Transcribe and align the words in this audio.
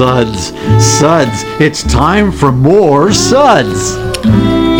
suds, 0.00 0.48
suds. 0.82 1.42
It's 1.60 1.82
time 1.82 2.32
for 2.32 2.50
more 2.50 3.12
suds. 3.12 3.96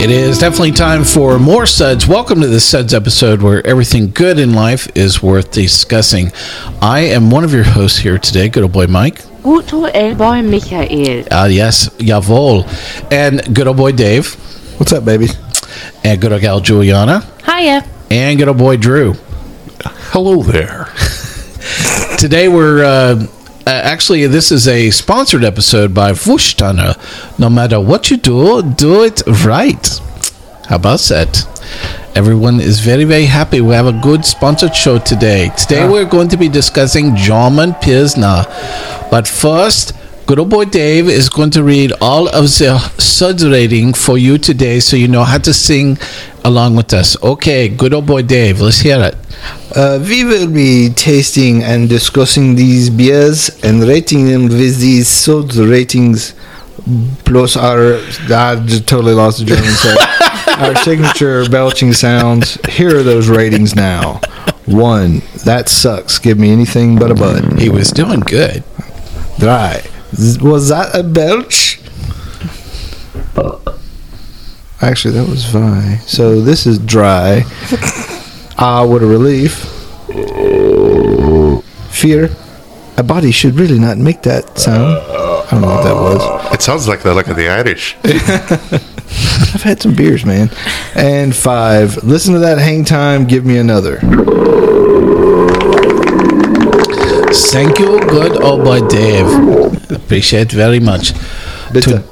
It 0.03 0.11
is 0.11 0.39
definitely 0.39 0.73
time 0.73 1.05
for 1.05 1.39
more 1.39 1.67
suds. 1.67 2.09
Welcome 2.09 2.41
to 2.41 2.47
the 2.47 2.59
suds 2.59 2.95
episode 2.95 3.43
where 3.43 3.65
everything 3.67 4.13
good 4.13 4.39
in 4.39 4.55
life 4.55 4.89
is 4.97 5.23
worth 5.23 5.51
discussing. 5.51 6.33
I 6.81 7.01
am 7.01 7.31
one 7.31 7.45
of 7.45 7.53
your 7.53 7.65
hosts 7.65 7.99
here 7.99 8.17
today, 8.17 8.49
good 8.49 8.63
old 8.63 8.73
boy 8.73 8.87
Mike. 8.87 9.21
Gut 9.43 9.71
old 9.75 9.93
boy 10.17 10.41
Michael. 10.41 11.25
Ah, 11.31 11.45
yes, 11.45 11.91
Javol. 11.99 12.65
And 13.13 13.55
good 13.55 13.67
old 13.67 13.77
boy 13.77 13.93
Dave. 13.93 14.33
What's 14.81 14.95
up, 14.95 15.05
baby? 15.05 15.27
And 16.03 16.19
good 16.19 16.33
old 16.33 16.41
gal 16.41 16.61
Juliana. 16.61 17.21
Hiya. 17.45 17.85
And 18.11 18.39
good 18.39 18.49
old 18.49 18.57
boy 18.57 18.79
Drew. 18.79 19.13
Hello 19.85 20.43
there. 20.43 20.87
Today 22.17 22.49
we're. 22.49 22.83
Uh, 22.83 22.91
uh, 22.91 23.40
Uh, 23.71 23.75
actually, 23.85 24.27
this 24.27 24.51
is 24.51 24.67
a 24.67 24.91
sponsored 24.91 25.45
episode 25.45 25.95
by 25.95 26.11
Warsteiner. 26.11 26.97
No 27.39 27.49
matter 27.49 27.79
what 27.81 28.11
you 28.11 28.17
do, 28.17 28.63
do 28.65 29.05
it 29.05 29.23
right. 29.45 30.01
How 30.69 30.75
about 30.75 30.99
that? 31.03 31.47
Everyone 32.17 32.59
is 32.59 32.81
very, 32.81 33.05
very 33.05 33.27
happy. 33.27 33.61
We 33.61 33.75
have 33.75 33.87
a 33.87 33.93
good 33.93 34.25
sponsored 34.25 34.75
show 34.75 34.99
today. 34.99 35.53
Today, 35.57 35.83
ah. 35.83 35.89
we're 35.93 36.05
going 36.05 36.27
to 36.31 36.37
be 36.37 36.49
discussing 36.49 37.15
German 37.15 37.75
Pilsner. 37.75 38.43
But 39.09 39.29
first, 39.29 39.93
good 40.31 40.39
old 40.39 40.49
boy 40.49 40.65
Dave 40.65 41.09
is 41.09 41.29
going 41.29 41.51
to 41.51 41.65
read 41.65 41.93
all 42.01 42.29
of 42.29 42.45
the 42.45 42.79
suds 42.99 43.45
rating 43.45 43.93
for 43.93 44.17
you 44.17 44.39
today 44.39 44.79
so 44.79 44.95
you 44.95 45.09
know 45.09 45.25
how 45.25 45.39
to 45.39 45.53
sing 45.53 45.99
along 46.45 46.77
with 46.77 46.95
us. 46.95 47.21
Okay, 47.21 47.69
good 47.69 47.93
old 47.93 48.07
boy 48.07 48.23
Dave, 48.23 48.61
let's 48.61 48.79
hear 48.79 49.03
it. 49.03 49.17
Uh, 49.75 49.99
we 50.01 50.23
will 50.23 50.49
be 50.49 50.91
tasting 50.91 51.65
and 51.65 51.89
discussing 51.89 52.55
these 52.55 52.91
beers 52.91 53.51
and 53.65 53.83
rating 53.83 54.29
them 54.29 54.45
with 54.45 54.79
these 54.79 55.09
sod 55.09 55.53
ratings 55.57 56.35
plus 57.25 57.57
our 57.57 57.95
I 58.31 58.55
just 58.65 58.87
totally 58.87 59.15
lost 59.15 59.41
the 59.41 59.47
German 59.47 59.73
so 59.73 59.97
our 60.65 60.77
signature 60.77 61.49
belching 61.49 61.93
sounds. 61.93 62.57
Here 62.69 62.97
are 62.97 63.03
those 63.03 63.29
ratings 63.29 63.75
now. 63.75 64.21
One, 64.67 65.23
that 65.45 65.69
sucks. 65.69 66.21
Give 66.21 66.39
me 66.39 66.53
anything 66.53 67.01
but 67.01 67.11
a 67.11 67.17
bud. 67.17 67.59
He 67.59 67.69
was 67.69 67.91
doing 67.91 68.21
good. 68.21 68.63
Dry. 69.41 69.83
Was 70.13 70.69
that 70.69 70.91
a 70.95 71.03
belch? 71.03 71.81
Actually, 74.83 75.15
that 75.15 75.29
was 75.29 75.45
Vi. 75.45 75.97
So 76.07 76.41
this 76.41 76.67
is 76.67 76.79
dry. 76.79 77.45
Ah, 78.63 78.85
what 78.85 79.03
a 79.03 79.07
relief. 79.07 79.55
Fear. 81.91 82.29
A 82.99 83.03
body 83.03 83.31
should 83.31 83.55
really 83.55 83.79
not 83.79 83.97
make 83.97 84.21
that 84.25 84.59
sound. 84.59 84.99
I 84.99 85.49
don't 85.51 85.63
know 85.63 85.69
what 85.69 85.85
that 85.85 85.95
was. 85.95 86.53
It 86.53 86.61
sounds 86.61 86.87
like 86.87 87.01
the 87.01 87.15
look 87.15 87.29
of 87.29 87.37
the 87.37 87.49
Irish. 87.49 87.97
I've 88.05 89.63
had 89.63 89.81
some 89.81 89.95
beers, 89.95 90.27
man. 90.27 90.51
And 90.95 91.35
five. 91.35 92.05
Listen 92.05 92.35
to 92.35 92.41
that 92.41 92.59
hang 92.59 92.85
time. 92.85 93.25
Give 93.25 93.47
me 93.47 93.57
another. 93.57 93.99
Thank 97.33 97.79
you, 97.79 98.01
good 98.01 98.43
old 98.43 98.65
boy 98.65 98.81
Dave. 98.89 99.27
Appreciate 99.91 100.51
very 100.53 100.81
much. 100.81 101.13
Bitte. 101.73 102.03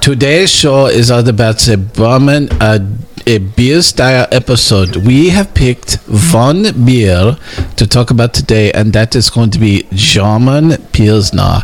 Today's 0.00 0.50
show 0.50 0.86
is 0.86 1.10
all 1.10 1.28
about 1.28 1.58
the 1.58 1.76
Berman 1.76 2.48
uh, 2.60 2.78
a 3.26 3.38
beer 3.38 3.82
style 3.82 4.26
episode. 4.32 4.96
We 4.96 5.28
have 5.28 5.52
picked 5.54 5.94
one 6.32 6.84
beer 6.84 7.36
to 7.76 7.86
talk 7.86 8.10
about 8.10 8.34
today, 8.34 8.72
and 8.72 8.92
that 8.94 9.14
is 9.14 9.30
going 9.30 9.50
to 9.50 9.58
be 9.58 9.86
German 9.92 10.76
Pilsner. 10.92 11.62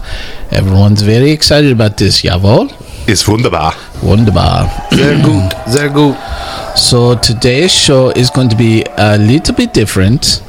Everyone's 0.51 1.03
very 1.03 1.31
excited 1.31 1.73
about 1.73 1.97
this, 1.97 2.23
jawohl? 2.23 2.71
Ist 3.07 3.27
wunderbar. 3.27 3.75
Wunderbar. 4.03 4.71
Sehr 4.93 5.17
gut. 5.23 5.57
Sehr 5.67 5.89
gut. 5.89 6.17
So 6.77 7.15
today's 7.17 7.73
show 7.73 8.11
is 8.11 8.31
going 8.31 8.51
to 8.51 8.57
be 8.57 8.85
a 8.99 9.17
little 9.17 9.55
bit 9.55 9.73
different. 9.73 10.43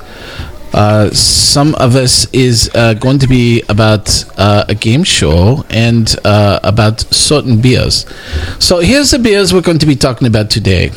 Uh, 0.74 1.10
some 1.12 1.76
of 1.76 1.96
us 1.96 2.32
is 2.34 2.70
uh, 2.76 2.94
going 2.94 3.20
to 3.20 3.28
be 3.28 3.64
about 3.70 4.26
uh, 4.38 4.66
a 4.70 4.76
game 4.76 5.04
show 5.04 5.66
and 5.70 6.16
uh, 6.24 6.60
about 6.64 7.02
certain 7.14 7.60
beers. 7.60 8.06
So 8.60 8.80
here's 8.80 9.12
the 9.12 9.20
beers 9.20 9.54
we're 9.54 9.62
going 9.62 9.80
to 9.80 9.86
be 9.86 9.96
talking 9.96 10.28
about 10.28 10.50
today. 10.50 10.92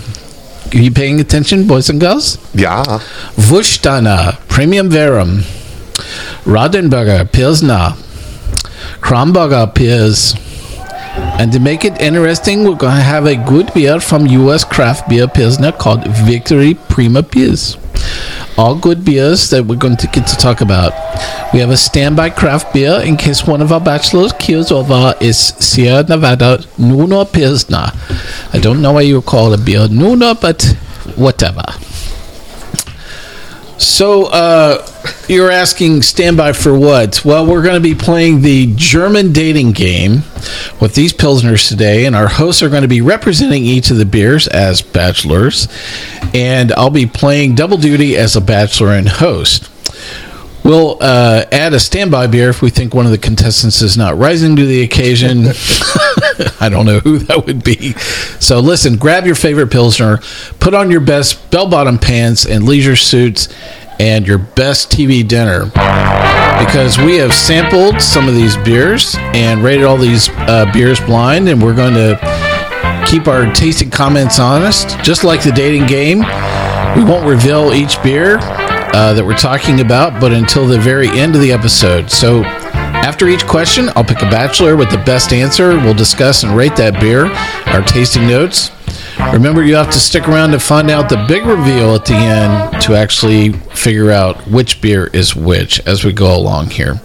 Are 0.75 0.78
you 0.78 0.91
paying 0.91 1.21
attention, 1.21 1.66
boys 1.66 1.91
and 1.91 2.00
girls? 2.00 2.38
Yeah. 2.55 2.83
Warsteiner, 3.37 4.38
Premium 4.49 4.88
Verum, 4.88 5.41
Radeberger, 6.44 7.31
Pilsner, 7.31 7.94
Krombacher 9.00 9.75
Pils. 9.75 10.39
And 11.39 11.53
to 11.53 11.60
make 11.60 11.84
it 11.84 12.00
interesting, 12.00 12.65
we're 12.65 12.77
going 12.77 12.97
to 12.97 13.03
have 13.03 13.27
a 13.27 13.37
good 13.37 13.72
beer 13.75 14.00
from 14.00 14.27
U.S. 14.27 14.65
craft 14.65 15.10
beer 15.10 15.28
Pilsner 15.28 15.72
called 15.72 16.06
Victory 16.06 16.75
Prima 16.75 17.22
Pils. 17.22 17.81
All 18.59 18.75
good 18.75 19.05
beers 19.05 19.49
that 19.51 19.65
we're 19.65 19.77
going 19.77 19.97
to 19.97 20.07
get 20.09 20.27
to 20.27 20.37
talk 20.37 20.61
about. 20.61 20.93
We 21.55 21.61
have 21.61 21.71
a 21.71 21.77
standby 21.77 22.31
craft 22.31 22.75
beer 22.75 23.01
in 23.03 23.17
case 23.17 23.47
one 23.47 23.63
of 23.63 23.73
our 23.73 23.81
bachelors 23.81 24.33
keels 24.39 24.71
over 24.71 25.15
is 25.21 25.39
Sierra 25.39 26.03
Nevada 26.03 26.59
Nooner 26.79 27.31
Pilsner. 27.33 27.91
I 28.53 28.59
don't 28.61 28.83
know 28.83 28.93
why 28.93 29.03
you 29.03 29.23
call 29.23 29.55
a 29.55 29.59
beer 29.59 29.89
Nooner, 29.89 30.39
but 30.39 30.63
whatever. 31.17 31.65
So, 33.82 34.26
uh, 34.26 34.87
you're 35.28 35.50
asking 35.50 36.03
standby 36.03 36.53
for 36.53 36.78
what? 36.78 37.25
Well, 37.25 37.44
we're 37.47 37.62
going 37.62 37.75
to 37.75 37.81
be 37.81 37.97
playing 37.97 38.41
the 38.41 38.72
German 38.76 39.32
dating 39.32 39.72
game 39.72 40.22
with 40.81 40.94
these 40.94 41.12
Pilsners 41.12 41.69
today, 41.69 42.06
and 42.06 42.15
our 42.15 42.28
hosts 42.28 42.62
are 42.62 42.69
going 42.69 42.82
to 42.82 42.88
be 42.88 43.00
representing 43.00 43.65
each 43.65 43.91
of 43.91 43.97
the 43.97 44.04
beers 44.04 44.47
as 44.47 44.82
bachelors, 44.82 45.66
and 46.32 46.71
I'll 46.72 46.91
be 46.91 47.06
playing 47.06 47.56
double 47.56 47.76
duty 47.76 48.16
as 48.16 48.37
a 48.37 48.41
bachelor 48.41 48.92
and 48.92 49.09
host. 49.09 49.69
We'll 50.65 50.99
uh, 51.00 51.45
add 51.50 51.73
a 51.73 51.81
standby 51.81 52.28
beer 52.28 52.49
if 52.49 52.62
we 52.62 52.71
think 52.71 52.95
one 52.95 53.05
of 53.05 53.12
the 53.12 53.19
contestants 53.19 53.83
is 53.83 53.97
not 53.97 54.17
rising 54.17 54.55
to 54.56 54.65
the 54.65 54.83
occasion. 54.83 55.47
I 56.61 56.69
don't 56.69 56.87
know 56.87 57.00
who 57.00 57.19
that 57.19 57.47
would 57.47 57.65
be. 57.65 57.93
So 58.41 58.61
listen, 58.61 58.97
grab 58.97 59.27
your 59.27 59.34
favorite 59.34 59.71
Pilsner, 59.71 60.19
put 60.61 60.75
on 60.75 60.91
your 60.91 61.01
best 61.01 61.51
bell 61.51 61.69
bottom 61.69 61.99
pants 61.99 62.47
and 62.47 62.65
leisure 62.65 62.97
suits, 62.97 63.49
and 63.99 64.27
your 64.27 64.39
best 64.39 64.91
TV 64.91 65.27
dinner. 65.27 65.67
Because 66.65 66.99
we 66.99 67.17
have 67.17 67.34
sampled 67.34 68.01
some 68.01 68.28
of 68.28 68.34
these 68.34 68.57
beers 68.59 69.16
and 69.34 69.63
rated 69.63 69.84
all 69.84 69.97
these 69.97 70.28
uh, 70.31 70.71
beers 70.72 71.01
blind, 71.01 71.48
and 71.48 71.63
we're 71.63 71.75
going 71.75 71.95
to 71.95 73.07
keep 73.07 73.27
our 73.27 73.53
tasting 73.53 73.91
comments 73.91 74.39
honest, 74.39 74.98
just 75.01 75.25
like 75.25 75.42
the 75.42 75.53
dating 75.53 75.86
game. 75.86 76.19
We 76.97 77.04
won't 77.04 77.27
reveal 77.27 77.72
each 77.72 78.03
beer 78.03 78.39
uh, 78.92 79.15
that 79.15 79.24
we're 79.24 79.36
talking 79.36 79.80
about, 79.80 80.21
but 80.21 80.33
until 80.33 80.66
the 80.66 80.78
very 80.78 81.09
end 81.09 81.34
of 81.34 81.41
the 81.41 81.53
episode. 81.53 82.10
So, 82.10 82.42
after 82.44 83.28
each 83.28 83.47
question, 83.47 83.89
I'll 83.97 84.04
pick 84.04 84.22
a 84.22 84.30
bachelor 84.30 84.77
with 84.77 84.91
the 84.91 84.98
best 84.98 85.33
answer. 85.33 85.77
We'll 85.77 85.94
discuss 85.94 86.44
and 86.44 86.56
rate 86.56 86.77
that 86.77 87.00
beer, 87.00 87.27
our 87.74 87.83
tasting 87.83 88.27
notes. 88.27 88.71
Remember, 89.33 89.62
you 89.62 89.74
have 89.74 89.91
to 89.91 89.98
stick 89.98 90.28
around 90.28 90.50
to 90.53 90.59
find 90.59 90.91
out 90.91 91.09
the 91.09 91.24
big 91.28 91.44
reveal 91.44 91.94
at 91.94 92.04
the 92.04 92.15
end 92.15 92.80
to 92.83 92.94
actually 92.94 93.53
figure 93.53 94.10
out 94.10 94.47
which 94.47 94.80
beer 94.80 95.06
is 95.09 95.34
which 95.34 95.80
as 95.86 96.04
we 96.04 96.12
go 96.12 96.36
along 96.36 96.71
here. 96.71 97.00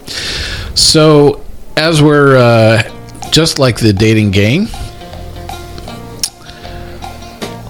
So, 0.75 1.43
as 1.75 2.01
we're 2.01 2.37
uh, 2.37 2.83
just 3.31 3.59
like 3.59 3.79
the 3.79 3.93
dating 3.93 4.31
game, 4.31 4.67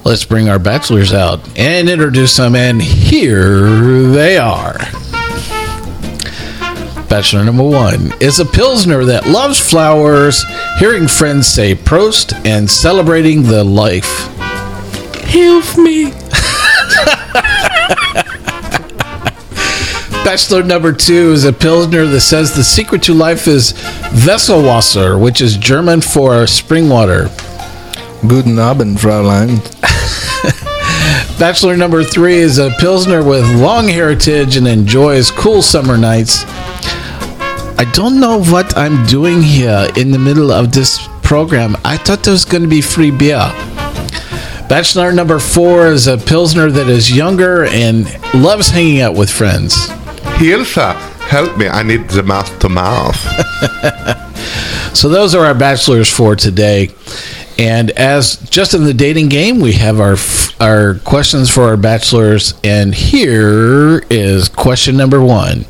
let's 0.08 0.24
bring 0.24 0.48
our 0.48 0.58
bachelors 0.58 1.12
out 1.12 1.42
and 1.60 1.90
introduce 1.90 2.38
them. 2.38 2.56
And 2.56 2.82
here 2.82 3.70
they 4.10 4.38
are. 4.38 4.78
Bachelor 7.10 7.44
number 7.44 7.64
one 7.64 8.14
is 8.22 8.40
a 8.40 8.46
Pilsner 8.46 9.04
that 9.04 9.28
loves 9.28 9.60
flowers, 9.60 10.46
hearing 10.80 11.10
friends 11.10 11.48
say 11.48 11.76
Prost, 11.76 12.34
and 12.46 12.70
celebrating 12.70 13.44
the 13.44 13.66
life. 13.66 14.30
Hilf 15.28 15.78
me. 15.78 16.06
Bachelor 20.24 20.64
number 20.64 20.94
two 20.94 21.34
is 21.34 21.44
a 21.44 21.52
Pilsner 21.52 22.06
that 22.06 22.22
says 22.22 22.56
the 22.56 22.64
secret 22.64 23.04
to 23.04 23.14
life 23.14 23.48
is 23.48 23.74
Wesselwasser, 24.26 25.22
which 25.22 25.42
is 25.42 25.58
German 25.58 26.00
for 26.00 26.48
spring 26.48 26.88
water. 26.88 27.30
Guten 28.26 28.58
Abend, 28.58 29.00
Fraulein. 29.00 29.60
Bachelor 31.40 31.78
number 31.78 32.04
three 32.04 32.38
is 32.38 32.58
a 32.58 32.72
Pilsner 32.80 33.24
with 33.24 33.46
long 33.62 33.88
heritage 33.88 34.58
and 34.58 34.68
enjoys 34.68 35.30
cool 35.30 35.62
summer 35.62 35.98
nights. 35.98 36.44
I 37.80 37.90
don't 37.94 38.20
know 38.20 38.42
what 38.42 38.76
I'm 38.76 39.06
doing 39.06 39.44
here 39.44 39.88
in 39.96 40.10
the 40.10 40.18
middle 40.18 40.52
of 40.52 40.72
this 40.72 41.08
program. 41.22 41.78
I 41.86 41.98
thought 41.98 42.24
there 42.24 42.34
was 42.34 42.44
going 42.44 42.64
to 42.64 42.70
be 42.70 42.82
free 42.82 43.12
beer. 43.12 43.52
Bachelor 44.68 45.12
number 45.12 45.38
four 45.38 45.88
is 45.88 46.08
a 46.08 46.18
Pilsner 46.18 46.72
that 46.72 46.90
is 46.90 47.16
younger 47.16 47.66
and 47.66 48.06
loves 48.34 48.70
hanging 48.70 49.02
out 49.02 49.16
with 49.16 49.30
friends. 49.30 49.76
Hilfe, 50.40 50.96
help 51.30 51.56
me. 51.56 51.68
I 51.68 51.84
need 51.84 52.10
the 52.10 52.24
mouth 52.24 52.58
to 52.60 52.68
mouth. 52.68 53.16
So 54.98 55.10
those 55.10 55.36
are 55.36 55.46
our 55.46 55.54
bachelors 55.54 56.10
for 56.10 56.36
today. 56.36 56.90
And 57.58 57.90
as 57.92 58.38
just 58.50 58.74
in 58.76 58.84
the 58.84 58.94
dating 58.94 59.30
game, 59.30 59.60
we 59.60 59.74
have 59.74 60.00
our 60.00 60.16
our 60.60 60.96
questions 61.00 61.50
for 61.50 61.64
our 61.64 61.78
bachelors. 61.78 62.54
And 62.64 62.94
here 62.94 64.04
is 64.10 64.48
question 64.48 64.96
number 64.96 65.22
one: 65.22 65.66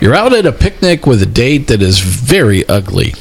You're 0.00 0.14
out 0.14 0.32
at 0.32 0.46
a 0.46 0.52
picnic 0.52 1.06
with 1.06 1.22
a 1.22 1.26
date 1.26 1.68
that 1.68 1.82
is 1.82 1.98
very 1.98 2.66
ugly, 2.66 3.12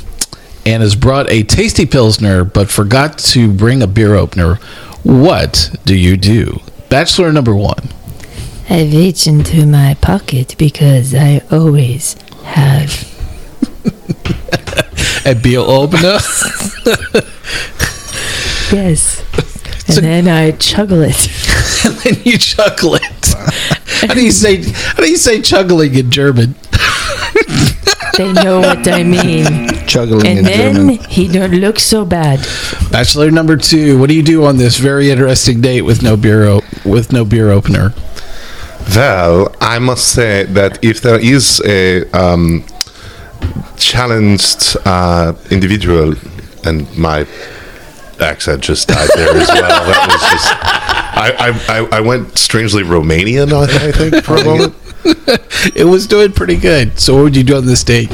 and 0.66 0.82
has 0.82 0.96
brought 0.96 1.30
a 1.30 1.44
tasty 1.44 1.86
pilsner, 1.86 2.46
but 2.46 2.70
forgot 2.70 3.18
to 3.20 3.52
bring 3.52 3.84
a 3.84 3.88
beer 3.88 4.16
opener. 4.16 4.56
What 5.04 5.76
do 5.84 5.98
you 5.98 6.16
do? 6.16 6.62
Bachelor 6.90 7.34
number 7.34 7.56
one. 7.56 7.90
I 8.70 8.84
reach 8.84 9.28
into 9.28 9.66
my 9.66 9.96
pocket 9.96 10.56
because 10.58 11.14
I 11.14 11.42
always 11.52 12.14
have. 12.44 13.08
A 15.26 15.34
beer 15.36 15.60
opener. 15.60 16.18
Yes. 18.72 19.20
And 19.90 20.06
then 20.06 20.28
I 20.28 20.52
chuggle 20.54 21.04
it. 21.06 21.28
and 21.86 21.96
then 22.16 22.24
you 22.24 22.38
chuckle 22.38 22.96
it. 22.96 23.02
How 24.08 24.14
do 24.14 24.24
you 24.24 24.32
say? 24.32 24.64
How 24.64 25.04
do 25.04 25.10
you 25.10 25.18
say 25.18 25.42
chuggling 25.42 25.94
in 25.96 26.10
German? 26.10 26.56
They 28.18 28.32
know 28.34 28.60
what 28.60 28.88
I 28.88 29.04
mean. 29.04 29.68
Chuggling 29.88 30.26
in 30.26 30.38
And 30.40 30.48
then 30.48 30.76
German. 30.76 30.98
he 31.10 31.28
don't 31.28 31.54
look 31.54 31.80
so 31.80 32.06
bad. 32.06 32.40
Bachelor 32.92 33.32
number 33.32 33.58
two. 33.58 34.00
What 34.00 34.10
do 34.10 34.16
you 34.16 34.24
do 34.24 34.46
on 34.46 34.58
this 34.58 34.78
very 34.78 35.10
interesting 35.12 35.60
date 35.62 35.82
with 35.82 36.02
no 36.02 36.16
beer 36.18 36.44
o- 36.46 36.62
with 36.86 37.12
no 37.12 37.26
beer 37.26 37.50
opener? 37.52 37.94
Well, 38.96 39.54
I 39.62 39.80
must 39.80 40.08
say 40.14 40.44
that 40.46 40.84
if 40.84 41.02
there 41.02 41.20
is 41.20 41.62
a 41.66 42.10
um, 42.12 42.64
challenged 43.92 44.78
uh, 44.86 45.34
individual, 45.50 46.16
and 46.64 46.88
my 46.98 47.28
accent 48.22 48.64
just 48.64 48.88
died 48.88 49.10
there 49.16 49.36
as 49.36 49.48
well. 49.50 49.86
That 49.86 50.08
was 50.08 50.22
just. 50.32 50.48
I, 51.14 51.88
I, 51.92 51.98
I- 51.98 52.02
went 52.02 52.38
strangely 52.38 52.84
Romanian, 52.84 53.52
I, 53.54 53.92
think, 53.92 54.24
for 54.24 54.38
a 54.38 54.44
moment. 54.46 54.76
It 55.76 55.86
was 55.86 56.06
doing 56.08 56.32
pretty 56.32 56.58
good. 56.58 57.00
So 57.00 57.16
what 57.16 57.24
would 57.24 57.36
you 57.36 57.44
do 57.44 57.56
on 57.56 57.66
this 57.66 57.84
date? 57.84 58.12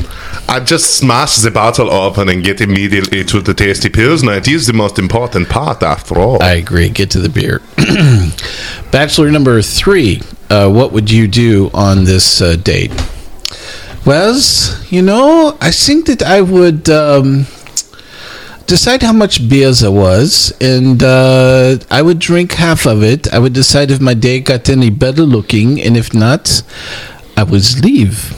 I 0.48 0.60
just 0.62 0.98
smash 0.98 1.38
the 1.38 1.52
bottle 1.52 1.90
open 1.92 2.30
and 2.30 2.44
get 2.44 2.62
immediately 2.62 3.24
to 3.26 3.42
the 3.42 3.54
tasty 3.54 3.90
pills, 3.90 4.22
pilsner. 4.22 4.38
It 4.38 4.48
is 4.48 4.68
the 4.68 4.74
most 4.74 4.98
important 4.98 5.50
part, 5.50 5.84
after 5.84 6.18
all. 6.18 6.42
I 6.42 6.54
agree. 6.54 6.90
Get 6.90 7.10
to 7.12 7.20
the 7.20 7.30
beer. 7.30 7.62
Bachelor 8.92 9.32
number 9.32 9.62
three. 9.62 10.22
Uh, 10.50 10.70
what 10.70 10.92
would 10.94 11.12
you 11.12 11.28
do 11.28 11.70
on 11.74 12.06
this 12.06 12.42
uh, 12.42 12.56
date? 12.56 12.92
Well, 14.08 14.40
you 14.88 15.02
know, 15.02 15.58
I 15.60 15.72
think 15.72 16.06
that 16.06 16.24
I 16.24 16.40
would 16.40 16.90
um, 16.90 17.46
decide 18.66 19.04
how 19.04 19.12
much 19.12 19.50
beers 19.50 19.82
there 19.82 19.92
was, 19.92 20.56
and 20.62 21.04
uh, 21.04 21.80
I 21.92 22.02
would 22.02 22.18
drink 22.18 22.54
half 22.54 22.86
of 22.86 23.04
it. 23.04 23.28
I 23.34 23.40
would 23.40 23.52
decide 23.52 23.92
if 23.92 24.00
my 24.00 24.14
date 24.14 24.46
got 24.46 24.70
any 24.70 24.90
better 24.92 25.24
looking, 25.24 25.82
and 25.82 25.98
if 25.98 26.14
not, 26.14 26.64
I 27.36 27.44
would 27.44 27.84
leave. 27.84 28.34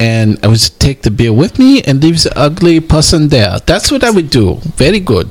And 0.00 0.42
I 0.42 0.48
would 0.48 0.62
take 0.78 1.02
the 1.02 1.10
beer 1.10 1.34
with 1.34 1.58
me 1.58 1.82
and 1.82 2.02
leave 2.02 2.22
the 2.22 2.32
ugly 2.34 2.80
person 2.80 3.28
there. 3.28 3.58
That's 3.66 3.92
what 3.92 4.04
I 4.04 4.10
would 4.10 4.30
do. 4.30 4.54
Very 4.76 5.00
good. 5.00 5.28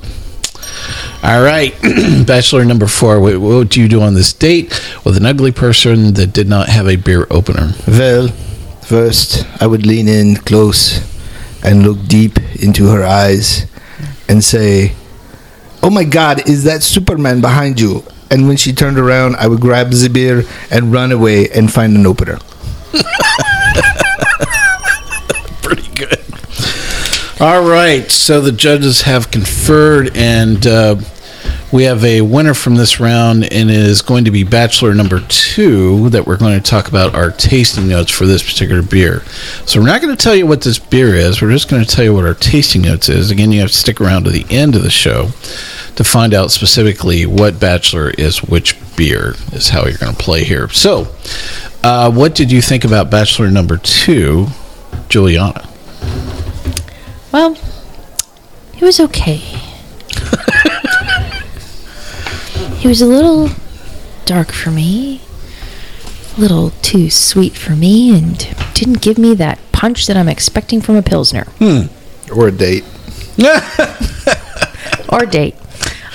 All 1.23 1.41
right, 1.41 1.73
Bachelor 2.27 2.63
number 2.63 2.85
four. 2.85 3.19
What, 3.19 3.39
what 3.39 3.55
would 3.55 3.75
you 3.75 3.87
do 3.87 4.01
on 4.01 4.13
this 4.13 4.33
date 4.33 4.69
with 5.03 5.17
an 5.17 5.25
ugly 5.25 5.51
person 5.51 6.13
that 6.13 6.31
did 6.31 6.47
not 6.47 6.69
have 6.69 6.87
a 6.87 6.95
beer 6.95 7.25
opener? 7.31 7.71
Well, 7.87 8.29
first 8.85 9.45
I 9.61 9.67
would 9.67 9.85
lean 9.85 10.07
in 10.07 10.35
close 10.35 11.01
and 11.63 11.83
look 11.83 12.05
deep 12.07 12.37
into 12.61 12.87
her 12.87 13.03
eyes 13.03 13.65
and 14.27 14.43
say, 14.43 14.95
Oh 15.81 15.89
my 15.89 16.03
god, 16.03 16.47
is 16.47 16.63
that 16.63 16.83
Superman 16.83 17.41
behind 17.41 17.79
you? 17.79 18.03
And 18.31 18.47
when 18.47 18.57
she 18.57 18.73
turned 18.73 18.97
around, 18.97 19.35
I 19.35 19.47
would 19.47 19.59
grab 19.59 19.91
the 19.91 20.09
beer 20.09 20.43
and 20.71 20.91
run 20.91 21.11
away 21.11 21.49
and 21.49 21.71
find 21.71 21.95
an 21.95 22.07
opener. 22.07 22.39
Pretty 25.61 25.93
good. 25.93 26.19
All 27.39 27.67
right, 27.67 28.09
so 28.09 28.41
the 28.41 28.51
judges 28.51 29.01
have 29.01 29.29
conferred, 29.29 30.15
and 30.15 30.65
uh, 30.65 30.95
we 31.73 31.85
have 31.85 32.05
a 32.05 32.21
winner 32.21 32.53
from 32.53 32.75
this 32.75 32.99
round, 32.99 33.51
and 33.51 33.71
it 33.71 33.75
is 33.75 34.03
going 34.03 34.25
to 34.25 34.31
be 34.31 34.43
Bachelor 34.43 34.93
number 34.93 35.19
two 35.21 36.07
that 36.11 36.27
we're 36.27 36.37
going 36.37 36.53
to 36.53 36.63
talk 36.63 36.87
about 36.87 37.15
our 37.15 37.31
tasting 37.31 37.87
notes 37.87 38.11
for 38.11 38.27
this 38.27 38.43
particular 38.43 38.83
beer. 38.83 39.21
So 39.65 39.79
we're 39.79 39.87
not 39.87 39.99
going 39.99 40.15
to 40.15 40.23
tell 40.23 40.35
you 40.35 40.45
what 40.45 40.61
this 40.61 40.77
beer 40.77 41.15
is. 41.15 41.41
We're 41.41 41.51
just 41.51 41.69
going 41.69 41.83
to 41.83 41.89
tell 41.89 42.05
you 42.05 42.13
what 42.13 42.25
our 42.25 42.35
tasting 42.35 42.83
notes 42.83 43.09
is. 43.09 43.31
Again, 43.31 43.51
you 43.51 43.59
have 43.61 43.71
to 43.71 43.75
stick 43.75 43.99
around 43.99 44.25
to 44.25 44.29
the 44.29 44.45
end 44.51 44.75
of 44.75 44.83
the 44.83 44.91
show 44.91 45.29
to 45.95 46.03
find 46.03 46.35
out 46.35 46.51
specifically 46.51 47.25
what 47.25 47.59
Bachelor 47.59 48.11
is 48.11 48.43
which 48.43 48.77
beer 48.95 49.33
is 49.51 49.69
how 49.69 49.87
you're 49.87 49.97
going 49.97 50.15
to 50.15 50.23
play 50.23 50.43
here. 50.43 50.69
So, 50.69 51.07
uh, 51.83 52.11
what 52.11 52.35
did 52.35 52.51
you 52.51 52.61
think 52.61 52.85
about 52.85 53.09
Bachelor 53.09 53.49
number 53.49 53.77
two, 53.77 54.45
Juliana? 55.09 55.67
Well, 57.31 57.57
it 58.75 58.81
was 58.83 58.99
okay. 58.99 59.62
He 62.83 62.89
was 62.89 63.01
a 63.01 63.05
little 63.05 63.47
dark 64.25 64.51
for 64.51 64.69
me, 64.69 65.21
a 66.35 66.41
little 66.41 66.71
too 66.81 67.09
sweet 67.09 67.53
for 67.53 67.77
me, 67.77 68.13
and 68.13 68.37
didn't 68.73 69.01
give 69.01 69.17
me 69.17 69.33
that 69.35 69.57
punch 69.71 70.05
that 70.05 70.17
I'm 70.17 70.27
expecting 70.27 70.81
from 70.81 70.97
a 70.97 71.01
Pilsner 71.01 71.47
Or 72.35 72.49
a 72.49 72.51
date. 72.51 72.83
or 75.09 75.25
date. 75.25 75.55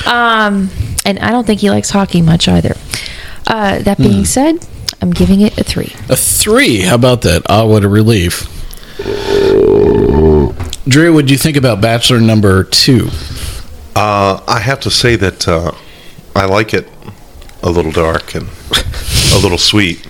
Um, 0.06 0.68
and 1.06 1.18
I 1.20 1.30
don't 1.30 1.46
think 1.46 1.60
he 1.60 1.70
likes 1.70 1.88
hockey 1.88 2.20
much 2.20 2.48
either. 2.48 2.74
Uh, 3.46 3.78
that 3.78 3.96
being 3.96 4.26
said, 4.26 4.56
I'm 5.00 5.10
giving 5.10 5.40
it 5.40 5.56
a 5.56 5.64
three. 5.64 5.94
A 6.10 6.16
three. 6.16 6.82
How 6.82 6.96
about 6.96 7.22
that? 7.22 7.44
Ah, 7.48 7.64
what 7.64 7.82
a 7.82 7.88
relief. 7.88 8.42
Drew, 10.86 11.14
what 11.14 11.24
do 11.24 11.32
you 11.32 11.38
think 11.38 11.56
about 11.56 11.80
Bachelor 11.80 12.20
number 12.20 12.62
two? 12.62 13.08
Uh, 13.96 14.42
I 14.46 14.60
have 14.60 14.80
to 14.80 14.90
say 14.90 15.16
that 15.16 15.48
uh, 15.48 15.72
I 16.34 16.44
like 16.46 16.74
it 16.74 16.88
a 17.62 17.70
little 17.70 17.90
dark 17.92 18.34
and 18.34 18.48
a 19.34 19.38
little 19.42 19.58
sweet. 19.58 20.06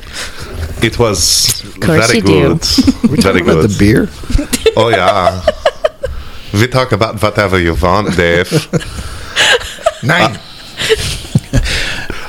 It 0.82 0.98
was 0.98 1.62
very 1.78 2.16
you 2.16 2.22
do. 2.22 2.48
good. 2.48 2.64
very 3.22 3.40
About 3.40 3.62
good. 3.62 3.70
the 3.70 3.76
beer? 3.78 4.08
Oh 4.76 4.88
yeah. 4.90 5.44
we 6.52 6.66
talk 6.68 6.92
about 6.92 7.20
whatever 7.22 7.58
you 7.58 7.74
want, 7.74 8.16
Dave. 8.16 8.50
Nine. 10.02 10.38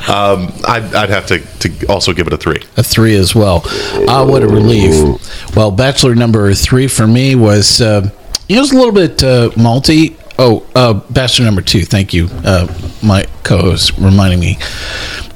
Um, 0.10 0.52
I'd, 0.68 0.96
I'd 0.96 1.10
have 1.10 1.28
to, 1.28 1.38
to 1.60 1.86
also 1.86 2.14
give 2.14 2.26
it 2.26 2.34
a 2.34 2.38
three. 2.38 2.64
A 2.78 2.84
three 2.84 3.16
as 3.16 3.36
well. 3.36 3.62
Ah, 4.08 4.26
what 4.26 4.42
a 4.42 4.48
relief. 4.48 5.56
Well, 5.56 5.70
Bachelor 5.70 6.16
number 6.16 6.52
three 6.56 6.88
for 6.88 7.06
me 7.06 7.36
was, 7.36 7.80
uh, 7.80 8.10
it 8.48 8.58
was 8.60 8.72
a 8.72 8.76
little 8.76 8.92
bit 8.92 9.24
uh, 9.24 9.50
malty. 9.52 10.16
Oh, 10.42 10.66
uh, 10.74 10.94
Bachelor 10.94 11.46
number 11.46 11.62
two. 11.62 11.84
Thank 11.84 12.14
you, 12.14 12.30
uh, 12.46 12.74
my 13.04 13.26
co-host, 13.44 13.98
reminding 13.98 14.40
me. 14.40 14.58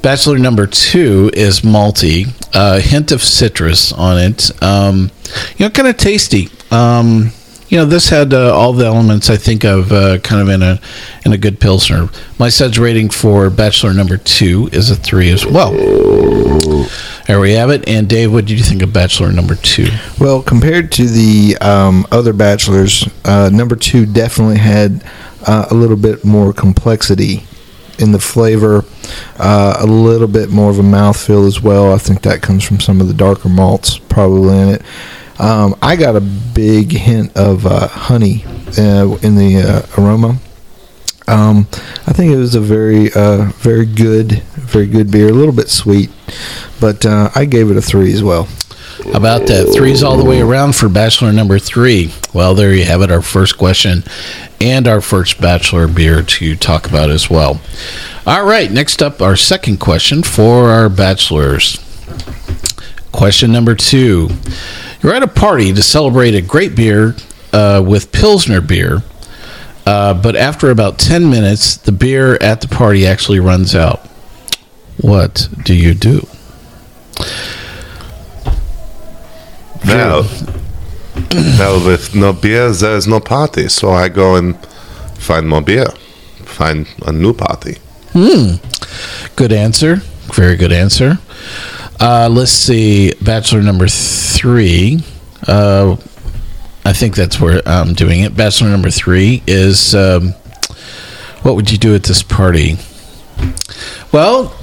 Bachelor 0.00 0.38
number 0.38 0.66
two 0.66 1.30
is 1.34 1.60
malty, 1.60 2.32
a 2.54 2.80
hint 2.80 3.12
of 3.12 3.22
citrus 3.22 3.92
on 3.92 4.18
it. 4.18 4.62
Um, 4.62 5.10
you 5.58 5.66
know, 5.66 5.70
kind 5.70 5.88
of 5.88 5.98
tasty. 5.98 6.48
Um, 6.70 7.32
you 7.68 7.76
know, 7.76 7.84
this 7.84 8.08
had 8.08 8.32
uh, 8.32 8.54
all 8.56 8.72
the 8.72 8.86
elements 8.86 9.28
I 9.28 9.36
think 9.36 9.64
of 9.64 9.92
uh, 9.92 10.20
kind 10.20 10.40
of 10.40 10.48
in 10.48 10.62
a 10.62 10.80
in 11.26 11.34
a 11.34 11.38
good 11.38 11.60
pilsner. 11.60 12.08
My 12.38 12.48
suds 12.48 12.78
rating 12.78 13.10
for 13.10 13.50
Bachelor 13.50 13.92
number 13.92 14.16
two 14.16 14.70
is 14.72 14.90
a 14.90 14.96
three 14.96 15.28
as 15.30 15.44
well. 15.44 15.72
There 17.26 17.40
we 17.40 17.52
have 17.52 17.70
it. 17.70 17.88
And 17.88 18.08
Dave, 18.08 18.32
what 18.32 18.44
did 18.44 18.58
you 18.58 18.64
think 18.64 18.82
of 18.82 18.92
Bachelor 18.92 19.32
number 19.32 19.54
two? 19.54 19.88
Well, 20.20 20.42
compared 20.42 20.92
to 20.92 21.06
the 21.06 21.56
um, 21.60 22.06
other 22.12 22.34
bachelors, 22.34 23.08
uh, 23.24 23.50
number 23.50 23.76
two 23.76 24.04
definitely 24.04 24.58
had 24.58 25.02
uh, 25.46 25.66
a 25.70 25.74
little 25.74 25.96
bit 25.96 26.24
more 26.24 26.52
complexity 26.52 27.44
in 27.98 28.12
the 28.12 28.18
flavor, 28.18 28.84
uh, 29.38 29.76
a 29.80 29.86
little 29.86 30.28
bit 30.28 30.50
more 30.50 30.70
of 30.70 30.78
a 30.78 30.82
mouthfeel 30.82 31.46
as 31.46 31.62
well. 31.62 31.92
I 31.92 31.98
think 31.98 32.22
that 32.22 32.42
comes 32.42 32.64
from 32.64 32.80
some 32.80 33.00
of 33.00 33.08
the 33.08 33.14
darker 33.14 33.48
malts 33.48 33.98
probably 33.98 34.58
in 34.58 34.68
it. 34.70 34.82
Um, 35.38 35.76
I 35.82 35.96
got 35.96 36.16
a 36.16 36.20
big 36.20 36.92
hint 36.92 37.36
of 37.36 37.66
uh, 37.66 37.88
honey 37.88 38.44
uh, 38.78 39.16
in 39.22 39.36
the 39.36 39.62
uh, 39.96 40.00
aroma. 40.00 40.38
Um, 41.26 41.66
I 42.06 42.12
think 42.12 42.32
it 42.32 42.36
was 42.36 42.54
a 42.54 42.60
very, 42.60 43.12
uh, 43.14 43.50
very 43.56 43.86
good, 43.86 44.42
very 44.54 44.86
good 44.86 45.10
beer. 45.10 45.28
A 45.28 45.32
little 45.32 45.54
bit 45.54 45.70
sweet, 45.70 46.10
but 46.80 47.06
uh, 47.06 47.30
I 47.34 47.46
gave 47.46 47.70
it 47.70 47.76
a 47.76 47.82
three 47.82 48.12
as 48.12 48.22
well. 48.22 48.48
About 49.12 49.46
that? 49.48 49.72
Threes 49.74 50.02
all 50.02 50.16
the 50.16 50.24
way 50.24 50.40
around 50.40 50.76
for 50.76 50.88
Bachelor 50.88 51.32
number 51.32 51.58
three. 51.58 52.12
Well, 52.32 52.54
there 52.54 52.72
you 52.72 52.84
have 52.84 53.02
it, 53.02 53.10
our 53.10 53.22
first 53.22 53.58
question 53.58 54.04
and 54.60 54.88
our 54.88 55.00
first 55.00 55.40
Bachelor 55.40 55.88
beer 55.88 56.22
to 56.22 56.56
talk 56.56 56.86
about 56.88 57.10
as 57.10 57.28
well. 57.28 57.60
All 58.26 58.44
right, 58.46 58.70
next 58.70 59.02
up, 59.02 59.20
our 59.20 59.36
second 59.36 59.78
question 59.78 60.22
for 60.22 60.70
our 60.70 60.88
Bachelors. 60.88 61.78
Question 63.12 63.52
number 63.52 63.74
two 63.74 64.30
You're 65.02 65.14
at 65.14 65.22
a 65.22 65.28
party 65.28 65.72
to 65.72 65.82
celebrate 65.82 66.34
a 66.34 66.40
great 66.40 66.74
beer 66.74 67.14
uh, 67.52 67.82
with 67.86 68.10
Pilsner 68.10 68.60
beer, 68.60 69.02
uh, 69.86 70.14
but 70.14 70.36
after 70.36 70.70
about 70.70 70.98
10 70.98 71.28
minutes, 71.30 71.76
the 71.76 71.92
beer 71.92 72.34
at 72.40 72.60
the 72.60 72.68
party 72.68 73.06
actually 73.06 73.40
runs 73.40 73.74
out. 73.74 74.00
What 75.00 75.48
do 75.64 75.74
you 75.74 75.94
do? 75.94 76.26
Well, 79.86 80.28
well, 81.32 81.84
with 81.84 82.14
no 82.14 82.32
beer, 82.32 82.70
there's 82.70 83.06
no 83.06 83.20
party. 83.20 83.68
So 83.68 83.90
I 83.90 84.08
go 84.08 84.36
and 84.36 84.56
find 85.18 85.48
more 85.48 85.60
beer, 85.60 85.90
find 86.44 86.86
a 87.06 87.12
new 87.12 87.34
party. 87.34 87.78
Hmm. 88.12 88.56
Good 89.36 89.52
answer. 89.52 89.96
Very 90.32 90.56
good 90.56 90.72
answer. 90.72 91.18
Uh, 92.00 92.28
let's 92.30 92.52
see. 92.52 93.12
Bachelor 93.20 93.62
number 93.62 93.88
three. 93.88 95.00
Uh, 95.46 95.96
I 96.84 96.92
think 96.92 97.16
that's 97.16 97.40
where 97.40 97.62
I'm 97.66 97.94
doing 97.94 98.20
it. 98.20 98.36
Bachelor 98.36 98.68
number 98.68 98.90
three 98.90 99.42
is 99.46 99.94
um, 99.94 100.32
what 101.42 101.56
would 101.56 101.70
you 101.72 101.78
do 101.78 101.94
at 101.94 102.02
this 102.02 102.22
party? 102.22 102.76
Well, 104.12 104.54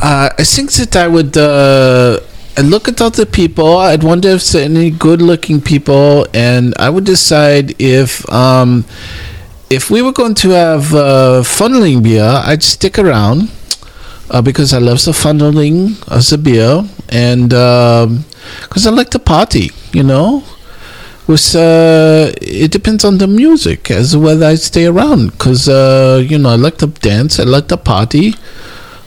uh, 0.00 0.30
I 0.36 0.44
think 0.44 0.72
that 0.72 0.96
I 0.96 1.06
would. 1.06 1.36
Uh, 1.36 2.20
I'd 2.56 2.64
look 2.64 2.88
at 2.88 3.00
all 3.00 3.10
the 3.10 3.26
people. 3.26 3.76
I'd 3.76 4.02
wonder 4.02 4.30
if 4.30 4.44
there 4.50 4.64
any 4.64 4.90
good-looking 4.90 5.60
people, 5.60 6.26
and 6.34 6.74
I 6.78 6.90
would 6.90 7.04
decide 7.04 7.80
if 7.80 8.28
um, 8.32 8.84
if 9.68 9.90
we 9.90 10.02
were 10.02 10.12
going 10.12 10.34
to 10.36 10.50
have 10.50 10.94
uh, 10.94 11.42
funneling 11.44 12.02
beer, 12.02 12.24
I'd 12.24 12.62
stick 12.62 12.98
around 12.98 13.50
uh, 14.30 14.42
because 14.42 14.74
I 14.74 14.78
love 14.78 15.04
the 15.04 15.12
funneling 15.12 16.02
of 16.08 16.28
the 16.28 16.38
beer, 16.38 16.84
and 17.08 17.50
because 17.50 18.86
I 18.86 18.90
like 18.90 19.10
to 19.10 19.18
party, 19.18 19.70
you 19.92 20.02
know. 20.02 20.42
With 21.30 21.54
uh, 21.54 22.32
it 22.42 22.72
depends 22.72 23.04
on 23.04 23.18
the 23.18 23.28
music 23.28 23.88
as 23.88 24.16
whether 24.16 24.46
I 24.46 24.56
stay 24.56 24.86
around, 24.86 25.30
because 25.30 25.68
uh, 25.68 26.20
you 26.28 26.38
know 26.38 26.48
I 26.50 26.56
like 26.56 26.78
to 26.78 26.88
dance, 26.88 27.38
I 27.38 27.44
like 27.44 27.68
to 27.68 27.76
party. 27.76 28.34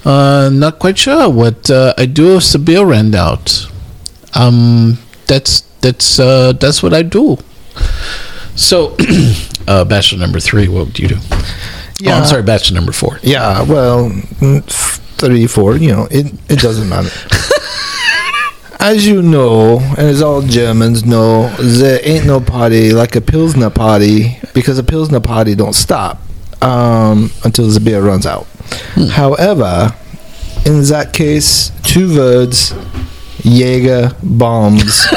Uh, 0.05 0.49
not 0.53 0.79
quite 0.79 0.97
sure 0.97 1.27
what 1.29 1.69
uh, 1.69 1.93
I 1.97 2.05
do 2.05 2.37
if 2.37 2.49
the 2.53 2.59
beer 2.59 2.85
ran 2.85 3.13
out. 3.13 3.67
Um, 4.35 4.99
that's 5.27 5.61
that's 5.81 6.17
uh, 6.17 6.53
that's 6.53 6.81
what 6.81 6.93
I 6.93 7.01
do. 7.01 7.37
So, 8.55 8.95
uh, 9.67 9.83
bachelor 9.83 10.19
number 10.19 10.39
three, 10.39 10.69
what 10.69 10.85
would 10.85 10.99
you 10.99 11.09
do? 11.09 11.17
Oh, 11.19 11.45
Yeah. 11.99 12.19
I'm 12.19 12.25
sorry, 12.25 12.43
bachelor 12.43 12.75
number 12.75 12.93
four. 12.93 13.19
Yeah, 13.21 13.63
well, 13.63 14.09
mm, 14.39 14.63
three, 15.17 15.47
four, 15.47 15.75
you 15.75 15.91
know, 15.91 16.07
it, 16.11 16.27
it 16.49 16.59
doesn't 16.59 16.87
matter. 16.87 17.09
as 18.83 19.07
you 19.07 19.21
know, 19.21 19.79
and 19.79 19.99
as 19.99 20.21
all 20.21 20.41
Germans 20.41 21.05
know, 21.05 21.47
there 21.57 22.01
ain't 22.03 22.25
no 22.25 22.41
party 22.41 22.91
like 22.91 23.15
a 23.15 23.21
Pilsner 23.21 23.69
party 23.69 24.37
because 24.53 24.77
a 24.77 24.83
Pilsner 24.83 25.21
party 25.21 25.55
don't 25.55 25.71
stop 25.71 26.19
um, 26.61 27.31
until 27.45 27.65
the 27.67 27.79
beer 27.79 28.01
runs 28.01 28.25
out. 28.25 28.45
However, 29.11 29.95
in 30.65 30.81
that 30.83 31.13
case, 31.13 31.71
two 31.83 32.17
words, 32.17 32.73
Jaeger 33.45 34.17
bombs. 34.21 35.07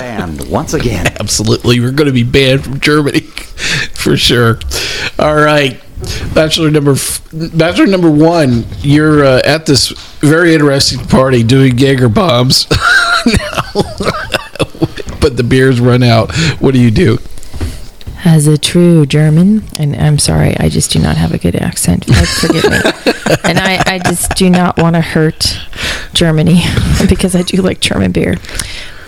And 0.00 0.48
once 0.48 0.74
again. 0.74 1.08
Absolutely, 1.18 1.80
we're 1.80 1.90
going 1.90 2.06
to 2.06 2.12
be 2.12 2.22
banned 2.22 2.62
from 2.62 2.78
Germany 2.78 3.20
for 3.94 4.16
sure. 4.16 4.60
All 5.18 5.34
right, 5.34 5.80
bachelor 6.34 6.70
number 6.70 6.92
f- 6.92 7.26
bachelor 7.32 7.86
number 7.86 8.10
one. 8.10 8.64
You're 8.80 9.24
uh, 9.24 9.42
at 9.44 9.66
this 9.66 9.88
very 10.20 10.54
interesting 10.54 11.00
party 11.06 11.42
doing 11.42 11.76
Jaeger 11.78 12.08
bombs, 12.08 12.66
but 15.20 15.36
the 15.36 15.44
beers 15.46 15.80
run 15.80 16.02
out. 16.02 16.34
What 16.60 16.74
do 16.74 16.80
you 16.80 16.90
do? 16.90 17.18
As 18.24 18.46
a 18.46 18.58
true 18.58 19.06
German, 19.06 19.62
and 19.78 19.96
I'm 19.96 20.18
sorry, 20.18 20.54
I 20.58 20.68
just 20.68 20.90
do 20.90 20.98
not 20.98 21.16
have 21.16 21.32
a 21.32 21.38
good 21.38 21.56
accent. 21.56 22.04
Forgive 22.04 22.64
me. 22.64 22.76
and 23.44 23.58
I, 23.58 23.82
I 23.86 23.98
just 24.04 24.34
do 24.34 24.50
not 24.50 24.76
want 24.76 24.94
to 24.94 25.00
hurt 25.00 25.58
Germany 26.12 26.62
because 27.08 27.34
I 27.34 27.42
do 27.42 27.62
like 27.62 27.80
German 27.80 28.12
beer. 28.12 28.36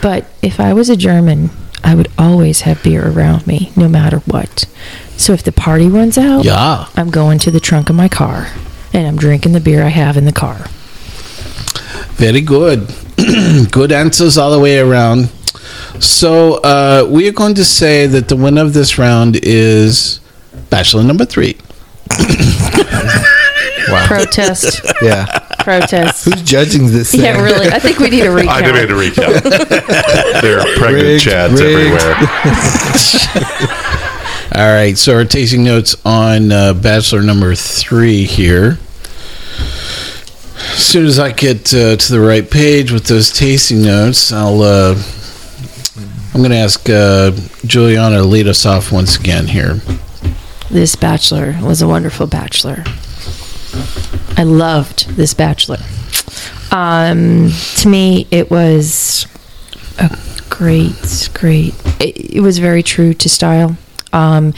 But 0.00 0.24
if 0.40 0.58
I 0.58 0.72
was 0.72 0.88
a 0.88 0.96
German, 0.96 1.50
I 1.84 1.94
would 1.94 2.08
always 2.16 2.62
have 2.62 2.82
beer 2.82 3.06
around 3.06 3.46
me, 3.46 3.70
no 3.76 3.86
matter 3.88 4.18
what. 4.20 4.64
So 5.16 5.32
if 5.32 5.42
the 5.44 5.52
party 5.52 5.88
runs 5.88 6.18
out, 6.18 6.44
Yeah. 6.44 6.86
I'm 6.96 7.10
going 7.10 7.38
to 7.40 7.50
the 7.50 7.60
trunk 7.60 7.88
of 7.90 7.96
my 7.96 8.08
car 8.08 8.48
and 8.92 9.06
I'm 9.06 9.16
drinking 9.16 9.52
the 9.52 9.60
beer 9.60 9.82
I 9.84 9.88
have 9.88 10.16
in 10.16 10.24
the 10.24 10.32
car. 10.32 10.66
Very 12.16 12.40
good. 12.40 12.88
good 13.70 13.92
answers 13.92 14.36
all 14.38 14.50
the 14.50 14.58
way 14.58 14.78
around. 14.78 15.30
So 16.00 16.54
uh, 16.62 17.06
we 17.08 17.28
are 17.28 17.32
going 17.32 17.54
to 17.54 17.64
say 17.64 18.06
that 18.06 18.28
the 18.28 18.36
winner 18.36 18.62
of 18.62 18.72
this 18.74 18.98
round 18.98 19.38
is 19.42 20.20
bachelor 20.70 21.02
number 21.04 21.24
three. 21.24 21.56
wow. 23.88 24.04
Protest. 24.06 24.80
yeah. 25.02 25.26
Protest. 25.60 26.24
Who's 26.24 26.42
judging 26.42 26.86
this? 26.88 27.14
Yeah, 27.14 27.40
really. 27.40 27.68
I 27.68 27.78
think 27.78 27.98
we 28.00 28.10
need 28.10 28.22
a 28.22 28.26
recap. 28.28 28.48
I 28.48 28.62
demand 28.62 28.90
a 28.90 28.94
recount. 28.94 29.44
there 30.42 30.58
are 30.60 30.66
pregnant 30.76 31.04
Rigged, 31.04 31.24
chads 31.24 31.60
rigged. 31.60 31.62
everywhere. 31.62 32.14
All 34.54 34.68
right, 34.68 34.98
so 34.98 35.14
our 35.14 35.24
tasting 35.24 35.64
notes 35.64 35.96
on 36.04 36.52
uh, 36.52 36.74
Bachelor 36.74 37.22
number 37.22 37.54
three 37.54 38.24
here. 38.24 38.76
As 40.74 40.84
soon 40.84 41.06
as 41.06 41.18
I 41.18 41.32
get 41.32 41.72
uh, 41.72 41.96
to 41.96 42.12
the 42.12 42.20
right 42.20 42.50
page 42.50 42.92
with 42.92 43.06
those 43.06 43.30
tasting 43.30 43.82
notes, 43.82 44.30
I'll. 44.30 44.60
Uh, 44.60 45.02
I'm 46.34 46.40
going 46.40 46.50
to 46.50 46.56
ask 46.56 46.86
uh, 46.90 47.30
Juliana 47.66 48.18
to 48.18 48.24
lead 48.24 48.46
us 48.46 48.66
off 48.66 48.92
once 48.92 49.16
again 49.16 49.46
here. 49.46 49.80
This 50.70 50.96
bachelor 50.96 51.58
was 51.62 51.80
a 51.80 51.88
wonderful 51.88 52.26
bachelor. 52.26 52.84
I 54.36 54.42
loved 54.42 55.16
this 55.16 55.32
bachelor. 55.32 55.78
Um, 56.70 57.52
to 57.76 57.88
me, 57.88 58.26
it 58.30 58.50
was 58.50 59.26
a 59.98 60.14
great, 60.50 61.30
great. 61.32 61.74
It, 62.00 62.36
it 62.36 62.40
was 62.40 62.58
very 62.58 62.82
true 62.82 63.14
to 63.14 63.28
style. 63.30 63.78
Um, 64.12 64.52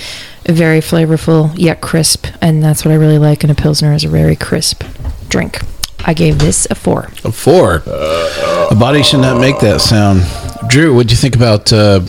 very 0.46 0.80
flavorful 0.80 1.52
yet 1.56 1.80
crisp, 1.80 2.26
and 2.40 2.62
that's 2.62 2.84
what 2.84 2.92
I 2.92 2.96
really 2.96 3.18
like 3.18 3.44
in 3.44 3.50
a 3.50 3.54
pilsner 3.54 3.92
is 3.92 4.04
a 4.04 4.08
very 4.08 4.36
crisp 4.36 4.82
drink. 5.28 5.60
I 6.06 6.12
gave 6.12 6.38
this 6.38 6.66
a 6.70 6.74
four. 6.74 7.08
A 7.24 7.32
four. 7.32 7.82
A 7.86 8.74
body 8.74 9.02
should 9.02 9.20
not 9.20 9.40
make 9.40 9.58
that 9.60 9.80
sound. 9.80 10.22
Drew, 10.68 10.94
what 10.94 11.06
do 11.06 11.12
you 11.12 11.16
think 11.16 11.34
about 11.36 11.72
uh, 11.72 12.00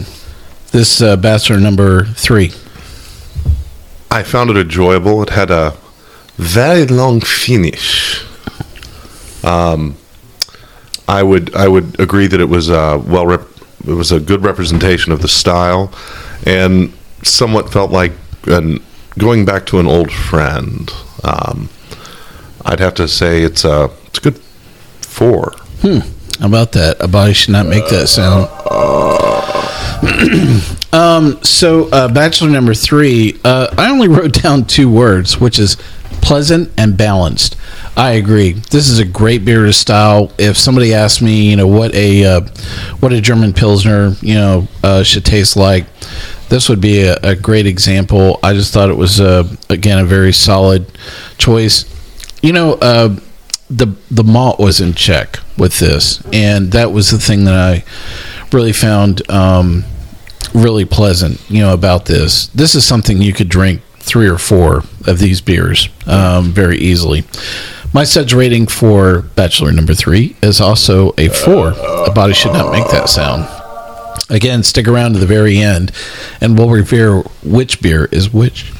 this 0.72 1.02
uh, 1.02 1.16
Bachelor 1.16 1.60
number 1.60 2.06
three? 2.06 2.52
I 4.12 4.24
found 4.24 4.50
it 4.50 4.58
enjoyable. 4.58 5.22
It 5.24 5.30
had 5.30 5.50
a 5.52 5.76
very 6.38 6.86
long 6.88 7.22
finish. 7.22 8.24
Um, 9.44 9.96
I 11.08 11.22
would 11.24 11.56
I 11.56 11.68
would 11.68 12.00
agree 12.00 12.28
that 12.28 12.40
it 12.42 12.50
was 12.50 12.70
uh, 12.70 13.02
well 13.06 13.28
rep- 13.28 13.48
it 13.88 13.94
was 13.94 14.12
a 14.12 14.20
good 14.20 14.44
representation 14.44 15.12
of 15.12 15.22
the 15.22 15.28
style, 15.28 15.94
and 16.46 16.92
somewhat 17.26 17.72
felt 17.72 17.92
like 17.92 18.14
an, 18.48 18.80
going 19.18 19.46
back 19.46 19.66
to 19.68 19.80
an 19.80 19.88
old 19.88 20.12
friend. 20.12 20.90
Um, 21.24 21.70
I'd 22.66 22.80
have 22.80 22.96
to 22.96 23.08
say 23.08 23.44
it's 23.44 23.64
a 23.66 23.92
it's 24.08 24.20
a 24.20 24.22
good 24.22 24.38
four. 25.02 25.54
How 26.40 26.48
about 26.48 26.74
that? 26.74 26.98
A 27.00 27.08
body 27.08 27.34
should 27.34 27.52
not 27.52 27.66
make 27.68 27.88
that 27.90 28.08
sound. 28.08 28.50
um, 30.94 31.42
so, 31.44 31.90
uh, 31.92 32.12
Bachelor 32.12 32.50
number 32.50 32.74
three, 32.74 33.40
uh, 33.46 33.74
I 33.78 33.90
only 33.90 34.08
wrote 34.10 34.34
down 34.34 34.66
two 34.66 34.92
words, 34.92 35.40
which 35.40 35.60
is 35.60 35.78
pleasant 36.22 36.72
and 36.78 36.98
balanced. 36.98 37.56
I 37.96 38.12
agree. 38.12 38.54
This 38.54 38.90
is 38.90 39.00
a 39.00 39.06
great 39.06 39.46
beer 39.46 39.66
to 39.66 39.72
style. 39.72 40.32
If 40.38 40.58
somebody 40.58 40.94
asked 40.94 41.22
me, 41.22 41.50
you 41.50 41.56
know, 41.56 41.68
what 41.68 41.94
a 41.96 42.26
uh, 42.26 42.42
what 43.00 43.14
a 43.14 43.22
German 43.22 43.54
pilsner, 43.54 44.16
you 44.22 44.34
know, 44.34 44.68
uh, 44.84 45.04
should 45.04 45.24
taste 45.24 45.56
like, 45.56 45.86
this 46.50 46.70
would 46.70 46.82
be 46.82 47.02
a, 47.04 47.16
a 47.24 47.36
great 47.36 47.66
example. 47.66 48.40
I 48.44 48.54
just 48.54 48.74
thought 48.74 48.90
it 48.90 48.98
was 48.98 49.20
uh, 49.20 49.48
again 49.70 50.00
a 50.00 50.06
very 50.06 50.34
solid 50.34 50.92
choice. 51.38 51.86
You 52.42 52.54
know, 52.54 52.74
uh, 52.74 53.16
the 53.70 53.96
the 54.12 54.24
malt 54.24 54.60
was 54.60 54.82
in 54.82 54.94
check 54.94 55.40
with 55.58 55.80
this, 55.80 56.24
and 56.32 56.72
that 56.72 56.92
was 56.92 57.12
the 57.12 57.20
thing 57.20 57.46
that 57.46 57.56
I 57.56 57.84
really 58.52 58.74
found 58.74 59.30
um, 59.30 59.84
really 60.54 60.86
pleasant. 60.86 61.42
You 61.50 61.62
know 61.62 61.74
about 61.74 62.06
this. 62.06 62.48
This 62.48 62.76
is 62.76 62.86
something 62.86 63.22
you 63.22 63.34
could 63.34 63.50
drink 63.50 63.82
three 64.00 64.30
or 64.30 64.38
four 64.38 64.84
of 65.08 65.20
these 65.20 65.42
beers 65.42 65.90
um, 66.06 66.52
very 66.52 66.78
easily. 66.78 67.24
My 67.94 68.04
suds 68.04 68.34
rating 68.34 68.68
for 68.68 69.22
Bachelor 69.22 69.72
number 69.72 69.94
three 69.94 70.36
is 70.44 70.60
also 70.62 71.14
a 71.18 71.30
four. 71.30 71.70
A 71.70 72.12
body 72.14 72.34
should 72.34 72.54
not 72.54 72.72
make 72.72 72.88
that 72.90 73.10
sound. 73.10 73.48
Again, 74.30 74.64
stick 74.64 74.88
around 74.88 75.14
to 75.14 75.20
the 75.20 75.28
very 75.28 75.58
end, 75.58 75.92
and 76.42 76.58
we'll 76.58 76.70
reveal 76.70 77.24
which 77.44 77.82
beer 77.82 78.06
is 78.06 78.34
which. 78.34 78.72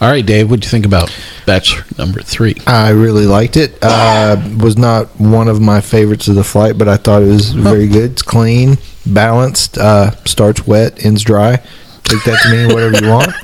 All 0.00 0.08
right, 0.08 0.24
Dave, 0.24 0.48
what 0.48 0.60
do 0.60 0.66
you 0.66 0.70
think 0.70 0.86
about 0.86 1.14
Bachelor 1.44 1.84
number 1.98 2.22
three? 2.22 2.54
I 2.66 2.90
really 2.90 3.26
liked 3.26 3.56
it. 3.56 3.76
Uh, 3.82 4.36
was 4.62 4.78
not 4.78 5.08
one 5.20 5.48
of 5.48 5.60
my 5.60 5.80
favorites 5.80 6.28
of 6.28 6.36
the 6.36 6.44
flight, 6.44 6.78
but 6.78 6.88
I 6.88 6.96
thought 6.96 7.22
it 7.22 7.26
was 7.26 7.50
very 7.50 7.88
good. 7.88 8.12
It's 8.12 8.22
clean, 8.22 8.78
balanced. 9.04 9.76
Uh, 9.76 10.12
starts 10.24 10.66
wet, 10.66 11.04
ends 11.04 11.22
dry. 11.22 11.56
Take 12.04 12.24
that 12.24 12.40
to 12.44 12.50
mean 12.50 12.68
whatever 12.74 13.04
you 13.04 13.10
want. 13.10 13.32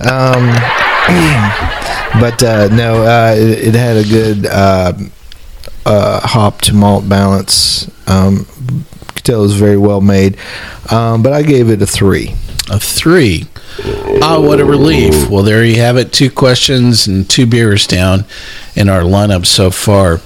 Um, 0.00 0.48
but 2.20 2.42
uh, 2.42 2.68
no, 2.68 3.04
uh, 3.04 3.34
it, 3.36 3.68
it 3.68 3.74
had 3.74 3.96
a 3.96 4.04
good 4.04 4.44
uh, 4.44 4.92
uh, 5.86 6.20
hop 6.20 6.60
to 6.62 6.74
malt 6.74 7.08
balance. 7.08 7.88
Um, 8.08 8.46
could 9.24 9.32
tell 9.32 9.40
it 9.40 9.44
was 9.44 9.56
very 9.56 9.76
well 9.76 10.00
made. 10.00 10.36
Um, 10.90 11.22
but 11.22 11.32
I 11.32 11.42
gave 11.42 11.70
it 11.70 11.82
a 11.82 11.86
three. 11.86 12.34
A 12.70 12.78
three. 12.78 13.46
Ah, 14.22 14.40
what 14.40 14.60
a 14.60 14.64
relief. 14.64 15.28
Well, 15.28 15.42
there 15.42 15.64
you 15.64 15.76
have 15.76 15.96
it. 15.96 16.12
Two 16.12 16.30
questions 16.30 17.06
and 17.06 17.28
two 17.28 17.46
beers 17.46 17.86
down 17.86 18.24
in 18.76 18.88
our 18.88 19.00
lineup 19.00 19.46
so 19.46 19.70
far. 19.70 20.20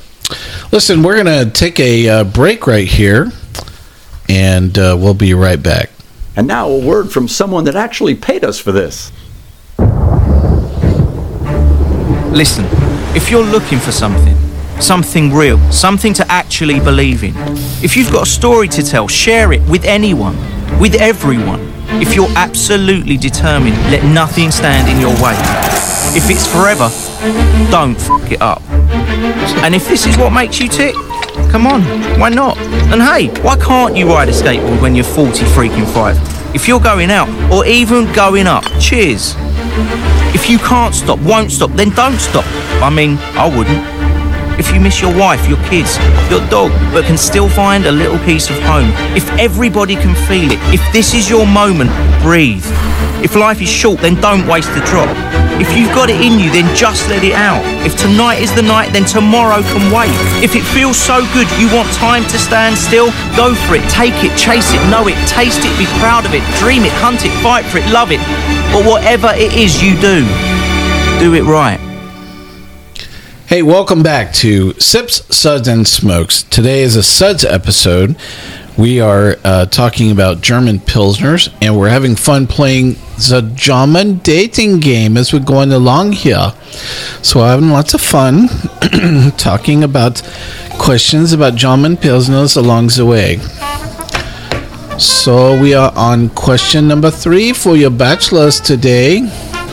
Listen, 0.72 1.02
we're 1.02 1.22
going 1.22 1.46
to 1.46 1.50
take 1.50 1.80
a 1.80 2.08
uh, 2.08 2.24
break 2.24 2.66
right 2.66 2.86
here, 2.86 3.32
and 4.28 4.76
uh, 4.78 4.96
we'll 4.98 5.14
be 5.14 5.32
right 5.34 5.62
back. 5.62 5.90
And 6.36 6.46
now 6.46 6.68
a 6.68 6.84
word 6.84 7.10
from 7.10 7.26
someone 7.26 7.64
that 7.64 7.74
actually 7.74 8.14
paid 8.14 8.44
us 8.44 8.58
for 8.58 8.70
this. 8.70 9.10
Listen, 12.30 12.66
if 13.16 13.30
you're 13.30 13.42
looking 13.42 13.78
for 13.78 13.90
something, 13.90 14.36
something 14.82 15.32
real, 15.32 15.58
something 15.72 16.14
to 16.14 16.30
actually 16.30 16.80
believe 16.80 17.24
in, 17.24 17.34
if 17.82 17.96
you've 17.96 18.12
got 18.12 18.22
a 18.22 18.30
story 18.30 18.68
to 18.68 18.82
tell, 18.82 19.08
share 19.08 19.52
it 19.52 19.62
with 19.68 19.84
anyone, 19.84 20.36
with 20.78 20.94
everyone. 20.94 21.72
If 22.00 22.14
you're 22.14 22.30
absolutely 22.36 23.16
determined, 23.16 23.76
let 23.90 24.04
nothing 24.04 24.50
stand 24.50 24.88
in 24.88 25.00
your 25.00 25.14
way. 25.22 25.34
If 26.14 26.30
it's 26.30 26.46
forever, 26.46 26.88
don't 27.70 27.96
f 27.96 28.32
it 28.32 28.40
up. 28.40 28.62
And 29.64 29.74
if 29.74 29.88
this 29.88 30.06
is 30.06 30.16
what 30.16 30.30
makes 30.30 30.60
you 30.60 30.68
tick, 30.68 30.94
come 31.50 31.66
on, 31.66 31.82
why 32.18 32.28
not? 32.28 32.56
And 32.92 33.02
hey, 33.02 33.28
why 33.42 33.56
can't 33.56 33.96
you 33.96 34.08
ride 34.08 34.28
a 34.28 34.32
skateboard 34.32 34.80
when 34.80 34.94
you're 34.94 35.04
40 35.04 35.44
freaking 35.46 35.86
five? 35.92 36.16
If 36.54 36.68
you're 36.68 36.80
going 36.80 37.10
out 37.10 37.28
or 37.52 37.66
even 37.66 38.10
going 38.12 38.46
up, 38.46 38.64
cheers. 38.80 39.34
If 40.34 40.48
you 40.48 40.58
can't 40.58 40.94
stop, 40.94 41.18
won't 41.20 41.50
stop, 41.50 41.70
then 41.72 41.90
don't 41.90 42.18
stop. 42.18 42.44
I 42.82 42.90
mean, 42.90 43.18
I 43.36 43.48
wouldn't. 43.48 43.97
If 44.58 44.74
you 44.74 44.80
miss 44.80 45.00
your 45.00 45.16
wife, 45.16 45.48
your 45.48 45.62
kids, 45.68 45.96
your 46.28 46.44
dog, 46.50 46.72
but 46.92 47.04
can 47.04 47.16
still 47.16 47.48
find 47.48 47.86
a 47.86 47.92
little 47.92 48.18
piece 48.26 48.50
of 48.50 48.58
home. 48.60 48.90
If 49.16 49.30
everybody 49.38 49.94
can 49.94 50.14
feel 50.26 50.50
it. 50.50 50.58
If 50.74 50.82
this 50.92 51.14
is 51.14 51.30
your 51.30 51.46
moment, 51.46 51.90
breathe. 52.22 52.66
If 53.22 53.34
life 53.34 53.62
is 53.62 53.68
short, 53.68 54.00
then 54.00 54.20
don't 54.20 54.46
waste 54.46 54.74
the 54.74 54.82
drop. 54.86 55.08
If 55.58 55.76
you've 55.76 55.94
got 55.94 56.10
it 56.10 56.20
in 56.20 56.38
you, 56.38 56.50
then 56.50 56.70
just 56.74 57.08
let 57.08 57.24
it 57.24 57.34
out. 57.34 57.62
If 57.86 57.98
tonight 57.98 58.38
is 58.38 58.54
the 58.54 58.62
night, 58.62 58.92
then 58.92 59.04
tomorrow 59.04 59.62
can 59.62 59.90
wait. 59.90 60.14
If 60.42 60.54
it 60.54 60.62
feels 60.62 60.96
so 60.96 61.26
good 61.34 61.50
you 61.58 61.66
want 61.74 61.90
time 61.94 62.22
to 62.30 62.38
stand 62.38 62.78
still, 62.78 63.10
go 63.34 63.54
for 63.66 63.74
it, 63.74 63.82
take 63.90 64.14
it, 64.22 64.36
chase 64.38 64.70
it, 64.74 64.82
know 64.90 65.08
it, 65.08 65.18
taste 65.26 65.66
it, 65.66 65.74
be 65.78 65.86
proud 65.98 66.26
of 66.26 66.34
it, 66.34 66.42
dream 66.58 66.82
it, 66.82 66.92
hunt 67.02 67.24
it, 67.24 67.34
fight 67.42 67.66
for 67.66 67.78
it, 67.78 67.86
love 67.90 68.10
it. 68.12 68.22
But 68.70 68.86
whatever 68.86 69.30
it 69.34 69.54
is 69.54 69.82
you 69.82 69.94
do, 69.98 70.22
do 71.18 71.34
it 71.34 71.42
right. 71.42 71.87
Hey, 73.48 73.62
welcome 73.62 74.02
back 74.02 74.34
to 74.34 74.74
Sips, 74.74 75.34
Suds, 75.34 75.68
and 75.68 75.88
Smokes. 75.88 76.42
Today 76.42 76.82
is 76.82 76.96
a 76.96 77.02
Suds 77.02 77.46
episode. 77.46 78.14
We 78.76 79.00
are 79.00 79.36
uh, 79.42 79.64
talking 79.64 80.10
about 80.10 80.42
German 80.42 80.80
Pilsners, 80.80 81.50
and 81.62 81.78
we're 81.78 81.88
having 81.88 82.14
fun 82.14 82.46
playing 82.46 82.96
the 83.16 83.50
German 83.54 84.18
dating 84.18 84.80
game 84.80 85.16
as 85.16 85.32
we're 85.32 85.38
going 85.38 85.72
along 85.72 86.12
here. 86.12 86.52
So, 87.22 87.40
having 87.40 87.70
lots 87.70 87.94
of 87.94 88.02
fun 88.02 88.48
talking 89.38 89.82
about 89.82 90.20
questions 90.78 91.32
about 91.32 91.54
German 91.54 91.96
Pilsners 91.96 92.54
along 92.54 92.88
the 92.88 93.06
way. 93.06 93.38
So, 94.98 95.58
we 95.58 95.72
are 95.72 95.90
on 95.96 96.28
question 96.34 96.86
number 96.86 97.10
three 97.10 97.54
for 97.54 97.78
your 97.78 97.92
bachelors 97.92 98.60
today. 98.60 99.20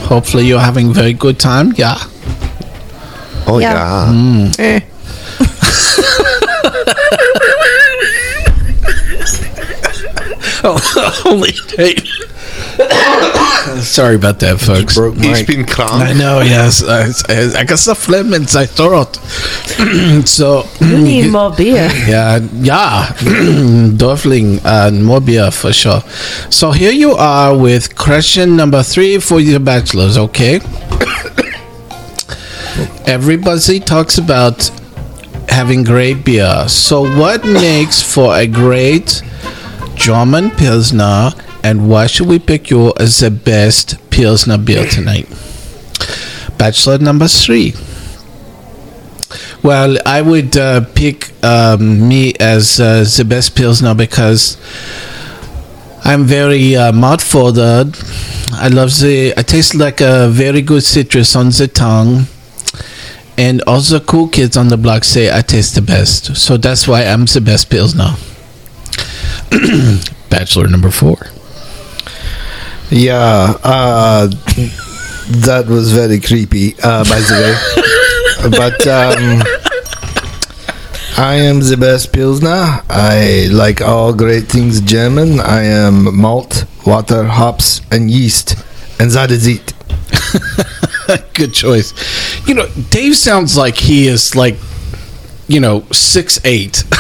Hopefully, 0.08 0.48
you're 0.48 0.62
having 0.62 0.92
a 0.92 0.94
very 0.94 1.12
good 1.12 1.38
time. 1.38 1.74
Yeah. 1.76 2.02
Oh 3.48 3.60
Yeah. 3.60 4.12
yeah. 4.58 4.80
Oh, 10.68 10.80
holy 11.24 11.52
hey. 11.78 11.96
Sorry 13.82 14.16
about 14.16 14.40
that, 14.40 14.58
folks. 14.60 14.96
Broke 14.96 15.16
He's 15.16 15.26
Mike. 15.40 15.48
been 15.48 15.66
I 16.02 16.14
know, 16.14 16.42
yes. 16.42 16.84
I, 16.84 17.12
I, 17.32 17.60
I 17.60 17.64
got 17.66 17.78
some 17.80 17.96
phlegm 17.96 18.34
in 18.34 18.44
my 18.54 18.66
throat. 18.66 19.16
so, 20.28 20.64
You 20.80 20.98
need 20.98 21.32
more 21.32 21.52
beer. 21.54 21.90
yeah, 22.08 22.40
yeah, 22.54 23.08
Dorfling 23.98 24.62
and 24.66 25.06
more 25.06 25.22
beer 25.22 25.52
for 25.52 25.72
sure. 25.72 26.02
So 26.50 26.72
here 26.72 26.92
you 26.92 27.12
are 27.12 27.56
with 27.56 27.96
question 27.96 28.56
number 28.56 28.82
three 28.82 29.20
for 29.20 29.40
your 29.40 29.60
bachelors, 29.60 30.18
okay? 30.18 30.60
Everybody 33.08 33.80
talks 33.80 34.18
about 34.18 34.70
having 35.48 35.84
great 35.84 36.26
beer. 36.26 36.68
So 36.68 37.02
what 37.18 37.46
makes 37.46 38.02
for 38.02 38.36
a 38.36 38.48
great 38.48 39.22
German 39.96 40.50
Pilsner 40.52 41.32
and 41.64 41.90
why 41.90 42.08
should 42.08 42.28
we 42.28 42.40
pick 42.40 42.70
you 42.70 42.94
as 43.00 43.20
the 43.20 43.32
best 43.32 43.98
Pilsner 44.10 44.58
beer 44.58 44.86
tonight? 44.88 45.28
Bachelor 46.58 46.98
number 46.98 47.28
three. 47.28 47.74
Well, 49.64 49.98
I 50.06 50.22
would 50.22 50.58
uh, 50.58 50.86
pick 50.96 51.32
um, 51.44 52.08
me 52.08 52.34
as 52.40 52.80
uh, 52.80 53.04
the 53.18 53.26
best 53.26 53.56
Pilsner 53.56 53.96
because 53.96 54.58
I'm 56.04 56.26
very 56.26 56.76
uh, 56.76 56.92
mouth. 56.92 57.36
I 57.36 58.68
love 58.68 58.92
the. 58.92 59.34
I 59.36 59.42
taste 59.42 59.74
like 59.76 60.02
a 60.02 60.30
very 60.30 60.62
good 60.62 60.84
citrus 60.84 61.36
on 61.36 61.48
the 61.48 61.68
tongue, 61.68 62.28
and 63.38 63.62
all 63.68 63.82
the 63.82 64.04
cool 64.08 64.28
kids 64.28 64.56
on 64.58 64.70
the 64.70 64.78
block 64.78 65.04
say 65.04 65.36
I 65.36 65.42
taste 65.42 65.76
the 65.76 65.82
best. 65.82 66.36
So 66.38 66.58
that's 66.58 66.88
why 66.88 67.04
I'm 67.06 67.26
the 67.26 67.42
best 67.42 67.70
Pilsner. 67.70 68.16
Bachelor 70.30 70.68
number 70.68 70.92
four. 70.92 71.18
Yeah, 72.90 73.58
uh, 73.64 74.28
that 74.28 75.66
was 75.68 75.92
very 75.92 76.20
creepy, 76.20 76.76
uh, 76.84 77.04
by 77.04 77.20
the 77.20 77.36
way. 78.44 78.50
but 78.52 78.88
um, 78.88 79.42
I 81.18 81.36
am 81.36 81.62
the 81.62 81.78
best 81.78 82.14
Pilsner. 82.14 82.82
I 82.90 83.48
like 83.52 83.82
all 83.82 84.14
great 84.14 84.44
things 84.46 84.82
German. 84.82 85.40
I 85.40 85.64
am 85.64 86.16
malt, 86.16 86.66
water, 86.86 87.24
hops, 87.24 87.82
and 87.92 88.12
yeast. 88.12 88.56
And 89.00 89.12
that 89.12 89.32
is 89.32 89.48
it. 89.48 89.74
Good 91.34 91.54
choice. 91.54 91.94
You 92.48 92.56
know, 92.56 92.68
Dave 92.90 93.16
sounds 93.16 93.58
like 93.58 93.76
he 93.78 94.08
is 94.08 94.36
like, 94.36 94.56
you 95.48 95.60
know, 95.60 95.86
six 95.92 96.40
eight 96.46 96.84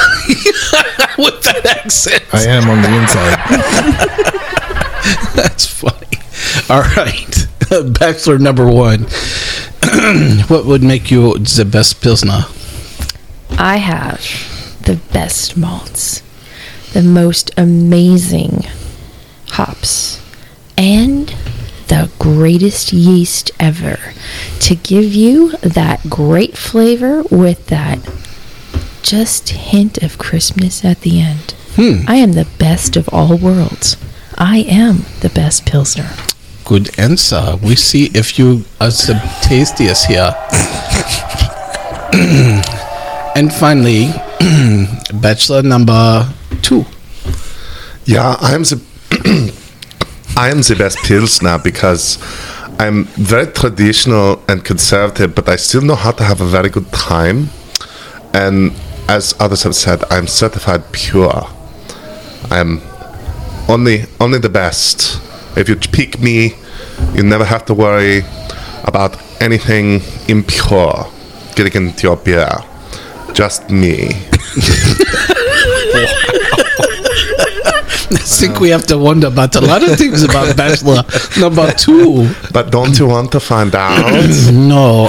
with 1.17 1.41
that 1.43 1.65
accent. 1.65 2.23
I 2.33 2.43
am 2.43 2.69
on 2.69 2.81
the 2.81 2.93
inside. 2.95 3.39
That's 5.35 5.65
funny. 5.65 6.17
All 6.69 6.81
right, 6.95 7.47
Bachelor 7.99 8.39
number 8.39 8.67
one. 8.67 9.03
what 10.47 10.65
would 10.65 10.83
make 10.83 11.11
you 11.11 11.37
the 11.37 11.65
best 11.65 12.01
pilsner? 12.01 12.45
I 13.57 13.77
have 13.77 14.19
the 14.83 14.95
best 15.13 15.55
malts, 15.57 16.21
the 16.93 17.01
most 17.01 17.51
amazing 17.57 18.65
hops, 19.49 20.21
and 20.77 21.33
the 21.87 22.09
greatest 22.19 22.91
yeast 22.93 23.51
ever 23.59 23.97
to 24.59 24.75
give 24.75 25.13
you 25.13 25.51
that 25.57 26.09
great 26.09 26.57
flavor 26.57 27.23
with 27.23 27.67
that 27.67 27.99
just 29.01 29.49
hint 29.49 30.01
of 30.01 30.17
crispness 30.17 30.83
at 30.83 31.01
the 31.01 31.21
end. 31.21 31.51
Hmm. 31.75 32.01
I 32.07 32.15
am 32.15 32.31
the 32.33 32.47
best 32.57 32.97
of 32.97 33.07
all 33.09 33.37
worlds. 33.37 33.97
I 34.37 34.59
am 34.67 35.05
the 35.21 35.29
best 35.29 35.65
Pilsner. 35.65 36.09
Good 36.65 36.97
answer. 36.97 37.57
We 37.61 37.75
see 37.75 38.09
if 38.15 38.39
you 38.39 38.65
are 38.81 38.89
the 38.89 39.21
tastiest 39.43 40.07
here. 40.07 40.33
and 43.35 43.53
finally, 43.53 44.09
bachelor 45.21 45.61
number 45.61 46.27
two. 46.61 46.85
Yeah, 48.05 48.35
I'm 48.39 48.63
the 48.63 48.81
I 50.37 50.49
am 50.49 50.61
the 50.61 50.75
best 50.77 50.97
pilsner 50.99 51.57
because 51.57 52.17
I'm 52.77 53.05
very 53.05 53.47
traditional 53.47 54.43
and 54.49 54.65
conservative, 54.65 55.33
but 55.33 55.47
I 55.47 55.55
still 55.55 55.81
know 55.81 55.95
how 55.95 56.11
to 56.11 56.23
have 56.25 56.41
a 56.41 56.45
very 56.45 56.69
good 56.69 56.91
time. 56.91 57.47
And 58.33 58.73
as 59.07 59.33
others 59.39 59.63
have 59.63 59.75
said, 59.75 60.03
I'm 60.11 60.27
certified 60.27 60.91
pure. 60.91 61.47
I'm 62.51 62.81
only 63.69 64.05
only 64.19 64.39
the 64.39 64.49
best. 64.49 65.21
If 65.57 65.69
you 65.69 65.77
pick 65.77 66.19
me, 66.19 66.55
you 67.13 67.23
never 67.23 67.45
have 67.45 67.65
to 67.67 67.73
worry 67.73 68.23
about 68.83 69.17
anything 69.41 70.01
impure 70.27 71.09
getting 71.55 71.87
into 71.87 72.03
your 72.07 72.17
beer. 72.17 72.49
Just 73.33 73.69
me. 73.69 74.09
I 78.11 78.17
think 78.17 78.59
we 78.59 78.69
have 78.69 78.85
to 78.87 78.97
wonder 78.99 79.27
about 79.27 79.55
a 79.55 79.61
lot 79.61 79.81
of 79.81 79.97
things 79.97 80.21
about 80.21 80.55
bachelor 80.63 81.01
number 81.39 81.71
two. 81.71 82.29
But 82.53 82.71
don't 82.71 82.97
you 82.99 83.07
want 83.07 83.31
to 83.31 83.39
find 83.39 83.73
out? 83.73 83.95
No, 84.51 85.07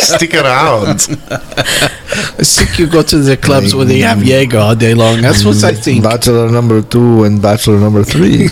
Stick 0.00 0.34
around. 0.34 1.06
I 1.30 2.44
think 2.44 2.78
you 2.78 2.86
go 2.86 3.02
to 3.02 3.18
the 3.18 3.36
clubs 3.36 3.74
where 3.74 3.84
they 3.84 3.98
have 4.00 4.18
mm. 4.18 4.26
Jaeger 4.26 4.58
all 4.58 4.74
day 4.74 4.94
long. 4.94 5.20
That's 5.20 5.44
what 5.44 5.62
I 5.64 5.72
think. 5.74 6.02
Bachelor 6.02 6.50
number 6.50 6.80
two 6.82 7.24
and 7.24 7.42
Bachelor 7.42 7.78
number 7.78 8.04
three. 8.04 8.48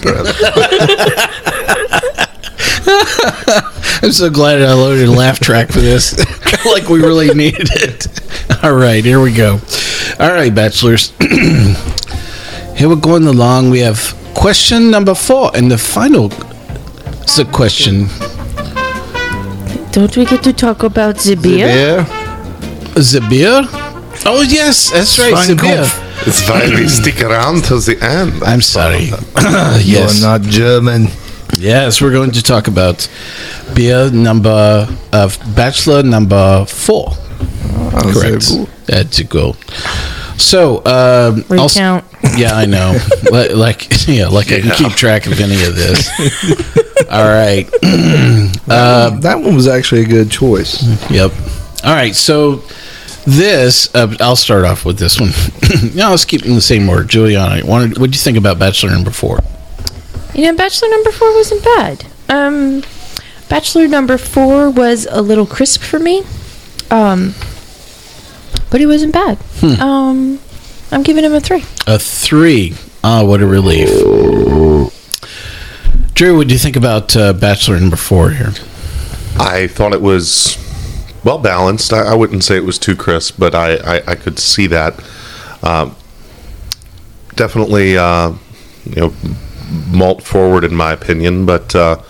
I'm 4.05 4.13
so 4.13 4.31
glad 4.31 4.61
I 4.63 4.73
loaded 4.75 5.09
a 5.09 5.13
laugh 5.13 5.41
track 5.41 5.69
for 5.69 5.81
this. 5.81 6.19
like 6.67 6.89
we 6.89 7.01
really 7.01 7.33
needed 7.35 7.69
it. 7.73 8.63
All 8.63 8.75
right, 8.75 9.05
here 9.05 9.21
we 9.21 9.33
go. 9.33 9.61
All 10.19 10.31
right, 10.31 10.55
bachelors. 10.55 11.13
here 12.77 12.89
we're 12.89 12.97
going 12.97 13.27
along. 13.27 13.71
We 13.71 13.81
have 13.81 14.15
question 14.35 14.91
number 14.91 15.15
four, 15.15 15.51
and 15.55 15.71
the 15.71 15.79
final 15.79 16.29
the 17.37 17.49
question. 17.53 18.07
Don't 19.93 20.17
we 20.17 20.25
get 20.25 20.43
to 20.45 20.53
talk 20.53 20.83
about 20.83 21.17
the 21.19 21.35
beer? 21.37 21.67
yeah. 21.69 22.05
The 22.95 23.25
beer? 23.29 23.63
Oh 24.25 24.43
yes, 24.43 24.91
that's 24.91 25.19
right, 25.19 25.47
the 25.49 25.55
beer. 25.57 25.85
It's 26.27 26.49
why 26.49 26.69
we 26.71 26.89
stick 27.01 27.21
around 27.23 27.65
till 27.65 27.81
the 27.81 27.99
end. 28.03 28.43
I'm 28.45 28.61
sorry. 28.63 29.11
You're 29.83 30.13
not 30.21 30.43
German. 30.43 31.09
yes, 31.59 32.01
we're 32.01 32.13
going 32.13 32.31
to 32.33 32.43
talk 32.43 32.69
about 32.69 33.09
beer 33.75 34.11
number 34.11 34.89
of 35.13 35.39
bachelor 35.57 36.03
number 36.03 36.65
four. 36.67 37.09
Ah, 37.95 38.13
Correct. 38.13 38.49
boo. 38.49 38.69
That's 38.87 39.19
a 39.19 39.25
go. 39.25 39.57
So, 40.39 40.79
um, 40.79 41.45
I'll 41.51 41.65
s- 41.65 41.77
yeah, 41.77 42.53
I 42.55 42.67
know. 42.67 42.99
like, 43.31 43.51
like, 43.53 43.89
yeah, 44.09 44.29
like 44.29 44.51
I 44.53 44.61
can 44.61 44.71
keep 44.77 44.93
track 44.93 45.27
of 45.27 45.41
any 45.41 45.65
of 45.65 45.75
this. 45.77 46.09
All 47.11 47.25
right. 47.25 47.69
Uh, 48.69 49.11
that 49.21 49.39
one 49.39 49.55
was 49.55 49.67
actually 49.69 50.01
a 50.03 50.07
good 50.07 50.31
choice. 50.31 50.83
Yep. 51.11 51.33
All 51.85 51.93
right. 51.93 52.15
So 52.15 52.63
this, 53.27 53.95
uh, 53.95 54.15
I'll 54.21 54.37
start 54.37 54.65
off 54.65 54.85
with 54.87 54.99
this 54.99 55.21
one. 55.21 55.31
no, 55.95 56.11
let's 56.11 56.25
keep 56.25 56.47
in 56.47 56.55
the 56.55 56.61
same 56.63 56.89
order. 56.89 57.05
Juliana, 57.05 57.67
what 57.67 57.93
did 57.95 58.15
you 58.15 58.21
think 58.21 58.39
about 58.39 58.59
Bachelor 58.59 58.91
number 58.91 59.11
four? 59.11 59.41
You 60.35 60.45
know, 60.45 60.57
Bachelor 60.57 60.89
number 60.89 61.11
four 61.13 61.35
wasn't 61.35 61.65
bad. 61.65 62.07
Um, 62.31 62.83
Bachelor 63.51 63.89
number 63.89 64.17
four 64.17 64.71
was 64.71 65.07
a 65.11 65.21
little 65.21 65.45
crisp 65.47 65.83
for 65.83 65.99
me. 65.99 66.23
Um, 66.91 67.35
but 68.73 68.81
he 68.81 68.87
wasn't 68.87 69.13
bad. 69.13 69.39
Um, 69.81 70.41
I'm 70.91 71.03
giving 71.03 71.25
him 71.25 71.35
a 71.35 71.41
three. 71.41 71.63
A 71.87 71.99
three. 71.99 72.75
Ah, 73.05 73.23
what 73.23 73.43
a 73.43 73.47
relief. 73.47 73.89
Drew, 76.15 76.37
what 76.39 76.49
do 76.49 76.55
you 76.55 76.59
think 76.59 76.77
about 76.77 77.15
uh, 77.15 77.35
Bachelor 77.35 77.79
number 77.79 77.97
four 77.97 78.31
here? 78.31 78.53
I 79.39 79.67
thought 79.67 79.93
it 79.93 80.01
was 80.01 80.57
well 81.23 81.39
balanced. 81.39 81.93
I, 81.93 82.13
I 82.13 82.15
wouldn't 82.15 82.45
say 82.45 82.57
it 82.57 82.65
was 82.65 82.79
too 82.79 82.97
crisp, 82.97 83.37
but 83.39 83.55
I, 83.55 83.77
I, 83.77 84.13
I 84.13 84.15
could 84.15 84.39
see 84.39 84.67
that. 84.69 84.99
Um, 85.63 85.95
definitely, 87.35 87.99
uh, 87.99 88.33
you 88.85 88.97
know, 88.97 89.15
malt 89.91 90.23
forward 90.23 90.65
in 90.65 90.75
my 90.75 90.93
opinion, 90.93 91.45
but 91.45 91.75
uh, 91.77 92.01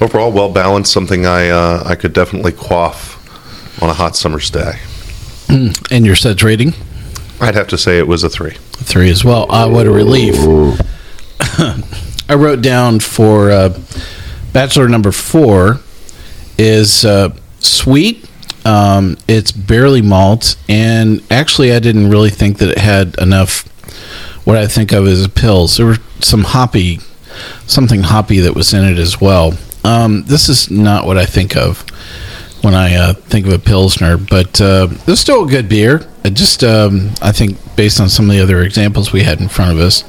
overall 0.00 0.32
well 0.32 0.50
balanced. 0.50 0.90
Something 0.92 1.26
I 1.26 1.50
uh, 1.50 1.82
I 1.84 1.94
could 1.96 2.14
definitely 2.14 2.52
quaff 2.52 3.16
on 3.82 3.90
a 3.90 3.94
hot 3.94 4.16
summer's 4.16 4.50
day. 4.50 4.78
And 5.90 6.04
your 6.04 6.16
suds 6.16 6.42
rating? 6.42 6.74
I'd 7.40 7.54
have 7.54 7.68
to 7.68 7.78
say 7.78 7.98
it 7.98 8.06
was 8.06 8.24
a 8.24 8.28
three. 8.28 8.52
Three 8.72 9.10
as 9.10 9.24
well. 9.24 9.46
Ah, 9.48 9.68
what 9.68 9.86
a 9.86 9.90
relief. 9.90 10.34
I 12.28 12.34
wrote 12.34 12.60
down 12.60 13.00
for 13.00 13.50
uh, 13.50 13.78
Bachelor 14.52 14.88
number 14.88 15.12
four 15.12 15.80
is 16.58 17.04
uh, 17.04 17.34
sweet. 17.60 18.28
Um, 18.64 19.16
it's 19.28 19.52
barely 19.52 20.02
malt, 20.02 20.56
and 20.68 21.22
actually, 21.30 21.72
I 21.72 21.78
didn't 21.78 22.10
really 22.10 22.30
think 22.30 22.58
that 22.58 22.70
it 22.70 22.78
had 22.78 23.16
enough. 23.18 23.66
What 24.44 24.56
I 24.56 24.66
think 24.66 24.92
of 24.92 25.06
as 25.06 25.28
pills. 25.28 25.76
There 25.76 25.86
were 25.86 25.98
some 26.20 26.44
hoppy, 26.44 27.00
something 27.66 28.02
hoppy 28.02 28.40
that 28.40 28.54
was 28.54 28.72
in 28.72 28.84
it 28.84 28.98
as 28.98 29.20
well. 29.20 29.54
Um, 29.84 30.24
this 30.24 30.48
is 30.48 30.70
not 30.70 31.06
what 31.06 31.18
I 31.18 31.24
think 31.26 31.56
of 31.56 31.84
when 32.62 32.74
I 32.74 32.94
uh, 32.94 33.12
think 33.14 33.46
of 33.46 33.52
a 33.52 33.58
pilsner, 33.58 34.16
but 34.16 34.60
uh, 34.60 34.88
it's 35.06 35.20
still 35.20 35.44
a 35.44 35.48
good 35.48 35.68
beer. 35.68 36.06
It 36.24 36.34
just, 36.34 36.64
um, 36.64 37.10
I 37.22 37.32
think, 37.32 37.58
based 37.76 38.00
on 38.00 38.08
some 38.08 38.28
of 38.28 38.36
the 38.36 38.42
other 38.42 38.62
examples 38.62 39.12
we 39.12 39.22
had 39.22 39.40
in 39.40 39.48
front 39.48 39.72
of 39.72 39.78
us, 39.78 40.04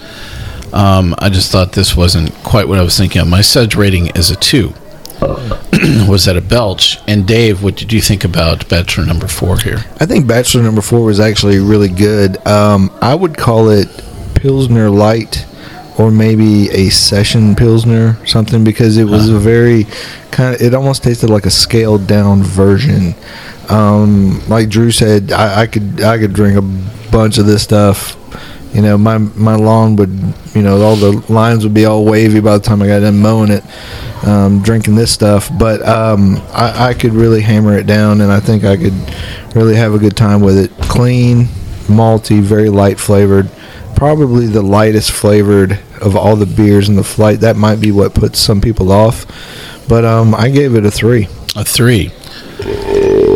um, 0.73 1.15
I 1.19 1.29
just 1.29 1.51
thought 1.51 1.73
this 1.73 1.95
wasn't 1.95 2.33
quite 2.43 2.67
what 2.67 2.77
I 2.79 2.83
was 2.83 2.97
thinking 2.97 3.21
of. 3.21 3.27
My 3.27 3.41
suds 3.41 3.75
rating 3.75 4.07
is 4.07 4.29
a 4.29 4.35
two. 4.35 4.73
was 6.07 6.25
that 6.25 6.37
a 6.37 6.41
belch? 6.41 6.97
And 7.07 7.27
Dave, 7.27 7.61
what 7.61 7.75
did 7.75 7.91
you 7.91 8.01
think 8.01 8.23
about 8.23 8.67
Bachelor 8.69 9.05
number 9.05 9.27
four 9.27 9.57
here? 9.57 9.83
I 9.99 10.05
think 10.05 10.27
Bachelor 10.27 10.63
number 10.63 10.81
four 10.81 11.05
was 11.05 11.19
actually 11.19 11.59
really 11.59 11.89
good. 11.89 12.45
Um, 12.47 12.91
I 13.01 13.15
would 13.15 13.37
call 13.37 13.69
it 13.69 13.87
Pilsner 14.35 14.89
Light 14.89 15.45
or 15.99 16.09
maybe 16.09 16.69
a 16.69 16.89
Session 16.89 17.55
Pilsner 17.55 18.17
something 18.25 18.63
because 18.63 18.95
it 18.97 19.03
was 19.03 19.27
a 19.27 19.37
very 19.37 19.83
kind 20.31 20.55
of, 20.55 20.61
it 20.61 20.73
almost 20.73 21.03
tasted 21.03 21.29
like 21.29 21.45
a 21.45 21.49
scaled 21.49 22.07
down 22.07 22.41
version. 22.41 23.13
Um, 23.67 24.41
like 24.47 24.69
Drew 24.69 24.91
said, 24.91 25.33
I, 25.33 25.61
I 25.61 25.67
could 25.67 26.01
I 26.01 26.17
could 26.17 26.33
drink 26.33 26.57
a 26.57 27.11
bunch 27.11 27.37
of 27.37 27.45
this 27.45 27.61
stuff. 27.61 28.15
You 28.73 28.81
know, 28.81 28.97
my 28.97 29.17
my 29.17 29.55
lawn 29.55 29.97
would, 29.97 30.11
you 30.55 30.61
know, 30.61 30.81
all 30.81 30.95
the 30.95 31.23
lines 31.31 31.63
would 31.65 31.73
be 31.73 31.85
all 31.85 32.05
wavy 32.05 32.39
by 32.39 32.57
the 32.57 32.63
time 32.63 32.81
I 32.81 32.87
got 32.87 33.01
done 33.01 33.17
mowing 33.17 33.51
it, 33.51 33.63
um, 34.25 34.61
drinking 34.61 34.95
this 34.95 35.11
stuff. 35.11 35.49
But 35.59 35.85
um, 35.85 36.37
I, 36.53 36.89
I 36.89 36.93
could 36.93 37.13
really 37.13 37.41
hammer 37.41 37.77
it 37.77 37.87
down, 37.87 38.21
and 38.21 38.31
I 38.31 38.39
think 38.39 38.63
I 38.63 38.77
could 38.77 38.93
really 39.53 39.75
have 39.75 39.93
a 39.93 39.99
good 39.99 40.15
time 40.15 40.39
with 40.39 40.57
it. 40.57 40.71
Clean, 40.87 41.45
malty, 41.87 42.41
very 42.41 42.69
light 42.69 42.99
flavored. 42.99 43.49
Probably 43.99 44.47
the 44.47 44.61
lightest 44.61 45.11
flavored 45.11 45.73
of 46.01 46.15
all 46.15 46.37
the 46.37 46.45
beers 46.45 46.87
in 46.87 46.95
the 46.95 47.03
flight. 47.03 47.41
That 47.41 47.57
might 47.57 47.81
be 47.81 47.91
what 47.91 48.13
puts 48.13 48.39
some 48.39 48.61
people 48.61 48.93
off. 48.93 49.25
But 49.89 50.05
um, 50.05 50.33
I 50.33 50.49
gave 50.49 50.73
it 50.75 50.85
a 50.85 50.91
three. 50.91 51.25
A 51.57 51.65
three. 51.65 52.13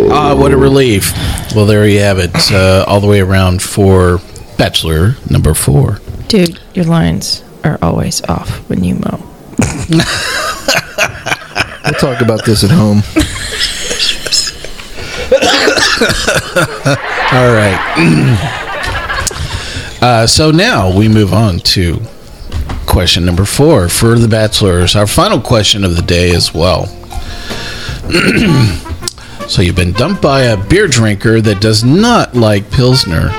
Ah, 0.09 0.33
what 0.39 0.53
a 0.53 0.57
relief. 0.57 1.11
Well, 1.53 1.65
there 1.65 1.85
you 1.85 1.99
have 1.99 2.17
it. 2.17 2.31
Uh, 2.49 2.85
all 2.87 3.01
the 3.01 3.07
way 3.07 3.19
around 3.19 3.61
for 3.61 4.19
Bachelor 4.57 5.17
number 5.29 5.53
four. 5.53 5.99
Dude, 6.29 6.61
your 6.73 6.85
lines 6.85 7.43
are 7.65 7.77
always 7.81 8.23
off 8.23 8.49
when 8.69 8.85
you 8.85 8.95
mow. 8.95 9.21
We'll 11.83 11.93
talk 11.95 12.21
about 12.21 12.45
this 12.45 12.63
at 12.63 12.71
home. 12.71 13.03
All 17.33 17.53
right. 17.53 18.59
uh, 20.03 20.27
so 20.27 20.51
now 20.51 20.93
we 20.93 21.07
move 21.07 21.33
on 21.33 21.59
to 21.59 21.97
question 22.85 23.23
number 23.23 23.45
four 23.45 23.87
for 23.87 24.19
the 24.19 24.27
bachelors. 24.27 24.97
Our 24.97 25.07
final 25.07 25.39
question 25.39 25.85
of 25.85 25.95
the 25.95 26.01
day 26.01 26.35
as 26.35 26.53
well. 26.53 26.87
so 29.47 29.61
you've 29.61 29.77
been 29.77 29.93
dumped 29.93 30.21
by 30.21 30.41
a 30.41 30.57
beer 30.57 30.89
drinker 30.89 31.39
that 31.39 31.61
does 31.61 31.85
not 31.85 32.35
like 32.35 32.69
Pilsner. 32.69 33.29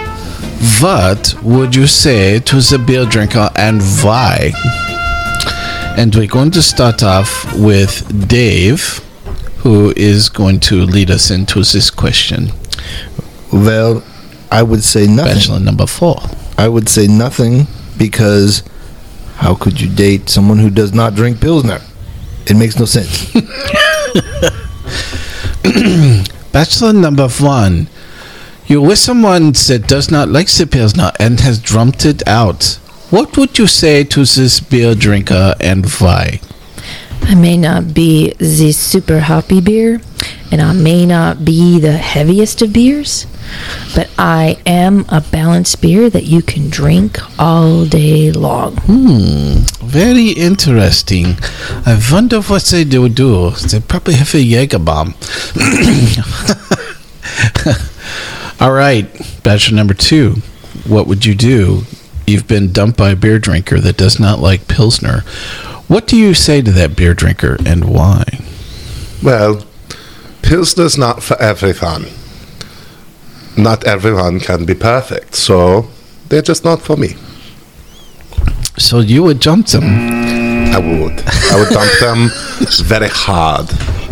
What 0.81 1.35
would 1.43 1.77
you 1.77 1.87
say 1.87 2.41
to 2.41 2.57
the 2.57 2.79
beer 2.79 3.05
drinker 3.05 3.51
and 3.57 3.83
why? 4.03 4.53
And 5.99 6.15
we're 6.15 6.27
going 6.27 6.51
to 6.53 6.63
start 6.63 7.03
off 7.03 7.45
with 7.59 8.27
Dave, 8.27 9.01
who 9.59 9.93
is 9.99 10.31
going 10.31 10.61
to 10.61 10.77
lead 10.77 11.11
us 11.11 11.31
into 11.31 11.59
this 11.59 11.91
question. 11.91 12.53
Well, 13.53 14.03
I 14.51 14.63
would 14.63 14.83
say 14.83 15.07
nothing. 15.07 15.35
Bachelor 15.35 15.61
number 15.61 15.87
four. 15.87 16.23
I 16.57 16.69
would 16.69 16.89
say 16.89 17.07
nothing 17.07 17.67
because 17.99 18.63
How 19.37 19.55
could 19.55 19.81
you 19.81 19.89
date 19.89 20.31
someone 20.31 20.59
who 20.59 20.71
does 20.71 20.95
not 20.95 21.15
drink 21.15 21.41
Pilsner? 21.41 21.81
It 22.47 22.57
makes 22.57 22.79
no 22.79 22.85
sense. 22.85 23.33
Bachelor 26.53 26.93
number 26.93 27.29
one. 27.29 27.89
You're 28.67 28.87
with 28.87 28.99
someone 28.99 29.53
that 29.53 29.85
does 29.89 30.11
not 30.11 30.29
like 30.29 30.49
the 30.49 30.67
Pilsner 30.67 31.11
and 31.19 31.41
has 31.41 31.59
drummed 31.59 32.05
it 32.07 32.27
out. 32.29 32.79
What 33.11 33.37
would 33.37 33.59
you 33.59 33.67
say 33.67 34.05
to 34.05 34.21
this 34.21 34.61
beer 34.61 34.95
drinker 34.95 35.55
and 35.61 35.85
why? 35.99 36.41
I 37.23 37.35
may 37.35 37.57
not 37.57 37.93
be 37.93 38.33
the 38.39 38.73
super 38.73 39.21
hoppy 39.21 39.61
beer, 39.61 40.01
and 40.55 40.63
I 40.63 40.73
may 40.73 41.05
not 41.05 41.45
be 41.45 41.81
the 41.81 41.97
heaviest 41.97 42.63
of 42.63 42.73
beers, 42.73 43.27
but 43.93 44.09
I 44.17 44.57
am 44.65 45.05
a 45.09 45.21
balanced 45.21 45.83
beer 45.83 46.09
that 46.09 46.27
you 46.27 46.43
can 46.43 46.71
drink 46.71 47.19
all 47.41 47.87
day 47.87 48.31
long. 48.31 48.77
Hmm, 48.83 49.65
very 49.85 50.29
interesting. 50.29 51.39
I 51.85 52.01
wonder 52.13 52.41
what 52.41 52.63
they 52.67 52.85
do 52.85 53.09
do. 53.09 53.51
They 53.51 53.81
probably 53.81 54.15
have 54.15 54.33
a 54.33 54.41
Jaeger 54.41 54.79
bomb. 54.79 55.17
All 58.61 58.71
right, 58.71 59.09
bachelor 59.43 59.75
number 59.75 59.95
two. 59.95 60.37
What 60.87 61.09
would 61.09 61.27
you 61.27 61.35
do? 61.35 61.83
You've 62.29 62.47
been 62.47 62.71
dumped 62.71 62.97
by 62.97 63.11
a 63.11 63.17
beer 63.17 63.41
drinker 63.41 63.81
that 63.81 63.97
does 63.97 64.21
not 64.21 64.39
like 64.39 64.69
Pilsner. 64.69 65.23
What 65.89 66.07
do 66.07 66.17
you 66.17 66.33
say 66.33 66.63
to 66.63 66.71
that 66.71 66.95
beer 66.95 67.13
drinker 67.13 67.57
and 67.67 67.87
why? 67.87 68.23
Well, 69.21 69.67
Pilsner's 70.45 70.99
not 70.99 71.23
for 71.23 71.41
everyone. 71.41 72.05
Not 73.57 73.85
everyone 73.85 74.41
can 74.41 74.67
be 74.67 74.75
perfect, 74.75 75.35
so 75.35 75.87
they're 76.29 76.43
just 76.43 76.65
not 76.65 76.83
for 76.83 76.97
me. 76.99 77.15
So 78.77 78.99
you 78.99 79.23
would 79.23 79.41
dump 79.41 79.69
them. 79.69 79.85
I 79.85 80.79
would. 80.79 81.23
I 81.51 81.57
would 81.59 81.71
dump 81.71 81.91
them 82.01 82.29
very 82.85 83.09
hard. 83.09 83.71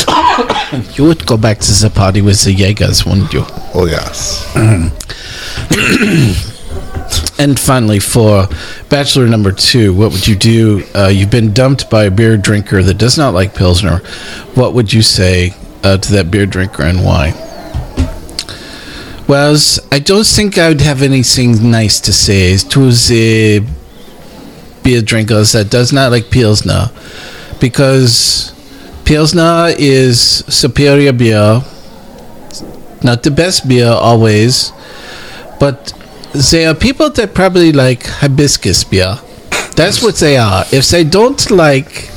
You 0.97 1.05
would 1.05 1.27
go 1.27 1.37
back 1.37 1.59
to 1.59 1.71
the 1.71 1.90
party 1.95 2.23
with 2.23 2.42
the 2.45 2.53
Jaegers, 2.53 3.05
wouldn't 3.05 3.31
you? 3.35 3.45
Oh, 3.75 3.85
yes. 3.87 4.47
And 7.38 7.59
finally, 7.59 7.99
for 7.99 8.47
bachelor 8.88 9.27
number 9.27 9.53
two, 9.53 9.95
what 9.95 10.12
would 10.12 10.27
you 10.27 10.37
do? 10.37 10.85
Uh, 10.95 11.09
you've 11.09 11.31
been 11.31 11.53
dumped 11.53 11.90
by 11.90 12.05
a 12.05 12.11
beer 12.11 12.37
drinker 12.37 12.83
that 12.83 12.99
does 12.99 13.18
not 13.18 13.35
like 13.35 13.55
Pilsner. 13.55 13.99
What 14.55 14.75
would 14.75 14.92
you 14.92 15.03
say 15.03 15.55
uh, 15.83 15.97
to 15.99 16.12
that 16.12 16.31
beer 16.31 16.47
drinker 16.47 16.83
and 16.83 17.05
why? 17.05 17.33
Well, 19.29 19.57
I 19.90 19.99
don't 19.99 20.27
think 20.27 20.59
I 20.59 20.68
would 20.68 20.81
have 20.81 21.03
anything 21.03 21.71
nice 21.71 22.01
to 22.01 22.12
say 22.12 22.57
to 22.59 22.90
the 22.90 23.64
beer 24.83 25.01
drinkers 25.01 25.53
that 25.53 25.71
does 25.71 25.92
not 25.92 26.11
like 26.11 26.31
Pilsner 26.31 26.90
because 27.61 28.53
Pilsner 29.05 29.68
is 29.79 30.21
superior 30.49 31.12
beer, 31.12 31.62
not 33.03 33.23
the 33.23 33.31
best 33.31 33.68
beer 33.68 33.88
always, 33.88 34.73
but 35.61 35.92
there 36.35 36.68
are 36.71 36.75
people 36.75 37.11
that 37.11 37.35
probably 37.35 37.73
like 37.73 38.05
hibiscus 38.05 38.85
beer. 38.85 39.16
That's 39.77 40.03
what 40.03 40.16
they 40.16 40.37
are. 40.37 40.64
If 40.73 40.88
they 40.88 41.05
don't 41.05 41.51
like 41.51 42.11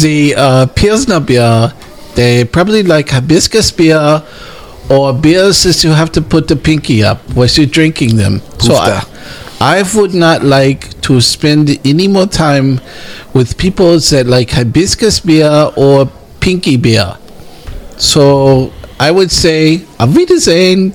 the 0.00 0.34
uh, 0.36 0.66
Pilsner 0.66 1.20
beer, 1.20 1.72
they 2.14 2.44
probably 2.44 2.82
like 2.82 3.08
hibiscus 3.08 3.70
beer 3.70 4.22
or 4.90 5.12
beers 5.12 5.62
that 5.62 5.84
you 5.84 5.90
have 5.90 6.10
to 6.12 6.20
put 6.20 6.48
the 6.48 6.56
pinky 6.56 7.02
up 7.04 7.18
while 7.34 7.46
you're 7.46 7.66
drinking 7.66 8.16
them. 8.16 8.40
So 8.58 8.74
I, 8.74 9.04
I 9.60 9.84
would 9.94 10.14
not 10.14 10.42
like 10.42 11.00
to 11.02 11.20
spend 11.20 11.78
any 11.86 12.08
more 12.08 12.26
time 12.26 12.80
with 13.34 13.56
people 13.56 13.98
that 13.98 14.26
like 14.26 14.50
hibiscus 14.50 15.20
beer 15.20 15.70
or 15.76 16.10
pinky 16.40 16.76
beer. 16.76 17.16
So 17.98 18.72
I 18.98 19.10
would 19.10 19.30
say, 19.30 19.84
Auf 19.98 20.14
Wiedersehen, 20.16 20.94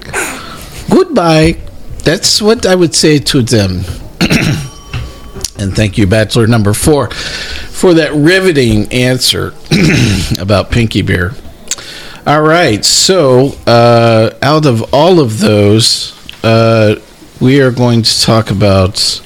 goodbye. 0.90 1.58
That's 2.04 2.42
what 2.42 2.66
I 2.66 2.76
would 2.76 2.94
say 2.94 3.18
to 3.20 3.42
them. 3.42 3.82
and 5.58 5.76
thank 5.76 5.98
you, 5.98 6.06
Bachelor 6.06 6.46
number 6.46 6.74
four, 6.74 7.10
for 7.76 7.94
that 7.94 8.14
riveting 8.14 8.92
answer 8.92 9.54
about 10.40 10.72
pinky 10.72 11.02
beer. 11.02 11.34
All 12.26 12.42
right, 12.42 12.84
so 12.84 13.50
uh, 13.68 14.32
out 14.42 14.66
of 14.66 14.94
all 14.94 15.20
of 15.20 15.40
those, 15.40 16.14
uh, 16.44 16.96
we 17.42 17.62
are 17.62 17.72
going 17.72 18.02
to 18.02 18.22
talk 18.22 18.50
about 18.50 19.22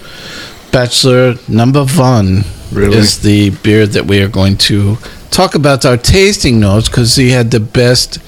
Bachelor 0.71 1.35
number 1.47 1.85
one. 1.85 2.43
Really? 2.71 2.97
Is 2.97 3.21
the 3.21 3.51
beer 3.51 3.87
that 3.87 4.05
we 4.05 4.21
are 4.21 4.27
going 4.27 4.57
to 4.57 4.97
talk 5.31 5.55
about 5.55 5.85
our 5.85 5.97
tasting 5.97 6.59
notes 6.59 6.89
because 6.89 7.15
he 7.15 7.29
had 7.29 7.51
the 7.51 7.59
best 7.59 8.19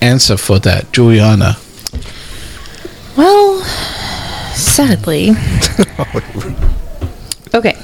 answer 0.00 0.36
for 0.36 0.58
that, 0.60 0.92
Juliana. 0.92 1.56
Well, 3.16 3.60
sadly. 4.54 5.30
okay. 7.54 7.76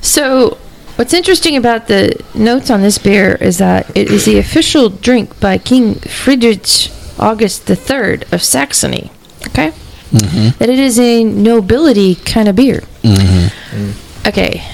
So, 0.00 0.58
what's 0.98 1.14
interesting 1.14 1.56
about 1.56 1.86
the 1.86 2.20
notes 2.34 2.70
on 2.70 2.82
this 2.82 2.98
beer 2.98 3.36
is 3.36 3.58
that 3.58 3.88
it 3.96 4.10
is 4.10 4.24
the 4.24 4.36
official 4.36 4.88
drink 4.88 5.38
by 5.38 5.56
King 5.56 5.94
Friedrich 5.94 6.90
August 7.20 7.70
III 7.70 8.22
of 8.32 8.42
Saxony. 8.42 9.12
Okay? 9.46 9.70
Mm-hmm. 10.10 10.58
That 10.58 10.68
it 10.68 10.78
is 10.78 10.98
a 10.98 11.22
nobility 11.22 12.16
kind 12.16 12.48
of 12.48 12.56
beer. 12.56 12.80
Mm-hmm. 13.02 13.76
Mm. 13.76 14.28
Okay. 14.28 14.64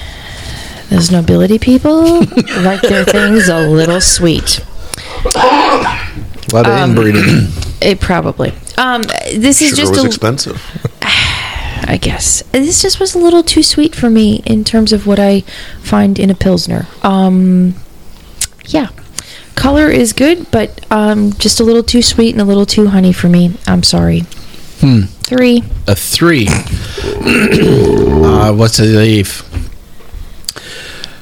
Those 0.89 1.11
nobility 1.11 1.59
people 1.59 2.19
like 2.63 2.81
their 2.81 3.05
things 3.05 3.47
a 3.47 3.67
little 3.67 4.01
sweet. 4.01 4.65
A 5.35 6.53
lot 6.53 6.65
of 6.65 6.73
um, 6.73 6.91
inbreeding. 6.91 7.51
It 7.81 7.99
probably. 7.99 8.53
Um, 8.77 9.03
this 9.03 9.61
is 9.61 9.69
Sugar 9.69 9.81
just 9.81 9.91
was 9.91 10.03
a, 10.03 10.07
expensive. 10.07 10.61
I 11.87 11.97
guess 11.97 12.41
this 12.51 12.81
just 12.81 12.99
was 12.99 13.15
a 13.15 13.19
little 13.19 13.43
too 13.43 13.63
sweet 13.63 13.95
for 13.95 14.09
me 14.09 14.41
in 14.45 14.63
terms 14.63 14.93
of 14.93 15.07
what 15.07 15.19
I 15.19 15.41
find 15.81 16.19
in 16.19 16.29
a 16.29 16.35
pilsner. 16.35 16.87
Um, 17.03 17.75
yeah, 18.65 18.89
color 19.55 19.89
is 19.89 20.13
good, 20.13 20.49
but 20.51 20.85
um, 20.91 21.33
just 21.33 21.59
a 21.59 21.63
little 21.63 21.83
too 21.83 22.01
sweet 22.01 22.33
and 22.33 22.41
a 22.41 22.45
little 22.45 22.65
too 22.65 22.87
honey 22.87 23.13
for 23.13 23.29
me. 23.29 23.57
I'm 23.67 23.83
sorry. 23.83 24.21
Hmm. 24.79 25.03
Three. 25.23 25.63
A 25.87 25.95
three. 25.95 26.47
uh, 26.49 28.53
what's 28.53 28.77
the 28.77 28.85
leaf? 28.85 29.43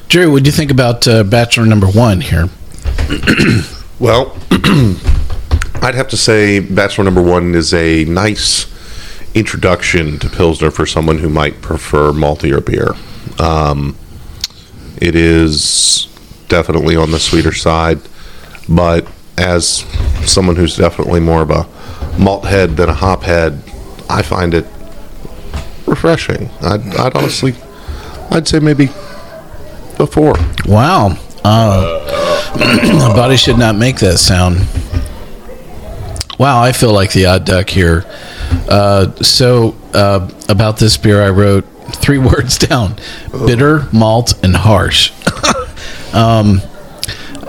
Jerry, 0.08 0.28
what 0.28 0.42
do 0.42 0.48
you 0.48 0.52
think 0.52 0.70
about 0.70 1.08
uh, 1.08 1.24
Bachelor 1.24 1.66
number 1.66 1.86
one 1.86 2.20
here? 2.20 2.48
Well, 4.00 4.36
I'd 4.50 5.94
have 5.94 6.08
to 6.08 6.16
say 6.16 6.58
Bachelor 6.58 7.04
Number 7.04 7.22
One 7.22 7.54
is 7.54 7.72
a 7.72 8.04
nice 8.06 8.66
introduction 9.34 10.18
to 10.20 10.28
Pilsner 10.28 10.70
for 10.70 10.86
someone 10.86 11.18
who 11.18 11.28
might 11.28 11.60
prefer 11.60 12.12
maltier 12.12 12.64
beer. 12.64 12.94
Um, 13.44 13.96
it 15.00 15.16
is 15.16 16.06
definitely 16.48 16.96
on 16.96 17.10
the 17.10 17.18
sweeter 17.18 17.52
side, 17.52 17.98
but 18.68 19.06
as 19.36 19.84
someone 20.24 20.56
who's 20.56 20.76
definitely 20.76 21.20
more 21.20 21.42
of 21.42 21.50
a 21.50 21.66
malt 22.18 22.44
head 22.44 22.76
than 22.76 22.88
a 22.88 22.94
hop 22.94 23.24
head, 23.24 23.60
I 24.08 24.22
find 24.22 24.54
it 24.54 24.66
refreshing. 25.86 26.48
I'd, 26.60 26.86
I'd 26.96 27.16
honestly, 27.16 27.54
I'd 28.30 28.46
say 28.46 28.60
maybe 28.60 28.86
four. 30.06 30.34
Wow. 30.66 31.18
Uh, 31.44 32.50
a 33.10 33.14
body 33.14 33.36
should 33.36 33.58
not 33.58 33.74
make 33.74 33.96
that 33.96 34.18
sound. 34.18 34.58
Wow, 36.38 36.62
I 36.62 36.72
feel 36.72 36.92
like 36.92 37.12
the 37.12 37.26
odd 37.26 37.44
duck 37.44 37.68
here. 37.68 38.04
Uh, 38.68 39.14
so, 39.16 39.76
uh, 39.92 40.28
about 40.48 40.78
this 40.78 40.96
beer, 40.96 41.22
I 41.22 41.30
wrote 41.30 41.64
three 41.96 42.18
words 42.32 42.58
down 42.58 42.96
bitter, 43.30 43.86
malt, 43.92 44.42
and 44.42 44.54
harsh. 44.56 45.12
um, 46.14 46.60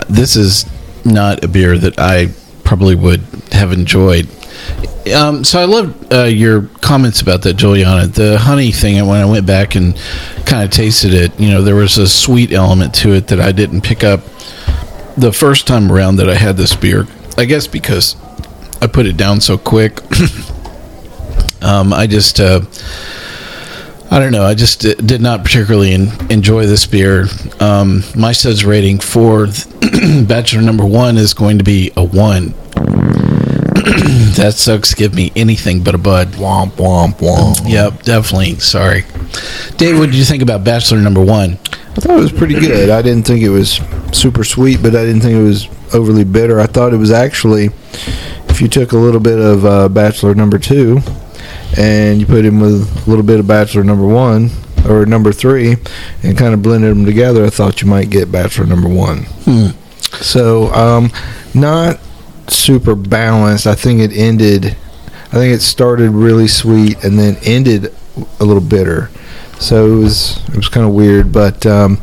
this 0.08 0.36
is 0.36 0.66
not 1.04 1.44
a 1.44 1.48
beer 1.48 1.78
that 1.78 2.00
I 2.00 2.30
probably 2.64 2.96
would 2.96 3.22
have 3.52 3.72
enjoyed. 3.72 4.28
Um, 5.14 5.44
so 5.44 5.60
I 5.60 5.66
love 5.66 6.12
uh, 6.12 6.24
your 6.24 6.64
comments 6.82 7.22
about 7.22 7.44
that, 7.44 7.56
Juliana. 7.56 8.08
The 8.08 8.40
honey 8.40 8.72
thing. 8.72 8.98
and 8.98 9.08
When 9.08 9.22
I 9.22 9.26
went 9.26 9.46
back 9.46 9.76
and 9.76 9.96
kind 10.46 10.64
of 10.64 10.72
tasted 10.72 11.14
it, 11.14 11.40
you 11.40 11.52
know, 11.52 11.62
there 11.62 11.76
was 11.76 11.98
a 11.98 12.08
sweet 12.08 12.52
element 12.52 12.94
to 12.96 13.14
it 13.14 13.28
that 13.28 13.40
I 13.40 13.52
didn't 13.52 13.82
pick 13.82 14.04
up 14.04 14.22
the 15.16 15.32
first 15.32 15.68
time 15.68 15.92
around 15.92 16.16
that 16.18 16.30
I 16.30 16.36
had 16.36 16.58
this 16.58 16.76
beer. 16.76 17.08
I 17.38 17.46
guess 17.46 17.68
because 17.68 18.16
I 18.86 18.88
put 18.88 19.08
it 19.08 19.18
down 19.18 19.42
so 19.42 19.58
quick. 19.58 20.00
um, 21.64 21.92
I 21.92 22.06
just, 22.06 22.40
uh, 22.40 22.62
I 24.12 24.20
don't 24.20 24.32
know. 24.32 24.44
I 24.44 24.54
just 24.54 24.82
di- 24.82 24.94
did 24.94 25.22
not 25.22 25.44
particularly 25.44 25.92
en- 25.96 26.12
enjoy 26.32 26.68
this 26.68 26.86
beer. 26.86 27.26
Um, 27.60 28.04
my 28.16 28.32
suds 28.32 28.64
rating 28.64 29.00
for 29.00 29.48
Bachelor 30.28 30.62
number 30.62 30.86
one 30.86 31.18
is 31.18 31.34
going 31.34 31.58
to 31.58 31.64
be 31.64 31.92
a 31.98 32.04
one. 32.04 32.54
That 34.36 34.54
sucks. 34.56 34.94
Give 34.94 35.14
me 35.16 35.32
anything 35.36 35.82
but 35.82 35.96
a 35.96 35.98
bud. 35.98 36.34
Womp 36.34 36.74
womp 36.74 37.16
womp. 37.20 37.68
Yep, 37.70 38.04
definitely. 38.04 38.56
Sorry. 38.60 39.06
Dave, 39.78 39.98
what 39.98 40.08
did 40.08 40.16
you 40.16 40.26
think 40.26 40.44
about 40.44 40.64
Bachelor 40.66 41.00
number 41.00 41.24
one? 41.24 41.52
I 41.54 42.02
thought 42.02 42.18
it 42.18 42.22
was 42.22 42.34
pretty 42.34 42.56
good. 42.56 42.90
I 42.90 43.02
didn't 43.02 43.26
think 43.26 43.42
it 43.42 43.50
was 43.50 43.80
super 44.12 44.44
sweet, 44.44 44.82
but 44.84 44.94
I 44.96 45.06
didn't 45.06 45.22
think 45.22 45.36
it 45.36 45.42
was 45.42 45.70
overly 45.94 46.26
bitter. 46.26 46.60
I 46.60 46.68
thought 46.68 46.94
it 46.94 46.98
was 46.98 47.12
actually, 47.12 47.70
if 48.56 48.62
you 48.62 48.70
took 48.70 48.94
a 48.94 48.98
little 48.98 49.20
bit 49.20 49.38
of 49.38 49.66
uh, 49.66 49.90
Bachelor 49.90 50.34
number 50.34 50.58
two 50.58 51.00
and 51.78 52.22
you 52.22 52.26
put 52.26 52.46
in 52.46 52.62
with 52.62 53.06
a 53.06 53.10
little 53.10 53.26
bit 53.26 53.38
of 53.38 53.46
Bachelor 53.46 53.84
number 53.84 54.08
one 54.08 54.50
or 54.88 55.06
number 55.06 55.34
three 55.34 55.76
and 56.24 56.38
kind 56.38 56.54
of 56.54 56.62
blended 56.62 56.92
them 56.92 57.06
together, 57.06 57.44
I 57.44 57.50
thought 57.50 57.82
you 57.82 57.88
might 57.90 58.10
get 58.10 58.32
Bachelor 58.32 58.66
number 58.66 58.88
one. 58.88 59.26
So, 60.22 60.68
um, 60.74 61.12
not 61.54 62.00
super 62.48 62.96
balanced. 62.96 63.68
I 63.68 63.76
think 63.76 64.00
it 64.00 64.14
ended. 64.16 64.68
I 64.68 65.32
think 65.34 65.54
it 65.54 65.60
started 65.62 66.12
really 66.12 66.48
sweet 66.48 67.04
and 67.04 67.20
then 67.20 67.36
ended 67.44 67.94
a 68.40 68.46
little 68.46 68.64
bitter. 68.64 69.10
So 69.60 69.86
it 69.92 69.98
was 69.98 70.38
it 70.48 70.56
was 70.56 70.70
kind 70.70 70.88
of 70.88 70.94
weird, 70.94 71.34
but 71.34 71.66
um, 71.66 72.02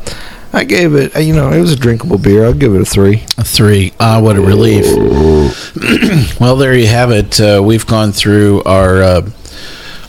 I 0.52 0.64
gave 0.64 0.94
it. 0.94 1.16
You 1.16 1.34
know, 1.34 1.50
it 1.50 1.60
was 1.60 1.72
a 1.72 1.76
drinkable 1.76 2.18
beer. 2.18 2.44
I'll 2.44 2.52
give 2.52 2.74
it 2.74 2.80
a 2.80 2.84
three. 2.84 3.24
A 3.38 3.44
three. 3.44 3.92
Ah, 3.98 4.20
what 4.20 4.36
a 4.36 4.40
relief. 4.40 4.84
well, 6.40 6.56
there 6.56 6.74
you 6.74 6.86
have 6.86 7.10
it. 7.10 7.40
Uh, 7.40 7.62
we've 7.64 7.86
gone 7.86 8.12
through 8.12 8.62
our 8.64 9.02
uh, 9.02 9.30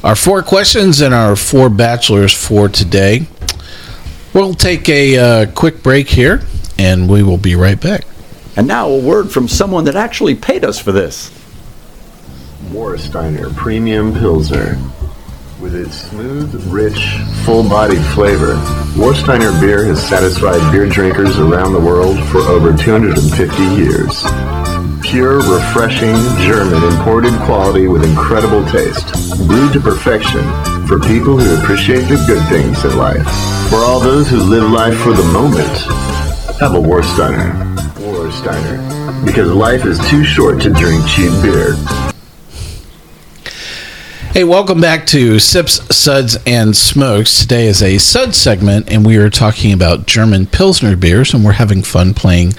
our 0.04 0.16
four 0.16 0.44
questions 0.44 1.00
and 1.00 1.14
our 1.14 1.36
four 1.38 1.70
bachelors 1.70 2.34
for 2.34 2.68
today. 2.68 3.26
We'll 4.34 4.54
take 4.54 4.90
a 4.90 5.18
uh, 5.18 5.52
quick 5.52 5.82
break 5.82 6.10
here, 6.10 6.42
and 6.78 7.10
we 7.10 7.24
will 7.24 7.38
be 7.38 7.56
right 7.56 7.80
back. 7.80 8.06
And 8.56 8.68
now 8.68 8.90
a 8.90 9.00
word 9.00 9.32
from 9.32 9.48
someone 9.48 9.86
that 9.86 9.96
actually 9.96 10.36
paid 10.36 10.66
us 10.66 10.78
for 10.78 10.92
this. 10.92 11.32
Warsteiner 12.66 13.56
Premium 13.56 14.14
Pilsner. 14.14 14.78
With 15.64 15.76
its 15.76 15.96
smooth, 16.10 16.54
rich, 16.66 17.16
full-bodied 17.46 18.04
flavor, 18.08 18.56
Warsteiner 19.00 19.58
beer 19.62 19.86
has 19.86 20.06
satisfied 20.06 20.60
beer 20.74 20.90
drinkers 20.90 21.40
around 21.40 21.72
the 21.72 21.80
world 21.80 22.20
for 22.28 22.40
over 22.40 22.76
250 22.76 23.64
years. 23.72 24.26
Pure, 25.02 25.38
refreshing, 25.50 26.16
German 26.44 26.84
imported 26.84 27.32
quality 27.46 27.88
with 27.88 28.04
incredible 28.04 28.66
taste. 28.66 29.08
Brewed 29.48 29.72
to 29.72 29.80
perfection 29.80 30.44
for 30.86 31.00
people 31.00 31.40
who 31.40 31.56
appreciate 31.62 32.10
the 32.12 32.22
good 32.28 32.46
things 32.50 32.84
in 32.84 32.98
life. 32.98 33.24
For 33.70 33.78
all 33.78 34.02
those 34.02 34.30
who 34.30 34.44
live 34.44 34.70
life 34.70 34.98
for 34.98 35.14
the 35.14 35.24
moment, 35.32 35.78
have 36.60 36.76
a 36.76 36.82
Warsteiner. 36.82 37.54
Warsteiner. 38.04 39.26
Because 39.26 39.50
life 39.50 39.86
is 39.86 39.98
too 40.10 40.26
short 40.26 40.62
to 40.64 40.74
drink 40.74 41.08
cheap 41.08 41.32
beer. 41.42 41.78
Hey, 44.34 44.44
welcome 44.44 44.82
back 44.82 45.06
to 45.08 45.38
Sips, 45.38 45.96
Suds, 45.96 46.40
and 46.48 46.76
Smokes. 46.76 47.42
Today 47.42 47.68
is 47.68 47.84
a 47.84 48.00
Sud 48.00 48.34
segment, 48.34 48.92
and 48.92 49.06
we 49.06 49.18
are 49.18 49.30
talking 49.30 49.72
about 49.74 50.08
German 50.08 50.48
Pilsner 50.48 50.96
beers, 50.96 51.36
and 51.36 51.46
we're 51.46 51.52
having 51.52 51.84
fun 51.84 52.16
playing 52.16 52.50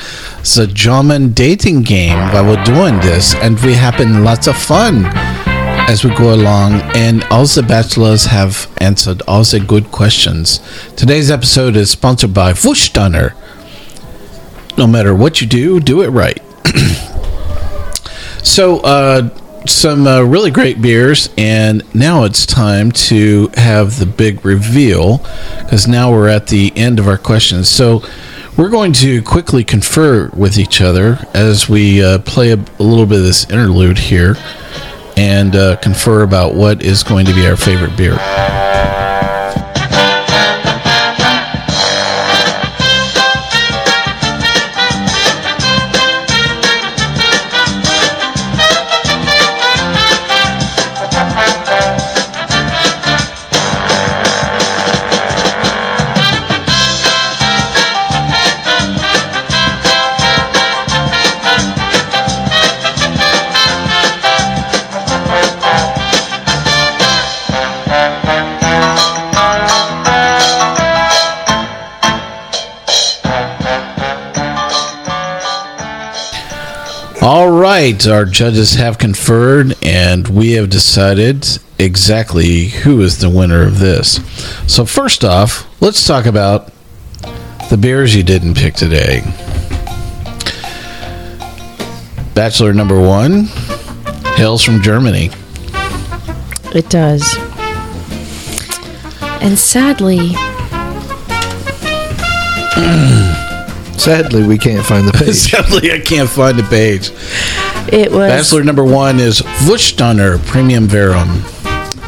the 0.54 0.70
German 0.72 1.32
dating 1.32 1.82
game 1.82 2.16
while 2.32 2.44
we're 2.44 2.62
doing 2.62 3.00
this, 3.00 3.34
and 3.34 3.58
we 3.58 3.74
having 3.74 4.22
lots 4.22 4.46
of 4.46 4.56
fun 4.56 5.06
as 5.88 6.04
we 6.04 6.14
go 6.14 6.32
along, 6.32 6.74
and 6.94 7.24
all 7.24 7.44
the 7.44 7.64
bachelors 7.66 8.26
have 8.26 8.72
answered 8.78 9.20
all 9.26 9.42
the 9.42 9.58
good 9.58 9.90
questions. 9.90 10.60
Today's 10.94 11.28
episode 11.28 11.74
is 11.74 11.90
sponsored 11.90 12.32
by 12.32 12.52
Warsteiner. 12.52 13.34
No 14.78 14.86
matter 14.86 15.12
what 15.12 15.40
you 15.40 15.48
do, 15.48 15.80
do 15.80 16.02
it 16.02 16.10
right. 16.10 16.40
So, 18.44 18.80
uh, 18.80 19.30
some 19.66 20.06
uh, 20.06 20.22
really 20.22 20.50
great 20.50 20.80
beers, 20.80 21.28
and 21.36 21.82
now 21.94 22.24
it's 22.24 22.46
time 22.46 22.92
to 22.92 23.50
have 23.54 23.98
the 23.98 24.06
big 24.06 24.44
reveal 24.44 25.18
because 25.58 25.86
now 25.88 26.12
we're 26.12 26.28
at 26.28 26.48
the 26.48 26.72
end 26.76 26.98
of 26.98 27.08
our 27.08 27.18
questions. 27.18 27.68
So, 27.68 28.02
we're 28.56 28.70
going 28.70 28.92
to 28.94 29.20
quickly 29.22 29.64
confer 29.64 30.28
with 30.28 30.58
each 30.58 30.80
other 30.80 31.18
as 31.34 31.68
we 31.68 32.04
uh, 32.04 32.20
play 32.20 32.52
a, 32.52 32.56
a 32.56 32.82
little 32.82 33.06
bit 33.06 33.18
of 33.18 33.24
this 33.24 33.50
interlude 33.50 33.98
here 33.98 34.36
and 35.16 35.56
uh, 35.56 35.76
confer 35.76 36.22
about 36.22 36.54
what 36.54 36.82
is 36.82 37.02
going 37.02 37.26
to 37.26 37.34
be 37.34 37.46
our 37.46 37.56
favorite 37.56 37.96
beer. 37.96 38.16
All 77.94 78.00
right, 78.00 78.08
our 78.08 78.24
judges 78.24 78.74
have 78.74 78.98
conferred, 78.98 79.76
and 79.80 80.26
we 80.26 80.52
have 80.52 80.68
decided 80.68 81.46
exactly 81.78 82.64
who 82.66 83.00
is 83.02 83.18
the 83.18 83.30
winner 83.30 83.62
of 83.62 83.78
this. 83.78 84.16
So, 84.66 84.84
first 84.84 85.22
off, 85.22 85.68
let's 85.80 86.04
talk 86.04 86.26
about 86.26 86.72
the 87.70 87.76
beers 87.80 88.16
you 88.16 88.24
didn't 88.24 88.56
pick 88.56 88.74
today. 88.74 89.20
Bachelor 92.34 92.72
number 92.72 93.00
one 93.00 93.44
hails 94.34 94.64
from 94.64 94.82
Germany. 94.82 95.30
It 96.74 96.90
does. 96.90 97.36
And 99.40 99.56
sadly, 99.56 100.32
Sadly, 104.04 104.46
we 104.46 104.58
can't 104.58 104.84
find 104.84 105.08
the 105.08 105.12
page. 105.18 105.34
Sadly, 105.34 105.90
I 105.90 105.98
can't 105.98 106.28
find 106.28 106.58
the 106.58 106.62
page. 106.64 107.10
It 107.92 108.10
was. 108.12 108.28
Bachelor 108.30 108.64
number 108.64 108.84
one 108.84 109.20
is 109.20 109.40
Warsteiner 109.66 110.44
Premium 110.46 110.86
Verum. 110.88 111.42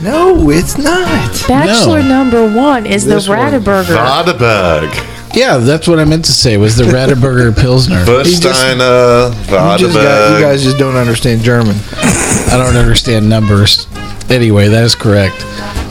no, 0.03 0.51
it's 0.51 0.79
not. 0.79 1.47
Bachelor 1.49 2.03
No. 2.03 2.09
number 2.09 2.47
one 2.55 2.87
is 2.87 3.05
the 3.05 3.15
This 3.17 3.29
one. 3.29 3.39
Radeberger. 3.39 3.97
Vadeberg. 3.97 5.13
Yeah, 5.35 5.59
that's 5.59 5.87
what 5.87 5.99
I 5.99 6.05
meant 6.05 6.25
to 6.27 6.33
say. 6.33 6.57
Was 6.57 6.77
the 6.77 6.85
Radeberger 6.85 7.55
Pilsner? 7.61 8.05
Busteiner, 8.07 9.31
You, 9.35 9.79
just 9.79 9.95
got, 9.95 10.35
you 10.39 10.41
guys 10.45 10.63
just 10.63 10.79
don't 10.79 10.97
understand 10.97 11.43
German. 11.43 11.77
I 11.97 12.57
don't 12.57 12.77
understand 12.77 13.29
numbers. 13.29 13.87
Anyway, 14.31 14.69
that 14.69 14.83
is 14.85 14.95
correct. 14.95 15.45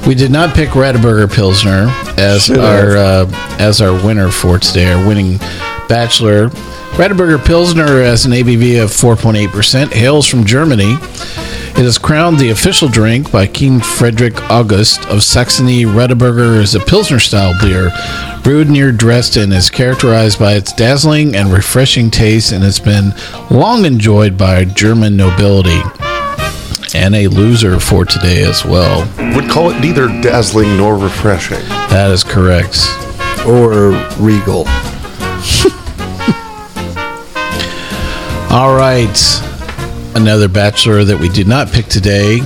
We 0.08 0.16
did 0.16 0.32
not 0.32 0.56
pick 0.56 0.70
Radeberger 0.70 1.32
Pilsner 1.32 1.88
as 2.18 2.46
Should 2.46 2.58
our 2.60 2.98
uh, 2.98 3.26
as 3.60 3.82
our 3.82 3.94
winner 4.06 4.30
for 4.30 4.58
today, 4.60 4.92
our 4.92 5.08
winning 5.08 5.38
bachelor. 5.88 6.50
Radeberger 6.96 7.44
Pilsner 7.44 8.02
has 8.04 8.26
an 8.26 8.32
ABV 8.32 8.82
of 8.82 8.90
4.8 8.90 9.52
percent, 9.52 9.92
hails 9.92 10.26
from 10.26 10.46
Germany. 10.46 10.96
It 11.78 11.80
is 11.80 11.98
crowned 11.98 12.40
the 12.40 12.52
official 12.52 12.88
drink 12.88 13.30
by 13.34 13.48
King 13.48 13.82
Frederick 13.82 14.42
August 14.50 15.06
of 15.08 15.22
Saxony. 15.22 15.84
Radeberger 15.84 16.56
is 16.62 16.74
a 16.74 16.80
Pilsner 16.80 17.20
style 17.20 17.54
beer 17.62 17.92
brewed 18.44 18.70
near 18.70 18.94
Dresden. 18.94 19.52
is 19.52 19.70
characterized 19.70 20.40
by 20.40 20.54
its 20.54 20.72
dazzling 20.72 21.36
and 21.36 21.52
refreshing 21.52 22.10
taste 22.10 22.54
and 22.54 22.64
has 22.64 22.80
been 22.80 23.14
long 23.52 23.84
enjoyed 23.84 24.38
by 24.38 24.64
German 24.64 25.18
nobility 25.18 25.82
and 26.94 27.14
a 27.14 27.28
loser 27.28 27.78
for 27.78 28.06
today 28.06 28.44
as 28.44 28.64
well. 28.64 29.02
Would 29.36 29.50
call 29.50 29.70
it 29.70 29.82
neither 29.82 30.08
dazzling 30.22 30.78
nor 30.78 30.98
refreshing. 30.98 31.60
That 31.90 32.10
is 32.10 32.24
correct. 32.24 32.88
Or 33.46 33.92
Regal. 34.18 34.66
All 38.56 38.74
right. 38.74 39.18
Another 40.16 40.48
bachelor 40.48 41.04
that 41.04 41.18
we 41.20 41.28
did 41.28 41.46
not 41.46 41.68
pick 41.74 41.88
today 41.88 42.40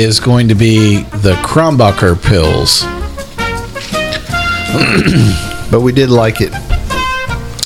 is 0.00 0.20
going 0.20 0.46
to 0.48 0.54
be 0.54 1.02
the 1.02 1.32
Krombacher 1.42 2.14
Pils, 2.14 2.84
But 5.70 5.80
we 5.80 5.90
did 5.92 6.10
like 6.10 6.36
it. 6.40 6.52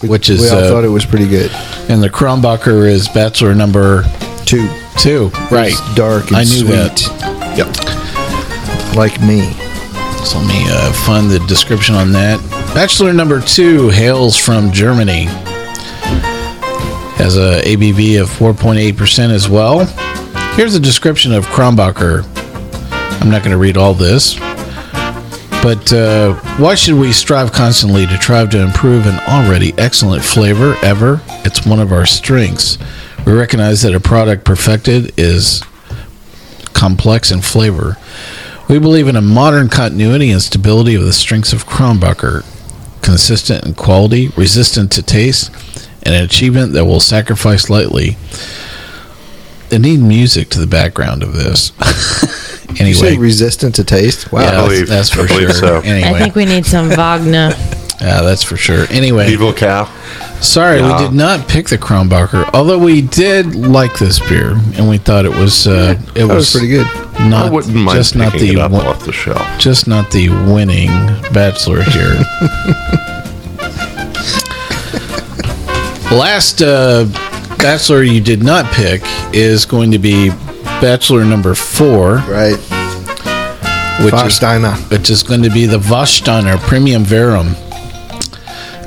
which 0.08 0.30
is, 0.30 0.40
We 0.40 0.48
all 0.48 0.56
uh, 0.64 0.68
thought 0.70 0.84
it 0.84 0.88
was 0.88 1.04
pretty 1.04 1.28
good. 1.28 1.50
and 1.90 2.02
the 2.02 2.08
Kronbacher 2.08 2.86
is 2.88 3.08
bachelor 3.08 3.54
number 3.54 4.04
Two. 4.46 4.68
two. 4.98 5.28
Right. 5.50 5.72
It's 5.72 5.94
dark 5.94 6.28
and 6.28 6.36
I 6.38 6.44
knew 6.44 6.64
sweet. 6.64 6.70
that. 6.70 7.56
Yep. 7.58 8.96
Like 8.96 9.20
me. 9.20 9.52
So 10.24 10.38
let 10.38 10.48
me 10.48 10.64
uh, 10.70 10.92
find 11.04 11.30
the 11.30 11.40
description 11.46 11.94
on 11.94 12.10
that. 12.12 12.40
Bachelor 12.74 13.12
number 13.12 13.42
two 13.42 13.90
hails 13.90 14.34
from 14.38 14.72
Germany. 14.72 15.26
Has 17.18 17.36
a 17.36 17.60
ABV 17.62 18.20
of 18.20 18.28
4.8% 18.28 19.30
as 19.30 19.48
well. 19.48 19.84
Here's 20.54 20.74
a 20.74 20.80
description 20.80 21.32
of 21.32 21.44
Krombacher. 21.46 22.24
I'm 23.20 23.30
not 23.30 23.42
going 23.42 23.52
to 23.52 23.58
read 23.58 23.76
all 23.76 23.92
this. 23.92 24.38
But 25.62 25.92
uh, 25.92 26.34
why 26.58 26.76
should 26.76 26.94
we 26.94 27.12
strive 27.12 27.52
constantly 27.52 28.06
to 28.06 28.16
try 28.16 28.46
to 28.46 28.62
improve 28.62 29.06
an 29.06 29.18
already 29.28 29.74
excellent 29.76 30.22
flavor 30.22 30.76
ever? 30.82 31.20
It's 31.44 31.66
one 31.66 31.80
of 31.80 31.92
our 31.92 32.06
strengths. 32.06 32.78
We 33.26 33.32
recognize 33.32 33.82
that 33.82 33.94
a 33.94 34.00
product 34.00 34.44
perfected 34.44 35.18
is 35.18 35.64
complex 36.72 37.32
in 37.32 37.40
flavor. 37.40 37.96
We 38.68 38.78
believe 38.78 39.08
in 39.08 39.16
a 39.16 39.20
modern 39.20 39.68
continuity 39.68 40.30
and 40.30 40.40
stability 40.40 40.94
of 40.94 41.02
the 41.02 41.12
strengths 41.12 41.52
of 41.52 41.66
Krombacher, 41.66 42.44
consistent 43.02 43.66
in 43.66 43.74
quality, 43.74 44.28
resistant 44.36 44.92
to 44.92 45.02
taste, 45.02 45.50
an 46.02 46.14
achievement 46.14 46.72
that 46.72 46.84
will 46.84 47.00
sacrifice 47.00 47.68
lightly. 47.70 48.16
They 49.70 49.78
need 49.78 50.00
music 50.00 50.48
to 50.50 50.60
the 50.60 50.66
background 50.66 51.22
of 51.22 51.34
this. 51.34 51.72
You 52.68 52.92
say 52.92 53.08
anyway, 53.08 53.22
resistant 53.22 53.74
to 53.76 53.82
taste. 53.84 54.30
Wow. 54.30 54.40
yeah, 54.42 54.50
that's, 54.50 54.68
believe- 54.68 54.88
that's 54.88 55.08
for 55.10 55.22
I 55.22 55.26
sure. 55.26 55.50
so. 55.52 55.80
Anyway, 55.80 56.06
I 56.10 56.18
think 56.18 56.34
we 56.34 56.44
need 56.44 56.66
some 56.66 56.90
Wagner. 56.90 57.50
yeah, 58.00 58.20
that's 58.20 58.42
for 58.42 58.58
sure. 58.58 58.84
Anyway, 58.90 59.26
Evil 59.30 59.54
cow. 59.54 59.86
Sorry, 60.42 60.78
Yeah. 60.78 60.98
we 61.00 61.06
did 61.06 61.14
not 61.14 61.48
pick 61.48 61.68
the 61.70 61.78
Krombacher, 61.78 62.48
although 62.52 62.78
we 62.78 63.00
did 63.00 63.54
like 63.56 63.98
this 63.98 64.20
beer, 64.28 64.50
and 64.74 64.86
we 64.86 64.98
thought 64.98 65.24
it 65.24 65.34
was 65.34 65.66
uh, 65.66 65.94
it 66.14 66.26
That 66.26 66.34
was 66.34 66.52
pretty 66.52 66.68
good. 66.68 66.86
Not 67.20 67.46
I 67.46 67.50
wouldn't 67.50 67.74
mind 67.74 67.96
just 67.96 68.14
not 68.14 68.34
the 68.34 68.50
it 68.52 68.58
up 68.58 68.70
win- 68.72 68.82
off 68.82 69.02
the 69.06 69.12
shelf. 69.12 69.40
just 69.58 69.88
not 69.88 70.10
the 70.10 70.28
winning 70.28 70.88
bachelor 71.32 71.82
here. 71.82 72.16
Last 76.10 76.62
uh, 76.62 77.04
bachelor 77.58 78.02
you 78.02 78.20
did 78.20 78.42
not 78.42 78.64
pick 78.72 79.02
is 79.34 79.66
going 79.66 79.90
to 79.90 79.98
be 79.98 80.30
bachelor 80.80 81.22
number 81.24 81.54
four, 81.54 82.16
Right. 82.26 82.56
which 84.02 84.14
is 84.14 84.90
which 84.90 85.10
is 85.10 85.22
going 85.22 85.42
to 85.42 85.50
be 85.50 85.66
the 85.66 85.78
Warsteiner 85.78 86.58
Premium 86.60 87.04
Verum. 87.04 87.54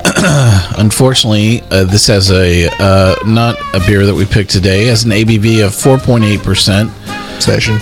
Unfortunately, 0.80 1.62
uh, 1.70 1.84
this 1.84 2.08
has 2.08 2.32
a 2.32 2.68
uh, 2.80 3.16
not 3.28 3.56
a 3.76 3.80
beer 3.86 4.06
that 4.08 4.16
we 4.16 4.26
picked 4.26 4.50
today. 4.50 4.86
It 4.88 4.90
has 4.90 5.04
an 5.04 5.12
ABV 5.12 5.64
of 5.64 5.72
4.8 5.74 6.44
percent, 6.44 6.90
Session. 7.42 7.78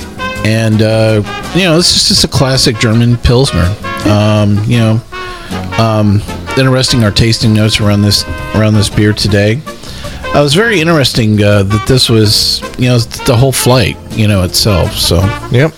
and 0.45 0.81
uh, 0.81 1.21
you 1.55 1.63
know 1.63 1.77
this 1.77 1.95
is 1.95 2.09
just 2.09 2.23
a 2.25 2.27
classic 2.27 2.77
German 2.77 3.15
pilsner. 3.17 3.73
Um, 4.05 4.61
you 4.65 4.79
know, 4.79 5.01
um, 5.79 6.21
interesting 6.59 7.03
our 7.03 7.11
tasting 7.11 7.53
notes 7.53 7.79
around 7.79 8.01
this 8.01 8.23
around 8.55 8.73
this 8.73 8.89
beer 8.89 9.13
today. 9.13 9.61
Uh, 9.65 10.39
it 10.39 10.43
was 10.43 10.53
very 10.53 10.79
interesting 10.79 11.41
uh, 11.41 11.63
that 11.63 11.87
this 11.87 12.09
was 12.09 12.61
you 12.77 12.87
know 12.89 12.99
the 12.99 13.35
whole 13.35 13.51
flight 13.51 13.97
you 14.11 14.27
know 14.27 14.43
itself. 14.43 14.93
So 14.93 15.17
Yep. 15.51 15.73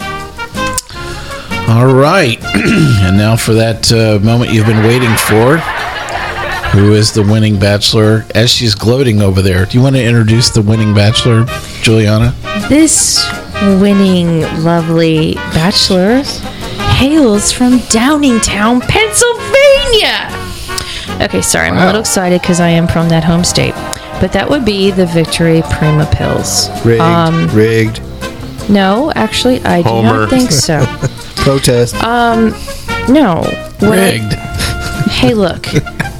all 1.69 1.93
right. 1.93 2.37
and 2.55 3.17
now 3.17 3.35
for 3.35 3.53
that 3.53 3.91
uh, 3.91 4.19
moment 4.25 4.51
you've 4.51 4.65
been 4.67 4.83
waiting 4.83 5.15
for. 5.17 5.57
Who 6.71 6.93
is 6.93 7.11
the 7.11 7.21
winning 7.23 7.59
bachelor? 7.59 8.25
As 8.33 8.49
she's 8.49 8.75
gloating 8.75 9.21
over 9.21 9.41
there, 9.41 9.65
do 9.65 9.77
you 9.77 9.83
want 9.83 9.97
to 9.97 10.03
introduce 10.03 10.51
the 10.51 10.61
winning 10.61 10.93
bachelor, 10.93 11.45
Juliana? 11.81 12.33
This 12.69 13.29
winning, 13.81 14.41
lovely 14.63 15.33
bachelor 15.53 16.23
hails 16.95 17.51
from 17.51 17.79
Downingtown, 17.89 18.79
Pennsylvania. 18.87 20.40
Okay, 21.21 21.41
sorry, 21.41 21.67
I'm 21.67 21.77
a 21.77 21.85
little 21.85 22.01
excited 22.01 22.41
because 22.41 22.59
I 22.59 22.69
am 22.69 22.87
from 22.87 23.09
that 23.09 23.23
home 23.23 23.43
state. 23.43 23.73
But 24.19 24.31
that 24.33 24.49
would 24.49 24.65
be 24.65 24.91
the 24.91 25.05
Victory 25.05 25.61
Prima 25.71 26.05
Pils. 26.05 26.69
Rigged. 26.85 27.01
Um, 27.01 27.47
rigged. 27.55 28.01
no, 28.69 29.11
actually, 29.15 29.61
I 29.61 29.81
do 29.81 29.89
not 30.01 30.29
think 30.29 30.51
so. 30.51 30.83
Protest. 31.37 31.95
Um, 32.03 32.49
No. 33.09 33.37
What 33.79 33.97
I- 33.99 34.11
Rigged. 34.11 34.33
hey, 35.11 35.33
look. 35.33 35.65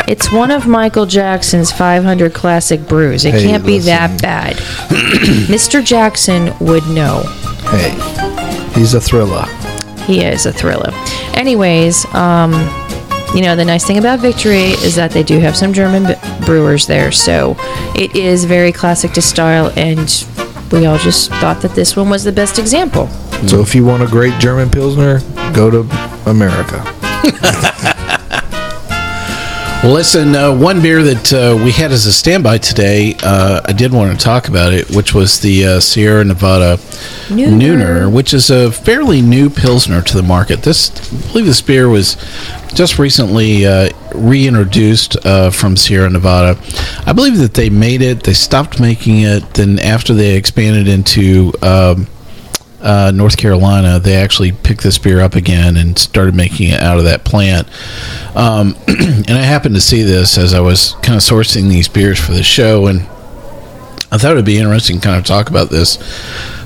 It's 0.07 0.31
one 0.31 0.51
of 0.51 0.67
Michael 0.67 1.05
Jackson's 1.05 1.71
500 1.71 2.33
classic 2.33 2.85
brews. 2.87 3.23
It 3.23 3.33
Hey, 3.35 3.43
can't 3.43 3.65
be 3.65 3.73
listen. 3.79 3.87
that 3.87 4.21
bad. 4.21 4.55
Mr. 5.47 5.83
Jackson 5.83 6.53
would 6.59 6.85
know. 6.87 7.21
hey. 7.69 7.91
He's 8.79 8.93
a 8.93 9.01
thriller. 9.01 9.45
He 10.05 10.23
is 10.23 10.45
a 10.47 10.51
thriller. 10.51 10.91
Anyways, 11.35 12.03
um, 12.15 12.51
you 13.33 13.41
know, 13.41 13.55
the 13.55 13.65
nice 13.65 13.85
thing 13.85 13.97
about 13.97 14.19
Victory 14.19 14.71
is 14.83 14.95
that 14.95 15.11
they 15.11 15.23
do 15.23 15.39
have 15.39 15.55
some 15.55 15.71
German 15.73 16.05
b- 16.05 16.13
brewers 16.45 16.85
there. 16.87 17.11
So 17.11 17.55
it 17.95 18.15
is 18.15 18.45
very 18.45 18.71
classic 18.71 19.11
to 19.13 19.21
style, 19.21 19.71
and 19.77 20.09
we 20.71 20.85
all 20.85 20.97
just 20.97 21.31
thought 21.35 21.61
that 21.61 21.73
this 21.73 21.95
one 21.95 22.09
was 22.09 22.23
the 22.23 22.31
best 22.31 22.59
example. 22.59 23.07
So 23.47 23.61
if 23.61 23.73
you 23.73 23.85
want 23.85 24.03
a 24.03 24.07
great 24.07 24.37
German 24.39 24.69
Pilsner, 24.69 25.19
go 25.53 25.69
to 25.69 25.79
America. 26.29 26.83
Well, 29.83 29.93
listen, 29.93 30.35
uh, 30.35 30.55
one 30.55 30.79
beer 30.79 31.01
that 31.01 31.33
uh, 31.33 31.57
we 31.63 31.71
had 31.71 31.91
as 31.91 32.05
a 32.05 32.13
standby 32.13 32.59
today, 32.59 33.15
uh, 33.23 33.61
I 33.65 33.73
did 33.73 33.91
want 33.91 34.11
to 34.11 34.23
talk 34.23 34.47
about 34.47 34.73
it, 34.73 34.91
which 34.91 35.15
was 35.15 35.39
the 35.39 35.65
uh, 35.65 35.79
Sierra 35.79 36.23
Nevada 36.23 36.77
Nooner. 37.29 37.59
Nooner, 37.59 38.13
which 38.13 38.31
is 38.31 38.51
a 38.51 38.71
fairly 38.71 39.23
new 39.23 39.49
Pilsner 39.49 40.03
to 40.03 40.15
the 40.15 40.21
market. 40.21 40.61
This, 40.61 40.91
I 40.91 41.31
believe 41.31 41.47
this 41.47 41.61
beer 41.61 41.89
was 41.89 42.15
just 42.75 42.99
recently 42.99 43.65
uh, 43.65 43.89
reintroduced 44.13 45.17
uh, 45.25 45.49
from 45.49 45.75
Sierra 45.75 46.11
Nevada. 46.11 46.61
I 47.07 47.13
believe 47.13 47.39
that 47.39 47.55
they 47.55 47.71
made 47.71 48.03
it, 48.03 48.21
they 48.21 48.33
stopped 48.33 48.79
making 48.79 49.21
it, 49.21 49.55
then 49.55 49.79
after 49.79 50.13
they 50.13 50.35
expanded 50.35 50.87
into. 50.87 51.53
Um, 51.63 52.05
uh, 52.81 53.11
North 53.13 53.37
Carolina, 53.37 53.99
they 53.99 54.15
actually 54.15 54.51
picked 54.51 54.83
this 54.83 54.97
beer 54.97 55.21
up 55.21 55.35
again 55.35 55.77
and 55.77 55.97
started 55.97 56.35
making 56.35 56.69
it 56.69 56.79
out 56.81 56.97
of 56.97 57.03
that 57.05 57.23
plant. 57.23 57.67
Um, 58.35 58.75
and 58.87 59.29
I 59.29 59.41
happened 59.41 59.75
to 59.75 59.81
see 59.81 60.03
this 60.03 60.37
as 60.37 60.53
I 60.53 60.59
was 60.59 60.93
kind 61.03 61.15
of 61.15 61.21
sourcing 61.21 61.69
these 61.69 61.87
beers 61.87 62.19
for 62.19 62.31
the 62.31 62.43
show, 62.43 62.87
and 62.87 63.01
I 64.11 64.17
thought 64.17 64.31
it 64.31 64.35
would 64.35 64.45
be 64.45 64.57
interesting 64.57 64.99
to 64.99 65.07
kind 65.07 65.17
of 65.17 65.25
talk 65.25 65.49
about 65.49 65.69
this. 65.69 65.97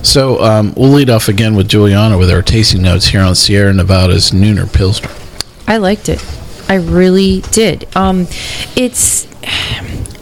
So 0.01 0.41
um, 0.41 0.73
we'll 0.75 0.91
lead 0.91 1.09
off 1.09 1.27
again 1.27 1.55
with 1.55 1.67
Juliana 1.67 2.17
with 2.17 2.29
our 2.29 2.41
tasting 2.41 2.81
notes 2.81 3.07
here 3.07 3.21
on 3.21 3.35
Sierra 3.35 3.73
Nevada's 3.73 4.31
Nooner 4.31 4.71
Pilsner. 4.71 5.09
I 5.67 5.77
liked 5.77 6.09
it. 6.09 6.23
I 6.67 6.75
really 6.75 7.41
did. 7.51 7.87
Um, 7.95 8.27
it's 8.75 9.27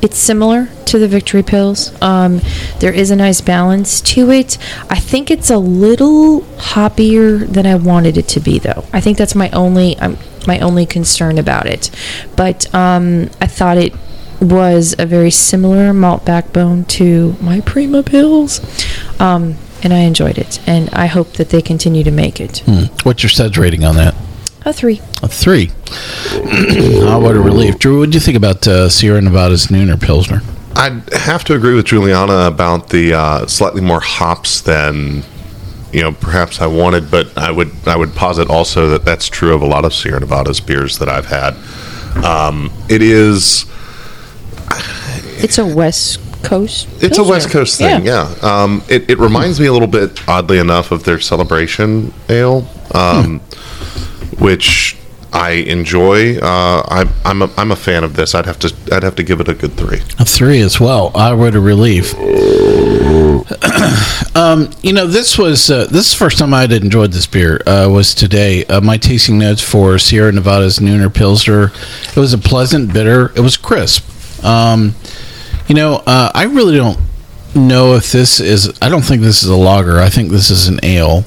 it's 0.03 0.17
similar 0.17 0.67
to 0.87 0.99
the 0.99 1.07
Victory 1.07 1.43
Pils. 1.43 1.99
Um, 2.01 2.41
there 2.79 2.91
is 2.91 3.09
a 3.09 3.15
nice 3.15 3.39
balance 3.39 4.01
to 4.01 4.29
it. 4.31 4.57
I 4.89 4.99
think 4.99 5.31
it's 5.31 5.49
a 5.49 5.57
little 5.57 6.41
hoppier 6.57 7.47
than 7.47 7.65
I 7.65 7.75
wanted 7.75 8.17
it 8.17 8.27
to 8.29 8.41
be, 8.41 8.59
though. 8.59 8.85
I 8.91 8.99
think 8.99 9.17
that's 9.17 9.33
my 9.33 9.49
only 9.51 9.97
um, 9.99 10.17
my 10.45 10.59
only 10.59 10.85
concern 10.85 11.37
about 11.37 11.67
it. 11.67 11.89
But 12.35 12.73
um, 12.75 13.29
I 13.39 13.47
thought 13.47 13.77
it 13.77 13.93
was 14.41 14.93
a 14.99 15.05
very 15.05 15.31
similar 15.31 15.93
malt 15.93 16.25
backbone 16.25 16.83
to 16.85 17.37
my 17.41 17.61
Prima 17.61 18.03
Pils, 18.03 18.59
um, 19.21 19.55
and 19.83 19.93
I 19.93 19.99
enjoyed 19.99 20.37
it. 20.37 20.59
And 20.67 20.89
I 20.89 21.05
hope 21.05 21.33
that 21.33 21.49
they 21.49 21.61
continue 21.61 22.03
to 22.03 22.11
make 22.11 22.41
it. 22.41 22.59
Hmm. 22.65 22.93
What's 23.03 23.23
your 23.23 23.29
suds 23.29 23.57
rating 23.57 23.85
on 23.85 23.95
that? 23.95 24.15
A 24.65 24.73
three. 24.73 25.01
A 25.21 25.27
three. 25.27 25.71
oh, 27.05 27.19
what 27.19 27.35
a 27.35 27.39
relief. 27.39 27.77
Drew, 27.79 27.99
what 27.99 28.09
do 28.09 28.15
you 28.15 28.19
think 28.19 28.37
about 28.37 28.67
uh, 28.67 28.89
Sierra 28.89 29.21
Nevada's 29.21 29.67
Nooner 29.67 29.99
Pilsner? 30.01 30.41
I'd 30.75 31.13
have 31.13 31.43
to 31.45 31.53
agree 31.55 31.75
with 31.75 31.85
Juliana 31.85 32.47
about 32.47 32.89
the 32.89 33.13
uh, 33.13 33.47
slightly 33.47 33.81
more 33.81 33.99
hops 33.99 34.61
than 34.61 35.23
you 35.91 36.01
know 36.01 36.11
perhaps 36.11 36.59
I 36.59 36.65
wanted, 36.67 37.11
but 37.11 37.37
I 37.37 37.51
would 37.51 37.71
I 37.85 37.95
would 37.95 38.15
posit 38.15 38.49
also 38.49 38.89
that 38.89 39.05
that's 39.05 39.27
true 39.27 39.53
of 39.53 39.61
a 39.61 39.67
lot 39.67 39.85
of 39.85 39.93
Sierra 39.93 40.19
Nevada's 40.19 40.59
beers 40.59 40.97
that 40.99 41.09
I've 41.09 41.27
had. 41.27 41.53
Um, 42.25 42.71
it 42.89 43.01
is 43.03 43.65
It's 45.37 45.57
a 45.59 45.65
West 45.65 46.19
Coast. 46.43 46.87
it's 47.03 47.17
a 47.19 47.23
West 47.23 47.49
Coast 47.51 47.77
thing, 47.77 48.05
yeah. 48.05 48.33
Um, 48.41 48.83
it, 48.89 49.09
it 49.09 49.17
reminds 49.19 49.59
me 49.59 49.67
a 49.67 49.71
little 49.73 49.87
bit, 49.87 50.27
oddly 50.27 50.57
enough, 50.57 50.91
of 50.91 51.03
their 51.05 51.19
Celebration 51.19 52.13
Ale, 52.29 52.67
um, 52.93 53.39
which 54.39 54.97
I 55.33 55.63
enjoy. 55.67 56.37
Uh, 56.37 56.83
I'm 56.87 57.09
I'm 57.25 57.41
a, 57.41 57.49
I'm 57.57 57.71
a 57.71 57.75
fan 57.75 58.03
of 58.03 58.15
this. 58.15 58.35
I'd 58.35 58.45
have 58.45 58.59
to 58.59 58.73
I'd 58.91 59.01
have 59.01 59.15
to 59.15 59.23
give 59.23 59.41
it 59.41 59.49
a 59.49 59.55
good 59.55 59.73
three. 59.73 60.01
A 60.19 60.25
three 60.25 60.61
as 60.61 60.79
well. 60.79 61.11
I 61.15 61.33
would 61.33 61.55
a 61.55 61.59
relief. 61.59 62.13
um, 64.35 64.69
you 64.81 64.93
know, 64.93 65.07
this 65.07 65.37
was 65.37 65.71
uh, 65.71 65.85
this 65.85 66.05
is 66.05 66.13
the 66.13 66.17
first 66.17 66.37
time 66.37 66.53
I'd 66.53 66.71
enjoyed 66.71 67.11
this 67.11 67.25
beer. 67.25 67.59
Uh, 67.65 67.89
was 67.91 68.13
today. 68.13 68.63
Uh, 68.65 68.81
my 68.81 68.97
tasting 68.97 69.39
notes 69.39 69.61
for 69.61 69.97
Sierra 69.97 70.31
Nevada's 70.31 70.77
Nooner 70.77 71.13
Pilsner. 71.13 71.71
It 72.09 72.15
was 72.15 72.33
a 72.33 72.37
pleasant 72.37 72.93
bitter. 72.93 73.31
It 73.35 73.41
was 73.41 73.57
crisp. 73.57 74.05
Um, 74.45 74.93
you 75.67 75.73
know, 75.73 76.03
uh, 76.05 76.31
I 76.35 76.43
really 76.43 76.75
don't 76.75 76.99
know 77.55 77.95
if 77.95 78.11
this 78.11 78.39
is. 78.39 78.77
I 78.83 78.89
don't 78.89 79.01
think 79.01 79.23
this 79.23 79.41
is 79.41 79.49
a 79.49 79.55
lager. 79.55 79.99
I 79.99 80.09
think 80.09 80.29
this 80.29 80.51
is 80.51 80.67
an 80.67 80.79
ale. 80.83 81.25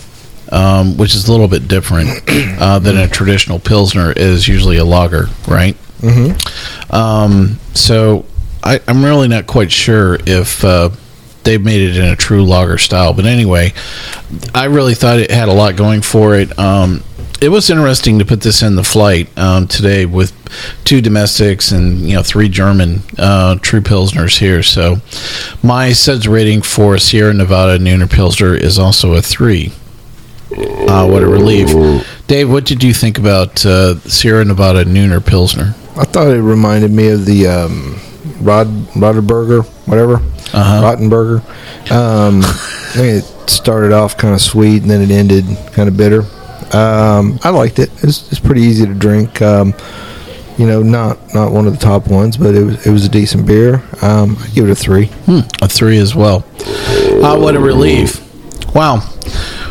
Um, 0.53 0.97
which 0.97 1.17
is 1.17 1.27
a 1.27 1.33
little 1.33 1.49
bit 1.49 1.67
different 1.67 2.09
uh, 2.29 2.79
than 2.79 2.97
a 2.97 3.09
traditional 3.09 3.59
pilsner 3.59 4.13
is 4.13 4.47
usually 4.47 4.77
a 4.77 4.85
lager, 4.85 5.27
right? 5.49 5.77
Mm-hmm. 5.99 6.95
Um, 6.95 7.59
so 7.75 8.27
I, 8.63 8.81
I'm 8.87 9.05
really 9.05 9.29
not 9.29 9.47
quite 9.47 9.73
sure 9.73 10.19
if 10.27 10.65
uh, 10.65 10.91
they 11.47 11.57
made 11.59 11.81
it 11.81 11.97
in 11.97 12.05
a 12.05 12.17
true 12.17 12.45
lager 12.45 12.79
style. 12.79 13.15
But 13.15 13.25
anyway, 13.25 13.73
I 14.55 14.65
really 14.65 14.95
thought 14.95 15.19
it 15.19 15.31
had 15.31 15.49
a 15.49 15.53
lot 15.53 15.77
going 15.77 16.03
for 16.03 16.35
it. 16.35 16.57
Um, 16.59 17.03
it 17.41 17.49
was 17.51 17.71
interesting 17.71 18.19
to 18.19 18.25
put 18.25 18.41
this 18.41 18.63
in 18.63 18.77
the 18.77 18.83
flight 18.83 19.29
um, 19.39 19.69
today 19.69 20.07
with 20.07 20.33
two 20.85 21.01
domestics 21.01 21.71
and 21.71 22.01
you 22.01 22.15
know 22.15 22.23
three 22.23 22.49
German 22.49 23.03
uh, 23.19 23.57
true 23.61 23.81
pilsners 23.81 24.39
here. 24.39 24.63
So 24.63 24.97
my 25.63 25.93
suds 25.93 26.27
rating 26.27 26.63
for 26.63 26.99
Sierra 26.99 27.35
Nevada 27.35 27.79
Nooner 27.79 28.11
Pilsner 28.11 28.55
is 28.55 28.79
also 28.79 29.15
a 29.15 29.23
three. 29.23 29.73
Uh, 30.53 31.07
what 31.09 31.23
a 31.23 31.27
relief, 31.27 31.69
Dave! 32.29 32.51
What 32.51 32.65
did 32.65 32.85
you 32.85 32.95
think 32.95 33.19
about 33.19 33.65
uh, 33.67 33.97
Sierra 34.01 34.45
Nevada 34.45 34.85
Nooner 34.85 35.25
Pilsner? 35.25 35.75
I 35.97 36.05
thought 36.05 36.29
it 36.29 36.41
reminded 36.41 36.93
me 36.93 37.09
of 37.09 37.25
the 37.27 37.49
um, 37.49 37.99
Rod 38.41 38.69
Rodderberger, 38.95 39.65
whatever, 39.89 40.17
Uh-huh. 40.17 40.83
Rottenberger. 40.83 41.41
Um, 41.91 42.43
I 42.95 42.99
mean, 43.03 43.17
it 43.17 43.25
started 43.51 43.93
off 43.93 44.17
kind 44.17 44.35
of 44.35 44.41
sweet 44.41 44.83
and 44.83 44.91
then 44.91 45.03
it 45.03 45.11
ended 45.11 45.45
kind 45.73 45.89
of 45.89 45.97
bitter. 45.97 46.21
Um, 46.77 47.39
I 47.43 47.51
liked 47.51 47.79
it. 47.81 47.91
It's 48.05 48.31
it's 48.31 48.41
pretty 48.41 48.63
easy 48.63 48.87
to 48.87 48.95
drink. 48.95 49.43
Um, 49.43 49.75
you 50.59 50.67
know, 50.67 50.81
not 50.83 51.35
not 51.35 51.51
one 51.53 51.67
of 51.67 51.73
the 51.73 51.79
top 51.85 52.07
ones, 52.07 52.37
but 52.37 52.55
it 52.55 52.63
was 52.65 52.87
it 52.87 52.91
was 52.93 53.05
a 53.05 53.09
decent 53.09 53.47
beer. 53.47 53.83
Um, 54.01 54.37
I 54.41 54.47
give 54.49 54.65
it 54.69 54.71
a 54.71 54.75
three. 54.77 55.07
Hmm, 55.27 55.41
a 55.61 55.69
three 55.69 55.99
as 55.99 56.15
well. 56.15 56.45
Uh, 57.23 57.37
what 57.37 57.57
a 57.57 57.61
relief! 57.61 58.23
Wow, 58.75 59.01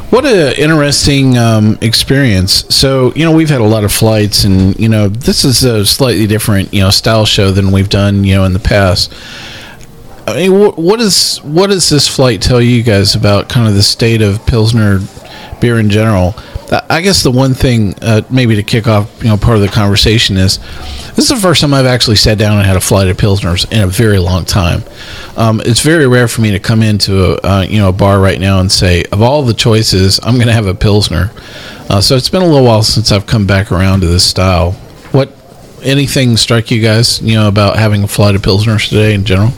what 0.10 0.26
a 0.26 0.60
interesting 0.62 1.38
um, 1.38 1.78
experience. 1.82 2.66
So 2.74 3.14
you 3.16 3.26
know 3.26 3.32
we've 3.32 3.50
had 3.50 3.62
a 3.62 3.66
lot 3.66 3.84
of 3.84 3.92
flights, 3.92 4.44
and 4.44 4.78
you 4.80 4.90
know 4.90 5.08
this 5.08 5.44
is 5.44 5.64
a 5.64 5.86
slightly 5.86 6.28
different 6.28 6.74
you 6.74 6.82
know 6.82 6.90
style 6.90 7.26
show 7.26 7.52
than 7.52 7.72
we've 7.72 7.90
done 7.90 8.24
you 8.24 8.36
know 8.36 8.46
in 8.46 8.54
the 8.54 8.60
past. 8.60 9.14
I 10.28 10.34
mean, 10.36 10.52
wh- 10.52 10.78
what 10.78 11.00
is 11.00 11.38
what 11.44 11.70
does 11.70 11.90
this 11.90 12.08
flight 12.08 12.42
tell 12.42 12.62
you 12.62 12.82
guys 12.84 13.16
about 13.16 13.50
kind 13.50 13.68
of 13.68 13.76
the 13.76 13.84
state 13.84 14.22
of 14.22 14.46
pilsner 14.46 15.00
beer 15.60 15.80
in 15.80 15.90
general? 15.90 16.36
I- 16.90 17.02
guess 17.02 17.22
the 17.24 17.32
one 17.32 17.54
thing, 17.54 17.96
uh, 18.02 18.22
maybe 18.30 18.56
to 18.56 18.64
kick 18.64 18.88
off, 18.88 19.10
you 19.22 19.30
know, 19.30 19.38
part 19.38 19.56
of 19.56 19.62
the 19.62 19.68
conversation 19.68 20.38
is 20.38 20.60
this 21.16 21.26
is 21.26 21.30
the 21.30 21.36
first 21.36 21.62
time 21.62 21.74
I've 21.74 21.86
actually 21.86 22.16
sat 22.16 22.38
down 22.38 22.58
and 22.58 22.66
had 22.66 22.76
a 22.76 22.82
flight 22.82 23.08
of 23.08 23.18
pilsners 23.18 23.72
in 23.72 23.82
a 23.82 23.88
very 23.88 24.18
long 24.18 24.46
time. 24.46 24.84
Um, 25.38 25.62
it's 25.66 25.82
very 25.82 26.08
rare 26.08 26.28
for 26.28 26.42
me 26.42 26.52
to 26.52 26.60
come 26.60 26.82
into 26.82 27.34
a 27.34 27.40
uh, 27.44 27.62
you 27.70 27.78
know 27.78 27.90
a 27.90 27.94
bar 27.94 28.20
right 28.20 28.40
now 28.40 28.60
and 28.60 28.72
say, 28.72 29.04
of 29.12 29.22
all 29.22 29.44
the 29.44 29.54
choices, 29.54 30.20
I'm 30.24 30.36
going 30.36 30.48
to 30.48 30.54
have 30.54 30.68
a 30.68 30.74
pilsner. 30.76 31.32
Uh, 31.90 32.02
so 32.02 32.16
it's 32.16 32.30
been 32.30 32.42
a 32.42 32.48
little 32.48 32.66
while 32.66 32.82
since 32.84 33.12
I've 33.12 33.28
come 33.28 33.46
back 33.46 33.72
around 33.72 34.02
to 34.02 34.08
this 34.08 34.24
style. 34.24 34.72
What 35.12 35.32
anything 35.84 36.36
strike 36.36 36.72
you 36.72 36.82
guys, 36.82 37.22
you 37.22 37.36
know, 37.36 37.48
about 37.48 37.78
having 37.78 38.04
a 38.04 38.08
flight 38.08 38.34
of 38.36 38.42
pilsners 38.42 38.90
today 38.90 39.14
in 39.14 39.24
general? 39.24 39.52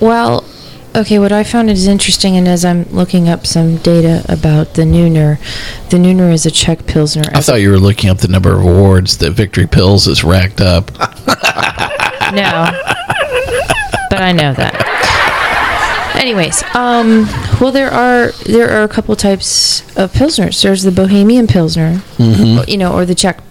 Well, 0.00 0.41
okay, 0.94 1.18
what 1.18 1.32
I 1.32 1.44
found 1.44 1.70
is 1.70 1.86
interesting, 1.86 2.36
and 2.36 2.46
as 2.48 2.64
I'm 2.64 2.84
looking 2.90 3.28
up 3.28 3.46
some 3.46 3.76
data 3.78 4.24
about 4.28 4.74
the 4.74 4.82
Nooner, 4.82 5.38
the 5.90 5.96
Nooner 5.96 6.32
is 6.32 6.46
a 6.46 6.50
Czech 6.50 6.86
Pilsner. 6.86 7.24
I 7.34 7.40
thought 7.40 7.60
you 7.60 7.70
were 7.70 7.78
looking 7.78 8.10
up 8.10 8.18
the 8.18 8.28
number 8.28 8.52
of 8.54 8.60
awards 8.60 9.18
that 9.18 9.32
Victory 9.32 9.66
Pils 9.66 10.06
has 10.06 10.22
racked 10.24 10.60
up. 10.60 10.90
No. 12.32 12.70
but 14.08 14.22
I 14.22 14.32
know 14.32 14.54
that. 14.54 16.14
Anyways, 16.18 16.62
um, 16.74 17.26
well, 17.60 17.72
there 17.72 17.90
are 17.90 18.32
there 18.46 18.70
are 18.70 18.84
a 18.84 18.88
couple 18.88 19.14
types 19.16 19.82
of 19.98 20.12
pilsners. 20.14 20.62
There's 20.62 20.82
the 20.82 20.92
Bohemian 20.92 21.46
Pilsner, 21.46 22.00
Mhm. 22.16 22.66
you 22.68 22.78
know, 22.78 22.94
or 22.94 23.04
the 23.04 23.14
Czech 23.14 23.42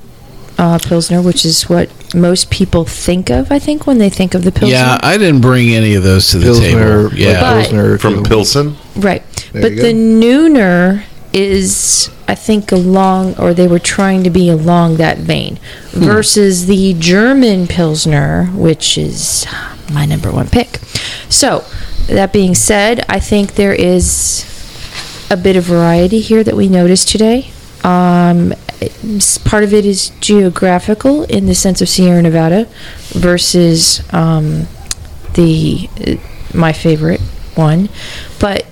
uh, 0.57 0.79
Pilsner, 0.79 1.21
which 1.21 1.45
is 1.45 1.69
what 1.69 1.89
most 2.13 2.49
people 2.51 2.85
think 2.85 3.29
of. 3.29 3.51
I 3.51 3.59
think 3.59 3.87
when 3.87 3.97
they 3.97 4.09
think 4.09 4.33
of 4.33 4.43
the 4.43 4.51
Pilsner. 4.51 4.75
Yeah, 4.75 4.97
I 5.01 5.17
didn't 5.17 5.41
bring 5.41 5.69
any 5.69 5.95
of 5.95 6.03
those 6.03 6.27
to 6.31 6.37
the 6.37 6.45
Pilsner, 6.45 7.09
table. 7.09 7.13
Yeah, 7.17 7.39
But- 7.41 7.61
Pilsner, 7.63 7.97
From 7.97 8.23
Pilsen? 8.23 8.75
Right. 8.95 9.23
There 9.53 9.61
but 9.63 9.75
the 9.75 9.93
go. 9.93 9.99
Nooner 9.99 11.03
is, 11.33 12.09
I 12.27 12.35
think, 12.35 12.71
along, 12.71 13.35
or 13.37 13.53
they 13.53 13.67
were 13.67 13.79
trying 13.79 14.23
to 14.23 14.29
be 14.29 14.49
along 14.49 14.97
that 14.97 15.17
vein, 15.19 15.59
Hmm. 15.93 16.03
versus 16.03 16.65
the 16.65 16.93
German 16.99 17.67
Pilsner, 17.67 18.49
which 18.53 18.97
is 18.97 19.45
my 19.91 20.05
number 20.05 20.31
one 20.31 20.47
pick. 20.47 20.79
So, 21.29 21.63
that 22.07 22.33
being 22.33 22.55
said, 22.55 23.05
I 23.07 23.19
think 23.19 23.55
there 23.55 23.73
is 23.73 24.45
a 25.29 25.37
bit 25.37 25.55
of 25.55 25.63
variety 25.63 26.19
here 26.19 26.43
that 26.43 26.55
we 26.57 26.67
noticed 26.67 27.07
today. 27.07 27.51
Um, 27.83 28.51
it's- 28.51 28.70
part 29.45 29.63
of 29.63 29.73
it 29.73 29.85
is 29.85 30.09
geographical 30.21 31.23
in 31.23 31.45
the 31.45 31.55
sense 31.55 31.81
of 31.81 31.89
Sierra 31.89 32.21
Nevada 32.21 32.67
versus 33.09 34.01
um, 34.13 34.67
the 35.33 35.89
uh, 36.07 36.15
my 36.57 36.73
favorite 36.73 37.21
one, 37.55 37.89
but 38.39 38.65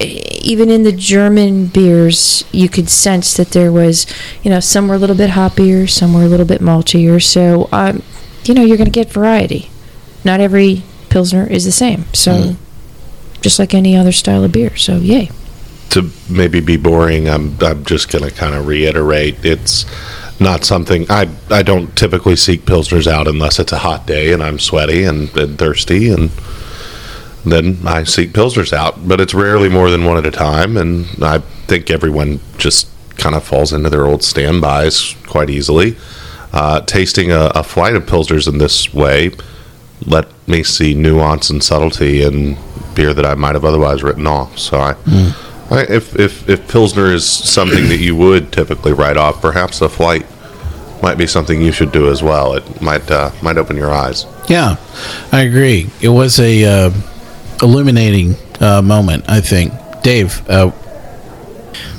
even 0.00 0.70
in 0.70 0.82
the 0.82 0.92
German 0.92 1.66
beers, 1.66 2.44
you 2.52 2.68
could 2.68 2.88
sense 2.88 3.36
that 3.36 3.50
there 3.50 3.70
was, 3.70 4.06
you 4.42 4.50
know, 4.50 4.60
some 4.60 4.88
were 4.88 4.94
a 4.94 4.98
little 4.98 5.16
bit 5.16 5.30
hoppier, 5.30 5.88
some 5.88 6.14
were 6.14 6.22
a 6.22 6.28
little 6.28 6.46
bit 6.46 6.60
maltier. 6.60 7.22
So, 7.22 7.68
um, 7.72 8.02
you 8.44 8.54
know, 8.54 8.62
you're 8.62 8.76
going 8.76 8.90
to 8.90 8.92
get 8.92 9.10
variety. 9.10 9.70
Not 10.24 10.40
every 10.40 10.82
pilsner 11.08 11.46
is 11.46 11.64
the 11.64 11.72
same. 11.72 12.04
So, 12.12 12.56
just 13.40 13.58
like 13.58 13.74
any 13.74 13.96
other 13.96 14.12
style 14.12 14.44
of 14.44 14.52
beer. 14.52 14.76
So, 14.76 14.96
yay. 14.96 15.30
To 15.92 16.10
maybe 16.30 16.60
be 16.60 16.76
boring, 16.76 17.28
I'm 17.28 17.56
I'm 17.60 17.84
just 17.84 18.10
going 18.10 18.24
to 18.24 18.30
kind 18.30 18.54
of 18.54 18.66
reiterate 18.66 19.44
it's 19.44 19.86
not 20.40 20.64
something 20.64 21.06
I 21.10 21.28
I 21.50 21.62
don't 21.62 21.94
typically 21.96 22.36
seek 22.36 22.62
pilsners 22.62 23.06
out 23.06 23.28
unless 23.28 23.58
it's 23.58 23.72
a 23.72 23.78
hot 23.78 24.06
day 24.06 24.32
and 24.32 24.42
I'm 24.42 24.58
sweaty 24.58 25.04
and, 25.04 25.34
and 25.36 25.58
thirsty 25.58 26.10
and 26.10 26.30
then 27.44 27.78
I 27.84 28.04
seek 28.04 28.30
pilsners 28.30 28.72
out, 28.72 29.06
but 29.06 29.20
it's 29.20 29.34
rarely 29.34 29.68
more 29.68 29.90
than 29.90 30.04
one 30.04 30.16
at 30.16 30.26
a 30.26 30.30
time 30.30 30.76
and 30.76 31.06
I 31.22 31.38
think 31.66 31.90
everyone 31.90 32.40
just 32.56 32.88
kind 33.18 33.34
of 33.34 33.44
falls 33.44 33.72
into 33.72 33.90
their 33.90 34.06
old 34.06 34.22
standbys 34.22 35.14
quite 35.26 35.50
easily. 35.50 35.96
Uh, 36.52 36.80
tasting 36.82 37.32
a, 37.32 37.50
a 37.54 37.62
flight 37.62 37.94
of 37.96 38.04
pilsners 38.04 38.46
in 38.46 38.58
this 38.58 38.92
way 38.92 39.30
let 40.06 40.26
me 40.48 40.62
see 40.62 40.94
nuance 40.94 41.50
and 41.50 41.62
subtlety 41.62 42.22
in 42.22 42.56
beer 42.94 43.14
that 43.14 43.24
I 43.24 43.34
might 43.34 43.54
have 43.54 43.64
otherwise 43.64 44.02
written 44.02 44.26
off. 44.26 44.58
So 44.58 44.78
I, 44.78 44.94
I 45.70 45.82
if, 45.88 46.18
if 46.18 46.48
if 46.48 46.68
pilsner 46.68 47.12
is 47.12 47.26
something 47.26 47.88
that 47.88 47.98
you 47.98 48.14
would 48.16 48.52
typically 48.52 48.92
write 48.92 49.16
off, 49.16 49.40
perhaps 49.40 49.80
a 49.80 49.88
flight 49.88 50.26
might 51.02 51.18
be 51.18 51.26
something 51.26 51.60
you 51.60 51.72
should 51.72 51.92
do 51.92 52.10
as 52.10 52.22
well. 52.22 52.54
It 52.54 52.80
might 52.82 53.10
uh, 53.10 53.30
might 53.42 53.56
open 53.56 53.76
your 53.76 53.90
eyes. 53.92 54.26
yeah, 54.48 54.76
I 55.32 55.42
agree. 55.42 55.88
It 56.00 56.10
was 56.10 56.38
a 56.38 56.64
uh, 56.64 56.90
illuminating 57.62 58.34
uh, 58.60 58.82
moment. 58.82 59.24
I 59.28 59.40
think, 59.40 59.72
Dave. 60.02 60.48
Uh, 60.48 60.70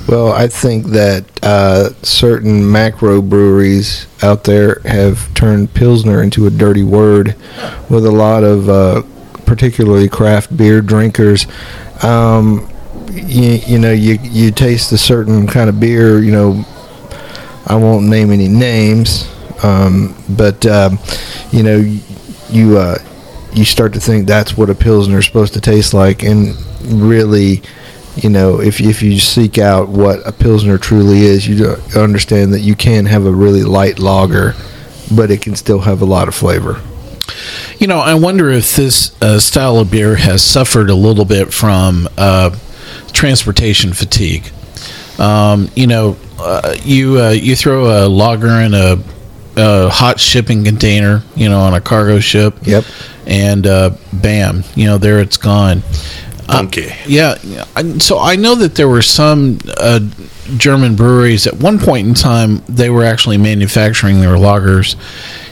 Well, 0.06 0.32
I 0.32 0.48
think 0.48 0.88
that 0.88 1.24
uh, 1.42 1.90
certain 2.02 2.70
macro 2.70 3.22
breweries 3.22 4.06
out 4.22 4.44
there 4.44 4.80
have 4.84 5.32
turned 5.32 5.72
Pilsner 5.72 6.22
into 6.22 6.46
a 6.46 6.50
dirty 6.50 6.82
word 6.82 7.34
with 7.88 8.04
a 8.04 8.10
lot 8.12 8.44
of 8.44 8.68
uh, 8.68 9.02
particularly 9.46 10.10
craft 10.10 10.54
beer 10.54 10.82
drinkers. 10.82 11.46
Um, 12.02 12.68
you, 13.14 13.52
you 13.66 13.78
know, 13.78 13.92
you, 13.92 14.18
you 14.22 14.50
taste 14.50 14.92
a 14.92 14.98
certain 14.98 15.46
kind 15.46 15.68
of 15.68 15.80
beer, 15.80 16.18
you 16.18 16.32
know, 16.32 16.64
I 17.66 17.76
won't 17.76 18.06
name 18.06 18.30
any 18.30 18.48
names, 18.48 19.30
um, 19.62 20.14
but, 20.28 20.66
um, 20.66 20.98
you 21.50 21.62
know, 21.62 21.76
you, 22.50 22.78
uh, 22.78 22.98
you 23.52 23.64
start 23.64 23.92
to 23.94 24.00
think 24.00 24.26
that's 24.26 24.56
what 24.56 24.68
a 24.68 24.74
Pilsner 24.74 25.18
is 25.18 25.26
supposed 25.26 25.54
to 25.54 25.60
taste 25.60 25.94
like, 25.94 26.22
and 26.22 26.56
really 26.84 27.62
you 28.16 28.30
know, 28.30 28.60
if 28.60 28.80
if 28.80 29.02
you 29.02 29.18
seek 29.18 29.58
out 29.58 29.88
what 29.88 30.26
a 30.26 30.32
pilsner 30.32 30.78
truly 30.78 31.22
is, 31.22 31.48
you 31.48 31.76
understand 31.96 32.52
that 32.54 32.60
you 32.60 32.76
can 32.76 33.06
have 33.06 33.26
a 33.26 33.32
really 33.32 33.64
light 33.64 33.98
lager, 33.98 34.54
but 35.14 35.30
it 35.30 35.42
can 35.42 35.56
still 35.56 35.80
have 35.80 36.00
a 36.00 36.04
lot 36.04 36.28
of 36.28 36.34
flavor. 36.34 36.80
You 37.78 37.88
know, 37.88 37.98
I 37.98 38.14
wonder 38.14 38.50
if 38.50 38.76
this 38.76 39.20
uh, 39.20 39.40
style 39.40 39.78
of 39.78 39.90
beer 39.90 40.14
has 40.14 40.42
suffered 40.44 40.90
a 40.90 40.94
little 40.94 41.24
bit 41.24 41.52
from 41.52 42.08
uh, 42.16 42.56
transportation 43.14 43.94
fatigue. 43.94 44.50
Um, 45.18 45.70
you 45.74 45.86
know, 45.86 46.16
uh, 46.38 46.76
you 46.82 47.18
uh, 47.20 47.30
you 47.30 47.56
throw 47.56 48.04
a 48.04 48.08
lager 48.08 48.60
in 48.60 48.74
a, 48.74 48.98
a 49.56 49.88
hot 49.88 50.20
shipping 50.20 50.64
container, 50.64 51.22
you 51.34 51.48
know, 51.48 51.60
on 51.60 51.72
a 51.72 51.80
cargo 51.80 52.20
ship. 52.20 52.54
Yep. 52.62 52.84
And 53.26 53.66
uh, 53.66 53.90
bam, 54.12 54.64
you 54.74 54.84
know, 54.86 54.98
there 54.98 55.20
it's 55.20 55.38
gone. 55.38 55.82
Uh, 56.46 56.66
yeah, 57.06 57.38
yeah. 57.42 57.64
I- 57.74 57.96
so 57.98 58.18
I 58.18 58.36
know 58.36 58.54
that 58.56 58.74
there 58.74 58.88
were 58.88 59.00
some 59.00 59.58
uh, 59.78 60.00
German 60.58 60.94
breweries 60.94 61.46
at 61.46 61.54
one 61.54 61.78
point 61.78 62.06
in 62.06 62.12
time 62.12 62.62
they 62.68 62.90
were 62.90 63.04
actually 63.04 63.38
manufacturing 63.38 64.20
their 64.20 64.36
lagers 64.36 64.96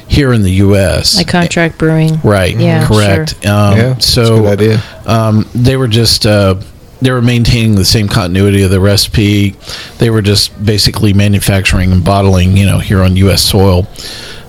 here 0.07 0.35
in 0.35 0.43
the 0.43 0.51
U.S. 0.67 1.17
Like 1.17 1.29
contract 1.29 1.79
brewing. 1.79 2.21
Right. 2.23 2.55
Yeah, 2.55 2.87
Correct. 2.87 3.43
sure. 3.43 3.51
Um, 3.53 3.77
Yeah, 3.79 3.83
that's 3.95 4.07
a 4.09 4.11
so 4.11 4.43
good 4.43 4.61
idea. 4.61 4.83
Um, 5.07 5.49
they 5.55 5.79
were 5.79 5.89
just 5.89 6.27
uh, 6.27 6.57
they 7.03 7.11
were 7.11 7.23
maintaining 7.23 7.75
the 7.75 7.85
same 7.85 8.09
continuity 8.09 8.63
of 8.63 8.71
the 8.71 8.81
recipe. 8.81 9.51
They 9.99 10.09
were 10.11 10.23
just 10.23 10.65
basically 10.65 11.13
manufacturing 11.13 11.91
and 11.93 12.05
bottling, 12.05 12.57
you 12.57 12.65
know, 12.65 12.79
here 12.79 13.03
on 13.03 13.17
U.S. 13.17 13.43
soil. 13.43 13.89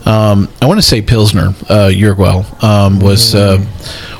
Um, 0.06 0.49
I 0.62 0.68
want 0.68 0.78
to 0.80 0.86
say 0.86 1.01
Pilsner, 1.01 1.49
uh, 1.70 1.89
Urquell, 1.89 2.64
um, 2.64 2.99
was 2.99 3.34
uh, 3.36 3.58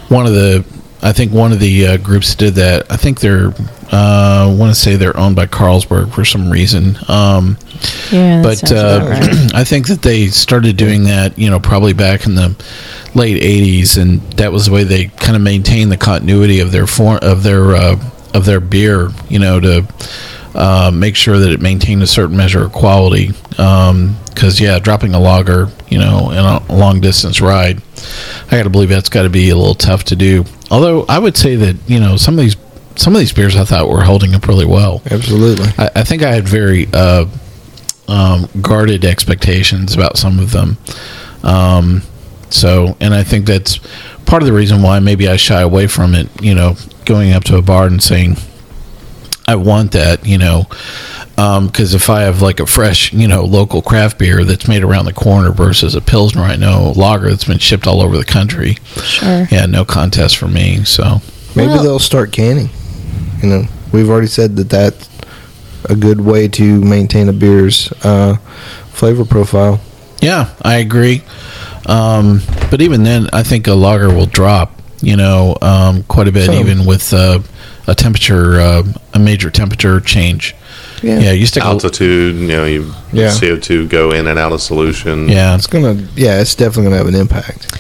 one 0.10 0.26
of 0.26 0.34
the. 0.34 0.66
I 1.02 1.12
think 1.12 1.34
one 1.34 1.52
of 1.52 1.60
the 1.60 1.86
uh, 1.86 1.98
groups 1.98 2.30
that 2.32 2.38
did 2.38 2.56
that. 2.56 2.92
I 2.92 2.98
think 2.98 3.20
they're. 3.20 3.54
Uh, 3.92 4.50
I 4.50 4.56
want 4.58 4.74
to 4.74 4.80
say 4.80 4.96
they're 4.96 5.16
owned 5.16 5.36
by 5.36 5.46
Carlsberg 5.46 6.14
for 6.14 6.26
some 6.26 6.50
reason. 6.50 6.98
Um, 7.08 7.58
Yeah, 8.12 8.42
but 8.42 8.72
uh, 8.72 9.06
right. 9.10 9.52
I 9.54 9.64
think 9.66 9.88
that 9.88 10.02
they 10.02 10.28
started 10.28 10.78
doing 10.78 11.04
that, 11.04 11.38
you 11.38 11.50
know, 11.50 11.60
probably 11.60 11.94
back 11.94 12.26
in 12.26 12.34
the 12.34 12.56
late 13.14 13.44
'80s, 13.44 14.02
and 14.02 14.22
that 14.38 14.52
was 14.52 14.66
the 14.68 14.72
way 14.72 14.86
they 14.86 15.08
kind 15.08 15.36
of 15.36 15.42
maintained 15.42 15.92
the 15.92 15.98
continuity 15.98 16.62
of 16.62 16.72
their 16.72 16.88
form 16.88 17.20
of 17.22 17.44
their 17.44 17.76
uh, 17.76 17.96
of 18.34 18.46
their 18.46 18.60
beer, 18.60 19.10
you 19.30 19.40
know, 19.40 19.60
to 19.60 19.88
uh, 20.56 20.92
make 20.94 21.16
sure 21.16 21.38
that 21.38 21.52
it 21.52 21.62
maintained 21.62 22.04
a 22.04 22.08
certain 22.08 22.38
measure 22.38 22.64
of 22.64 22.72
quality. 22.72 23.32
Because 23.50 24.60
yeah, 24.60 24.80
dropping 24.80 25.14
a 25.14 25.20
lager, 25.20 25.70
you 25.90 26.00
know, 26.00 26.32
in 26.32 26.38
a 26.38 26.74
long 26.74 27.02
distance 27.02 27.42
ride, 27.42 27.82
I 28.48 28.58
got 28.58 28.64
to 28.64 28.70
believe 28.70 28.90
that's 28.90 29.10
got 29.10 29.24
to 29.24 29.30
be 29.30 29.50
a 29.50 29.56
little 29.56 29.76
tough 29.76 30.04
to 30.06 30.16
do. 30.16 30.46
Although 30.72 31.06
I 31.08 31.20
would 31.20 31.38
say 31.38 31.56
that 31.56 31.76
you 31.88 32.00
know 32.00 32.18
some 32.18 32.36
of 32.36 32.42
these 32.42 32.56
some 32.96 33.14
of 33.14 33.20
these 33.20 33.34
beers 33.34 33.56
I 33.56 33.64
thought 33.64 33.90
were 33.90 34.04
holding 34.04 34.36
up 34.36 34.48
really 34.48 34.66
well. 34.66 35.02
Absolutely. 35.10 35.68
I, 35.78 35.90
I 35.98 36.04
think 36.04 36.24
I 36.24 36.32
had 36.32 36.48
very 36.48 36.88
uh, 36.94 37.26
um, 38.08 38.48
guarded 38.62 39.06
expectations 39.06 39.96
about 39.96 40.18
some 40.18 40.40
of 40.40 40.52
them. 40.52 40.78
Um, 41.44 42.04
so, 42.50 42.96
and 43.00 43.14
I 43.14 43.24
think 43.24 43.48
that's 43.48 43.80
part 44.26 44.44
of 44.44 44.48
the 44.48 44.54
reason 44.54 44.82
why 44.82 45.00
maybe 45.00 45.28
I 45.28 45.38
shy 45.38 45.62
away 45.62 45.88
from 45.88 46.14
it. 46.14 46.30
You 46.42 46.56
know, 46.56 46.76
going 47.06 47.32
up 47.34 47.44
to 47.46 47.58
a 47.58 47.62
bar 47.62 47.86
and 47.88 48.02
saying, 48.02 48.38
"I 49.48 49.56
want 49.56 49.92
that," 49.92 50.26
you 50.26 50.38
know, 50.38 50.68
because 51.36 51.94
if 51.94 52.10
I 52.10 52.22
have 52.22 52.42
like 52.42 52.60
a 52.60 52.66
fresh, 52.66 53.12
you 53.14 53.28
know, 53.28 53.44
local 53.44 53.82
craft 53.82 54.18
beer 54.20 54.44
that's 54.44 54.68
made 54.68 54.84
around 54.84 55.06
the 55.06 55.14
corner 55.14 55.52
versus 55.52 55.96
a 55.96 56.02
pilsner 56.02 56.42
I 56.44 56.56
know 56.56 56.94
lager 56.96 57.30
that's 57.30 57.46
been 57.46 57.58
shipped 57.60 57.88
all 57.88 58.02
over 58.02 58.18
the 58.18 58.26
country, 58.26 58.78
Sure. 59.04 59.48
yeah, 59.52 59.66
no 59.66 59.84
contest 59.86 60.38
for 60.38 60.48
me. 60.48 60.84
So, 60.86 61.22
Maybe 61.56 61.70
Well- 61.70 61.84
they'll 61.84 62.00
start 62.00 62.32
canning. 62.32 62.70
You 63.44 63.50
know, 63.50 63.68
we've 63.92 64.10
already 64.10 64.28
said 64.28 64.56
that 64.56 64.70
that's 64.70 65.08
a 65.90 65.96
good 65.96 66.22
way 66.22 66.48
to 66.48 66.64
maintain 66.82 67.28
a 67.30 67.34
beer's 67.34 67.92
uh, 68.04 68.38
flavor 68.94 69.26
profile. 69.26 69.80
Yeah, 70.22 70.48
I 70.62 70.76
agree. 70.78 71.22
Um, 71.86 72.42
but 72.72 72.82
even 72.82 73.04
then, 73.04 73.28
I 73.34 73.44
think 73.44 73.68
a 73.68 73.74
lager 73.74 74.10
will 74.14 74.26
drop, 74.26 74.82
you 75.04 75.16
know, 75.18 75.58
um, 75.62 76.04
quite 76.04 76.28
a 76.28 76.32
bit, 76.32 76.46
Some. 76.46 76.56
even 76.56 76.86
with 76.86 77.14
uh, 77.14 77.40
a 77.88 77.96
temperature, 77.96 78.60
uh, 78.60 78.84
a 79.14 79.20
major 79.20 79.50
temperature 79.50 80.00
change. 80.00 80.56
Yeah. 81.02 81.20
Yeah, 81.20 81.32
you 81.34 81.46
stick 81.46 81.64
a, 81.64 81.66
Altitude, 81.68 82.36
you 82.38 82.48
know, 82.48 82.66
you 82.66 82.94
Yeah. 83.12 83.30
CO2 83.30 83.90
go 83.90 84.12
in 84.12 84.28
and 84.28 84.40
out 84.40 84.54
of 84.54 84.62
solution. 84.62 85.28
yeah, 85.30 85.54
It's 85.56 85.68
gonna, 85.68 85.96
yeah, 86.16 86.40
it's 86.40 86.56
definitely 86.56 86.86
gonna 86.86 86.98
have 86.98 87.08
an 87.08 87.16
impact. 87.16 87.78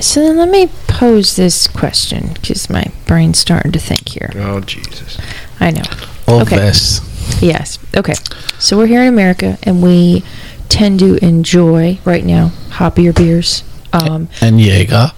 So 0.00 0.20
then 0.20 0.36
let 0.36 0.50
me 0.50 0.68
pose 0.86 1.36
this 1.36 1.66
question 1.66 2.30
because 2.34 2.68
my 2.68 2.84
brain's 3.06 3.38
starting 3.38 3.72
to 3.72 3.78
think 3.78 4.08
here. 4.10 4.30
Oh 4.36 4.60
Jesus! 4.60 5.16
I 5.60 5.70
know. 5.70 5.82
all 6.28 6.42
Okay. 6.42 6.56
this. 6.56 7.00
Yes. 7.40 7.78
Okay. 7.96 8.14
So 8.58 8.76
we're 8.76 8.86
here 8.88 9.00
in 9.02 9.08
America 9.08 9.56
and 9.62 9.82
we 9.82 10.22
tend 10.68 10.98
to 11.00 11.16
enjoy 11.24 11.98
right 12.04 12.24
now 12.24 12.50
hoppier 12.70 13.14
beers. 13.14 13.62
Um, 13.92 14.28
And 14.42 14.60
Jaeger. 14.60 15.12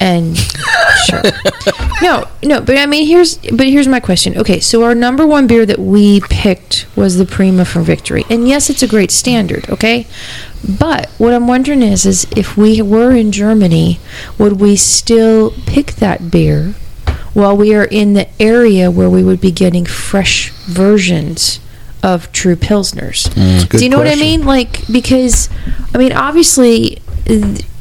And 0.00 0.36
sure. 1.06 1.22
No, 2.02 2.26
no, 2.42 2.60
but 2.62 2.78
I 2.78 2.86
mean 2.86 3.06
here's 3.06 3.36
but 3.36 3.66
here's 3.66 3.86
my 3.86 4.00
question. 4.00 4.36
Okay, 4.38 4.58
so 4.58 4.82
our 4.82 4.94
number 4.94 5.26
one 5.26 5.46
beer 5.46 5.66
that 5.66 5.78
we 5.78 6.20
picked 6.22 6.86
was 6.96 7.18
the 7.18 7.26
Prima 7.26 7.66
from 7.66 7.84
Victory. 7.84 8.24
And 8.30 8.48
yes, 8.48 8.70
it's 8.70 8.82
a 8.82 8.88
great 8.88 9.10
standard, 9.10 9.68
okay? 9.68 10.06
But 10.66 11.10
what 11.18 11.34
I'm 11.34 11.46
wondering 11.46 11.82
is 11.82 12.06
is 12.06 12.26
if 12.34 12.56
we 12.56 12.80
were 12.82 13.12
in 13.12 13.30
Germany, 13.32 14.00
would 14.38 14.60
we 14.60 14.76
still 14.76 15.52
pick 15.66 15.92
that 15.96 16.30
beer 16.30 16.74
while 17.32 17.56
we 17.56 17.74
are 17.74 17.84
in 17.84 18.14
the 18.14 18.28
area 18.42 18.90
where 18.90 19.08
we 19.08 19.22
would 19.22 19.40
be 19.40 19.52
getting 19.52 19.84
fresh 19.84 20.50
versions 20.66 21.60
of 22.02 22.32
true 22.32 22.56
pilsners? 22.56 23.32
Good 23.68 23.78
Do 23.78 23.84
you 23.84 23.90
know 23.90 23.98
what 23.98 24.08
I 24.08 24.16
mean? 24.16 24.44
Like 24.46 24.86
because 24.90 25.50
I 25.94 25.98
mean 25.98 26.12
obviously 26.12 27.02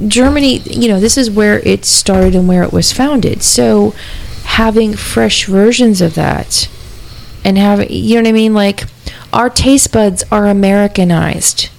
Germany, 0.07 0.59
you 0.59 0.87
know, 0.87 0.99
this 0.99 1.17
is 1.17 1.29
where 1.29 1.59
it 1.59 1.85
started 1.85 2.35
and 2.35 2.47
where 2.47 2.63
it 2.63 2.71
was 2.71 2.91
founded. 2.91 3.43
So 3.43 3.93
having 4.43 4.95
fresh 4.95 5.45
versions 5.45 6.01
of 6.01 6.15
that 6.15 6.69
and 7.43 7.57
having 7.57 7.87
you 7.89 8.15
know 8.15 8.21
what 8.21 8.29
I 8.29 8.31
mean 8.33 8.53
like 8.53 8.83
our 9.31 9.49
taste 9.49 9.93
buds 9.93 10.23
are 10.31 10.47
Americanized 10.47 11.69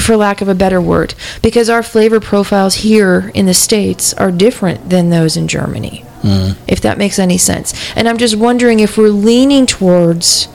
for 0.00 0.16
lack 0.16 0.40
of 0.40 0.48
a 0.48 0.54
better 0.54 0.80
word 0.80 1.14
because 1.42 1.70
our 1.70 1.82
flavor 1.82 2.20
profiles 2.20 2.76
here 2.76 3.30
in 3.34 3.46
the 3.46 3.54
states 3.54 4.12
are 4.14 4.32
different 4.32 4.90
than 4.90 5.10
those 5.10 5.36
in 5.36 5.46
Germany. 5.46 6.04
Mm. 6.22 6.56
If 6.66 6.80
that 6.80 6.98
makes 6.98 7.18
any 7.20 7.38
sense. 7.38 7.72
And 7.94 8.08
I'm 8.08 8.18
just 8.18 8.34
wondering 8.34 8.80
if 8.80 8.98
we're 8.98 9.08
leaning 9.08 9.66
towards 9.66 10.48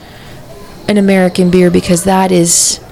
an 0.89 0.97
American 0.97 1.49
beer 1.49 1.71
because 1.71 2.03
that 2.03 2.33
is 2.33 2.82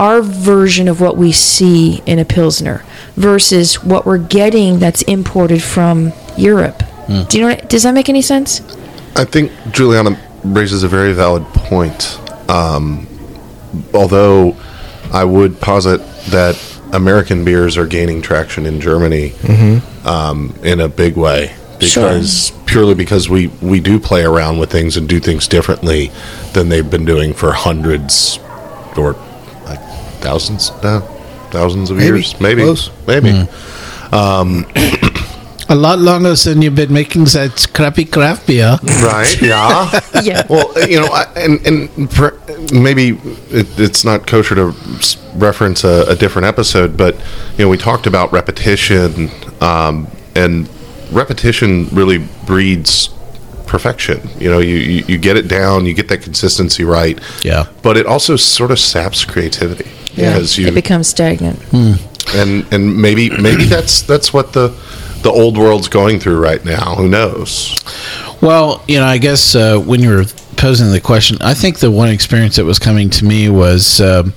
our 0.00 0.22
version 0.22 0.88
of 0.88 0.98
what 1.00 1.18
we 1.18 1.30
see 1.30 2.02
in 2.06 2.18
a 2.18 2.24
Pilsner 2.24 2.82
versus 3.16 3.84
what 3.84 4.06
we're 4.06 4.16
getting 4.18 4.78
that's 4.78 5.02
imported 5.02 5.62
from 5.62 6.12
Europe. 6.38 6.82
Do 7.28 7.36
you 7.36 7.42
know 7.42 7.54
what, 7.54 7.68
does 7.68 7.82
that 7.82 7.92
make 7.92 8.08
any 8.08 8.22
sense? 8.22 8.60
I 9.16 9.24
think 9.24 9.52
Juliana 9.72 10.18
raises 10.42 10.84
a 10.84 10.88
very 10.88 11.12
valid 11.12 11.44
point. 11.48 12.18
Um, 12.48 13.06
although 13.92 14.56
I 15.12 15.24
would 15.24 15.60
posit 15.60 16.00
that 16.30 16.56
American 16.92 17.44
beers 17.44 17.76
are 17.76 17.86
gaining 17.86 18.22
traction 18.22 18.64
in 18.64 18.80
Germany 18.80 19.34
um, 20.04 20.54
in 20.62 20.80
a 20.80 20.88
big 20.88 21.16
way 21.16 21.54
because 21.78 22.52
purely 22.66 22.94
because 22.94 23.28
we, 23.28 23.48
we 23.60 23.80
do 23.80 23.98
play 23.98 24.24
around 24.24 24.58
with 24.58 24.70
things 24.70 24.96
and 24.96 25.08
do 25.08 25.20
things 25.20 25.46
differently 25.48 26.10
than 26.52 26.68
they've 26.68 26.90
been 26.90 27.04
doing 27.04 27.34
for 27.34 27.52
hundreds 27.52 28.38
or 28.96 29.14
like 29.14 29.29
thousands 30.20 30.70
now 30.82 31.00
thousands 31.50 31.90
of 31.90 31.96
Maybe. 31.96 32.06
years 32.06 32.40
maybe 32.40 32.62
Close. 32.62 32.90
maybe 33.06 33.32
hmm. 33.32 34.14
um, 34.14 34.64
A 35.68 35.74
lot 35.76 36.00
longer 36.00 36.34
than 36.34 36.62
you've 36.62 36.74
been 36.74 36.92
making 36.92 37.24
that 37.26 37.68
crappy 37.74 38.04
craft 38.04 38.46
beer. 38.48 38.76
right 39.04 39.40
yeah 39.40 40.00
Yeah. 40.22 40.42
Well, 40.50 40.66
you 40.88 41.00
know, 41.00 41.06
I- 41.12 41.28
and 41.36 41.64
and 41.66 42.10
per, 42.10 42.36
maybe 42.72 43.10
it, 43.50 43.68
it's 43.78 44.04
not 44.04 44.26
kosher 44.26 44.54
to 44.56 44.74
s- 44.98 45.16
reference 45.36 45.84
a, 45.84 46.04
a 46.08 46.16
different 46.16 46.46
episode, 46.46 46.96
but 46.96 47.14
you 47.56 47.64
know, 47.64 47.68
we 47.70 47.78
talked 47.78 48.06
about 48.08 48.32
repetition, 48.32 49.30
um, 49.60 50.08
and 50.34 50.68
repetition 51.12 51.86
really 51.92 52.18
breeds 52.46 53.08
perfection. 53.66 54.18
You 54.40 54.50
know, 54.50 54.58
you, 54.58 54.76
you 54.76 55.04
you 55.06 55.18
get 55.18 55.36
it 55.36 55.46
down, 55.48 55.86
you 55.86 55.94
get 55.94 56.08
that 56.08 56.20
consistency 56.22 56.84
right. 56.84 57.16
Yeah. 57.44 57.64
But 57.82 57.96
it 57.96 58.06
also 58.06 58.36
sort 58.36 58.70
of 58.72 58.78
saps 58.78 59.24
creativity 59.24 59.88
because 60.20 60.58
you 60.58 60.66
it 60.66 60.74
becomes 60.74 61.08
stagnant. 61.08 61.58
and 62.34 62.66
and 62.72 62.96
maybe 62.96 63.30
maybe 63.30 63.64
that's 63.64 64.02
that's 64.02 64.32
what 64.32 64.52
the 64.52 64.68
the 65.22 65.30
old 65.30 65.58
world's 65.58 65.88
going 65.88 66.20
through 66.20 66.40
right 66.40 66.64
now. 66.64 66.94
Who 66.94 67.08
knows? 67.08 67.76
Well, 68.40 68.82
you 68.88 68.98
know, 68.98 69.04
I 69.06 69.18
guess 69.18 69.54
uh, 69.54 69.78
when 69.78 70.00
you 70.00 70.10
were 70.10 70.24
posing 70.56 70.90
the 70.92 71.00
question, 71.00 71.36
I 71.40 71.52
think 71.54 71.78
the 71.78 71.90
one 71.90 72.08
experience 72.08 72.56
that 72.56 72.64
was 72.64 72.78
coming 72.78 73.10
to 73.10 73.24
me 73.24 73.48
was 73.50 74.00
um 74.00 74.32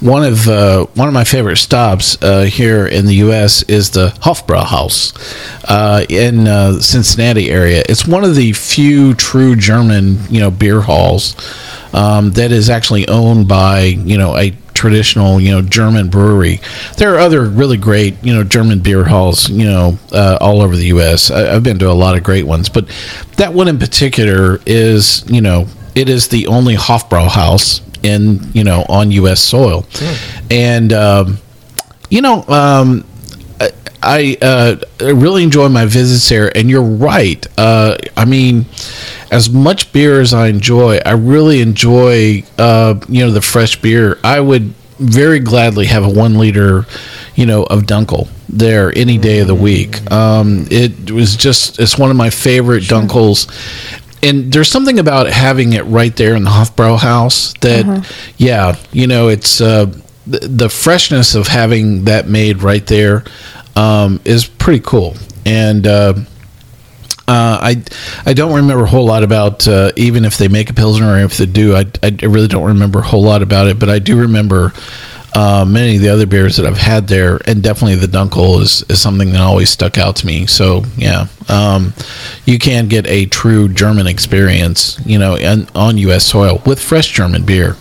one 0.00 0.24
of 0.24 0.48
uh, 0.48 0.84
one 0.94 1.08
of 1.08 1.14
my 1.14 1.24
favorite 1.24 1.56
stops 1.56 2.22
uh, 2.22 2.42
here 2.42 2.86
in 2.86 3.06
the 3.06 3.14
U.S. 3.16 3.62
is 3.62 3.90
the 3.90 4.08
Hofbrauhaus 4.20 5.14
uh, 5.66 6.04
in 6.10 6.46
uh, 6.46 6.78
Cincinnati 6.80 7.50
area. 7.50 7.82
It's 7.88 8.06
one 8.06 8.22
of 8.22 8.34
the 8.34 8.52
few 8.52 9.14
true 9.14 9.56
German, 9.56 10.18
you 10.28 10.40
know, 10.40 10.50
beer 10.50 10.82
halls 10.82 11.34
um, 11.94 12.32
that 12.32 12.52
is 12.52 12.68
actually 12.68 13.08
owned 13.08 13.48
by 13.48 13.82
you 13.82 14.18
know 14.18 14.36
a 14.36 14.50
traditional 14.74 15.40
you 15.40 15.50
know 15.50 15.62
German 15.62 16.08
brewery. 16.08 16.60
There 16.96 17.14
are 17.14 17.18
other 17.18 17.46
really 17.46 17.76
great 17.76 18.22
you 18.22 18.34
know 18.34 18.44
German 18.44 18.80
beer 18.80 19.04
halls 19.04 19.48
you 19.48 19.64
know 19.64 19.98
uh, 20.12 20.38
all 20.40 20.60
over 20.60 20.76
the 20.76 20.86
U.S. 20.86 21.30
I, 21.30 21.54
I've 21.54 21.62
been 21.62 21.78
to 21.78 21.90
a 21.90 21.92
lot 21.92 22.16
of 22.16 22.22
great 22.22 22.46
ones, 22.46 22.68
but 22.68 22.86
that 23.36 23.52
one 23.52 23.68
in 23.68 23.78
particular 23.78 24.58
is 24.66 25.24
you 25.30 25.40
know 25.40 25.66
it 25.94 26.08
is 26.08 26.28
the 26.28 26.46
only 26.48 26.74
Hofbrauhaus 26.74 27.80
in 28.04 28.40
you 28.52 28.64
know 28.64 28.84
on 28.88 29.10
U.S. 29.12 29.40
soil, 29.40 29.86
and 30.50 30.92
um, 30.92 31.38
you 32.10 32.20
know 32.20 32.44
um, 32.48 33.04
I- 34.04 34.36
uh, 34.40 34.76
really 35.00 35.42
enjoy 35.42 35.68
my 35.68 35.86
visits 35.86 36.28
there, 36.28 36.56
and 36.56 36.68
you're 36.70 36.82
right. 36.82 37.46
Uh, 37.58 37.96
I 38.16 38.24
mean, 38.24 38.66
as 39.30 39.50
much 39.50 39.92
beer 39.92 40.20
as 40.20 40.32
I 40.34 40.48
enjoy, 40.48 40.98
I 41.04 41.12
really 41.12 41.60
enjoy 41.60 42.44
uh, 42.58 42.94
you 43.08 43.24
know 43.24 43.30
the 43.32 43.40
fresh 43.42 43.80
beer. 43.80 44.18
I 44.22 44.40
would 44.40 44.74
very 44.98 45.40
gladly 45.40 45.86
have 45.86 46.04
a 46.04 46.08
one 46.08 46.38
liter, 46.38 46.86
you 47.34 47.46
know, 47.46 47.64
of 47.64 47.82
Dunkel 47.82 48.28
there 48.48 48.92
any 48.96 49.18
day 49.18 49.40
of 49.40 49.48
the 49.48 49.54
week. 49.54 50.08
Um, 50.12 50.66
it 50.70 51.10
was 51.10 51.34
just 51.36 51.80
it's 51.80 51.98
one 51.98 52.10
of 52.10 52.16
my 52.16 52.30
favorite 52.30 52.84
Dunkels. 52.84 53.48
And 54.22 54.50
there's 54.50 54.70
something 54.70 54.98
about 54.98 55.26
having 55.26 55.74
it 55.74 55.82
right 55.82 56.14
there 56.16 56.34
in 56.34 56.44
the 56.44 56.50
Hofbrauhaus 56.50 57.58
that, 57.60 57.84
yeah, 58.38 58.76
you 58.90 59.06
know, 59.06 59.28
it's 59.28 59.60
uh, 59.60 59.86
the, 60.26 60.38
the 60.38 60.68
freshness 60.70 61.34
of 61.34 61.46
having 61.48 62.04
that 62.04 62.26
made 62.26 62.62
right 62.62 62.86
there 62.86 63.24
um, 63.76 64.20
is 64.24 64.46
pretty 64.46 64.80
cool. 64.80 65.16
And 65.46 65.86
uh, 65.86 66.14
uh, 67.26 67.58
I 67.60 67.82
I 68.26 68.34
don't 68.34 68.54
remember 68.54 68.84
a 68.84 68.88
whole 68.88 69.06
lot 69.06 69.22
about 69.22 69.66
uh, 69.66 69.92
even 69.96 70.24
if 70.24 70.36
they 70.36 70.48
make 70.48 70.70
a 70.70 70.74
pilsner 70.74 71.14
or 71.14 71.18
if 71.18 71.36
they 71.36 71.46
do. 71.46 71.74
I, 71.74 71.86
I 72.02 72.10
really 72.22 72.48
don't 72.48 72.66
remember 72.66 72.98
a 73.00 73.02
whole 73.02 73.22
lot 73.22 73.42
about 73.42 73.66
it, 73.68 73.78
but 73.78 73.88
I 73.88 73.98
do 73.98 74.18
remember. 74.20 74.72
Uh, 75.36 75.64
many 75.64 75.96
of 75.96 76.00
the 76.00 76.08
other 76.08 76.26
beers 76.28 76.58
that 76.58 76.64
I've 76.64 76.78
had 76.78 77.08
there, 77.08 77.40
and 77.48 77.60
definitely 77.60 77.96
the 77.96 78.06
Dunkel 78.06 78.60
is, 78.60 78.84
is 78.88 79.02
something 79.02 79.32
that 79.32 79.40
always 79.40 79.68
stuck 79.68 79.98
out 79.98 80.14
to 80.14 80.26
me. 80.26 80.46
So 80.46 80.84
yeah, 80.96 81.26
um, 81.48 81.92
you 82.44 82.56
can 82.60 82.86
get 82.86 83.04
a 83.08 83.26
true 83.26 83.68
German 83.68 84.06
experience, 84.06 84.96
you 85.04 85.18
know, 85.18 85.36
on, 85.36 85.66
on 85.74 85.98
U.S. 85.98 86.24
soil 86.24 86.62
with 86.64 86.80
fresh 86.80 87.10
German 87.10 87.44
beer. 87.44 87.76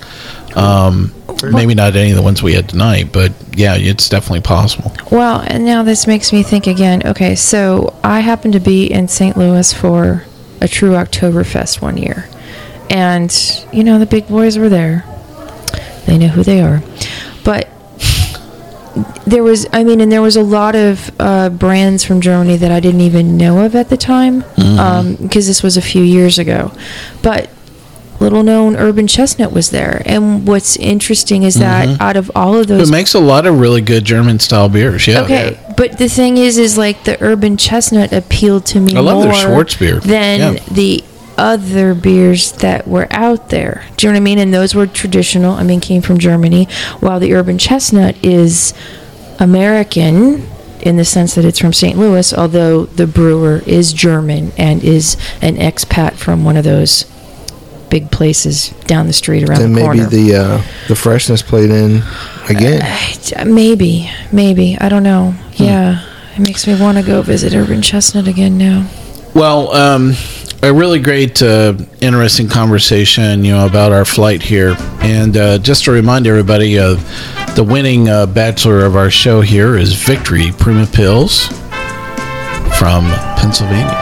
Um, 0.55 1.13
maybe 1.41 1.75
not 1.75 1.95
any 1.95 2.11
of 2.11 2.17
the 2.17 2.21
ones 2.21 2.41
we 2.41 2.53
had 2.53 2.69
tonight, 2.69 3.11
but 3.11 3.31
yeah, 3.55 3.75
it's 3.75 4.09
definitely 4.09 4.41
possible. 4.41 4.91
Well, 5.11 5.41
and 5.47 5.65
now 5.65 5.83
this 5.83 6.07
makes 6.07 6.31
me 6.31 6.43
think 6.43 6.67
again. 6.67 7.05
Okay, 7.05 7.35
so 7.35 7.93
I 8.03 8.21
happened 8.21 8.53
to 8.53 8.59
be 8.59 8.91
in 8.91 9.07
St. 9.07 9.35
Louis 9.37 9.73
for 9.73 10.25
a 10.61 10.67
true 10.67 10.91
Oktoberfest 10.91 11.81
one 11.81 11.97
year. 11.97 12.27
And, 12.89 13.33
you 13.71 13.83
know, 13.83 13.99
the 13.99 14.05
big 14.05 14.27
boys 14.27 14.57
were 14.57 14.69
there. 14.69 15.03
They 16.05 16.17
know 16.17 16.27
who 16.27 16.43
they 16.43 16.61
are. 16.61 16.81
But 17.43 17.69
there 19.25 19.43
was, 19.43 19.65
I 19.73 19.83
mean, 19.83 20.01
and 20.01 20.11
there 20.11 20.21
was 20.21 20.35
a 20.35 20.43
lot 20.43 20.75
of 20.75 21.11
uh, 21.19 21.49
brands 21.49 22.03
from 22.03 22.21
Germany 22.21 22.57
that 22.57 22.71
I 22.71 22.79
didn't 22.79 23.01
even 23.01 23.37
know 23.37 23.65
of 23.65 23.75
at 23.75 23.89
the 23.89 23.97
time 23.97 24.39
because 25.17 25.47
this 25.47 25.63
was 25.63 25.77
a 25.77 25.81
few 25.81 26.03
years 26.03 26.37
ago. 26.37 26.71
But 27.21 27.49
little 28.23 28.43
known 28.43 28.75
urban 28.75 29.07
chestnut 29.07 29.51
was 29.51 29.69
there. 29.69 30.01
And 30.05 30.47
what's 30.47 30.77
interesting 30.77 31.43
is 31.43 31.55
that 31.55 31.87
mm-hmm. 31.87 32.01
out 32.01 32.15
of 32.15 32.31
all 32.33 32.57
of 32.57 32.67
those 32.67 32.89
It 32.89 32.91
makes 32.91 33.13
a 33.13 33.19
lot 33.19 33.45
of 33.45 33.59
really 33.59 33.81
good 33.81 34.05
German 34.05 34.39
style 34.39 34.69
beers. 34.69 35.05
Yeah. 35.05 35.21
Okay, 35.21 35.59
but 35.77 35.97
the 35.97 36.07
thing 36.07 36.37
is, 36.37 36.57
is 36.57 36.77
like 36.77 37.03
the 37.03 37.21
urban 37.21 37.57
chestnut 37.57 38.11
appealed 38.13 38.65
to 38.67 38.79
me 38.79 38.95
I 38.95 39.01
love 39.01 39.25
more 39.25 39.63
their 39.63 39.99
than 39.99 40.55
Yeah. 40.55 40.63
the 40.71 41.03
other 41.37 41.93
beers 41.93 42.51
that 42.53 42.87
were 42.87 43.07
out 43.11 43.49
there. 43.49 43.83
Do 43.97 44.05
you 44.05 44.11
know 44.11 44.17
what 44.17 44.21
I 44.21 44.23
mean? 44.23 44.39
And 44.39 44.53
those 44.53 44.75
were 44.75 44.87
traditional. 44.87 45.53
I 45.53 45.63
mean, 45.63 45.79
came 45.79 46.01
from 46.01 46.19
Germany, 46.19 46.67
while 46.99 47.19
the 47.19 47.33
urban 47.33 47.57
chestnut 47.57 48.15
is 48.23 48.73
American 49.39 50.47
in 50.81 50.97
the 50.97 51.05
sense 51.05 51.33
that 51.35 51.45
it's 51.45 51.59
from 51.59 51.73
St. 51.73 51.97
Louis, 51.97 52.33
although 52.33 52.85
the 52.85 53.07
brewer 53.07 53.61
is 53.65 53.93
German 53.93 54.51
and 54.57 54.83
is 54.83 55.15
an 55.41 55.55
expat 55.55 56.13
from 56.13 56.43
one 56.43 56.57
of 56.57 56.65
those 56.65 57.05
big 57.93 58.09
places 58.09 58.69
down 58.87 59.05
the 59.05 59.13
street 59.13 59.47
around 59.47 59.59
Then 59.59 59.69
the 59.73 59.75
maybe 59.75 59.99
corner. 59.99 60.05
the 60.09 60.35
uh, 60.35 60.61
the 60.87 60.95
freshness 60.95 61.43
played 61.43 61.69
in 61.69 62.01
again. 62.49 62.81
Uh, 63.37 63.45
Maybe, 63.45 64.09
maybe. 64.31 64.75
I 64.81 64.89
don't 64.89 65.03
know. 65.03 65.35
Yeah. 65.53 66.01
It 66.35 66.39
makes 66.39 66.65
me 66.65 66.73
want 66.81 66.97
to 66.97 67.03
go 67.03 67.21
visit 67.21 67.53
Urban 67.53 67.83
Chestnut 67.83 68.27
again 68.27 68.57
now. 68.57 68.89
Well, 69.35 69.71
um, 69.73 70.13
a 70.63 70.73
really 70.73 70.99
great, 70.99 71.39
uh, 71.43 71.75
interesting 72.01 72.47
conversation, 72.47 73.45
you 73.45 73.51
know, 73.51 73.67
about 73.67 73.91
our 73.91 74.05
flight 74.05 74.41
here, 74.41 74.75
and 75.01 75.37
uh, 75.37 75.57
just 75.59 75.83
to 75.85 75.91
remind 75.91 76.25
everybody, 76.25 76.79
uh, 76.79 76.95
the 77.55 77.63
winning 77.63 78.09
uh, 78.09 78.25
bachelor 78.25 78.85
of 78.85 78.95
our 78.95 79.11
show 79.11 79.41
here 79.41 79.77
is 79.77 79.93
Victory 79.93 80.51
Prima 80.57 80.85
Pils 80.87 81.47
from 82.79 83.05
Pennsylvania. 83.37 83.93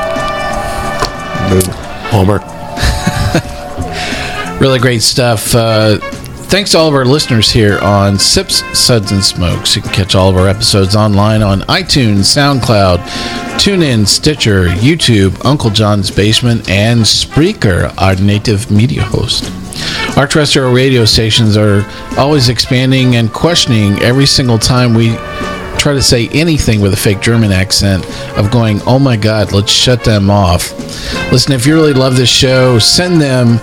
Homer. 2.12 2.40
Really 4.62 4.78
great 4.78 5.02
stuff. 5.02 5.56
Uh, 5.56 5.98
thanks 5.98 6.70
to 6.74 6.78
all 6.78 6.88
of 6.88 6.94
our 6.94 7.04
listeners 7.04 7.50
here 7.50 7.80
on 7.80 8.20
Sips, 8.20 8.58
Suds, 8.78 9.12
and 9.12 9.24
Smokes. 9.24 9.76
You 9.76 9.82
can 9.82 9.92
catch 9.92 10.14
all 10.14 10.30
of 10.30 10.38
our 10.38 10.48
episodes 10.48 10.96
online 10.96 11.42
on 11.42 11.62
iTunes, 11.62 12.30
SoundCloud, 12.30 13.00
TuneIn, 13.58 14.06
Stitcher, 14.06 14.68
YouTube, 14.68 15.44
Uncle 15.44 15.72
John's 15.72 16.12
Basement, 16.12 16.70
and 16.70 17.00
Spreaker, 17.00 17.92
our 18.00 18.14
native 18.18 18.70
media 18.70 19.02
host. 19.02 19.52
Our 20.16 20.28
terrestrial 20.28 20.72
radio 20.72 21.06
stations 21.06 21.58
are 21.58 21.84
always 22.16 22.48
expanding 22.48 23.16
and 23.16 23.34
questioning 23.34 23.98
every 24.04 24.28
single 24.28 24.60
time 24.60 24.94
we 24.94 25.16
try 25.80 25.94
to 25.94 26.04
say 26.04 26.28
anything 26.34 26.82
with 26.82 26.94
a 26.94 26.98
fake 26.98 27.20
German 27.20 27.52
accent 27.52 28.06
of 28.38 28.52
going, 28.52 28.80
oh 28.84 29.00
my 29.00 29.18
God, 29.18 29.54
let's 29.54 29.72
shut 29.72 30.04
them 30.04 30.30
off. 30.30 30.72
Listen, 31.32 31.54
if 31.54 31.66
you 31.66 31.74
really 31.74 31.94
love 31.94 32.16
this 32.16 32.30
show, 32.30 32.78
send 32.78 33.20
them 33.20 33.60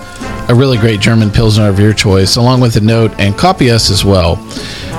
a 0.49 0.55
really 0.55 0.77
great 0.77 0.99
German 0.99 1.29
Pilsner 1.29 1.69
of 1.69 1.79
your 1.79 1.93
choice, 1.93 2.35
along 2.35 2.59
with 2.59 2.75
a 2.75 2.81
note, 2.81 3.13
and 3.19 3.37
copy 3.37 3.69
us 3.69 3.91
as 3.91 4.03
well. 4.03 4.35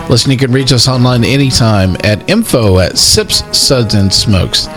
Listen, 0.08 0.30
you 0.30 0.38
can 0.38 0.52
reach 0.52 0.72
us 0.72 0.88
online 0.88 1.24
anytime 1.24 1.96
at 2.04 2.30
info 2.30 2.78
at 2.78 2.96
Sips, 2.96 3.44
Suds, 3.56 3.94
and 3.94 4.12
Smokes. 4.12 4.68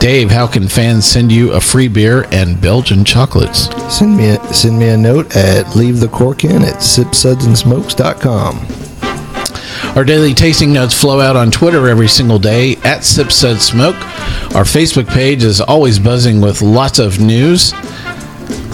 Dave, 0.00 0.30
how 0.30 0.46
can 0.46 0.66
fans 0.66 1.06
send 1.06 1.30
you 1.30 1.52
a 1.52 1.60
free 1.60 1.88
beer 1.88 2.26
and 2.32 2.60
Belgian 2.60 3.04
chocolates? 3.04 3.68
Send 3.94 4.16
me 4.16 4.30
a, 4.30 4.42
send 4.52 4.78
me 4.78 4.88
a 4.88 4.96
note 4.96 5.36
at 5.36 5.76
leave 5.76 6.00
the 6.00 6.08
cork 6.08 6.44
in 6.44 6.62
at 6.62 6.76
sipsudsandsmokes.com. 6.76 8.66
Our 9.96 10.04
daily 10.04 10.34
tasting 10.34 10.72
notes 10.72 10.92
flow 10.92 11.20
out 11.20 11.36
on 11.36 11.50
Twitter 11.50 11.88
every 11.88 12.08
single 12.08 12.38
day 12.38 12.76
at 12.84 13.04
Sip 13.04 13.30
Sud 13.30 13.60
Smoke. 13.60 13.94
Our 14.54 14.64
Facebook 14.64 15.06
page 15.06 15.44
is 15.44 15.60
always 15.60 15.98
buzzing 15.98 16.40
with 16.40 16.62
lots 16.62 16.98
of 16.98 17.20
news. 17.20 17.72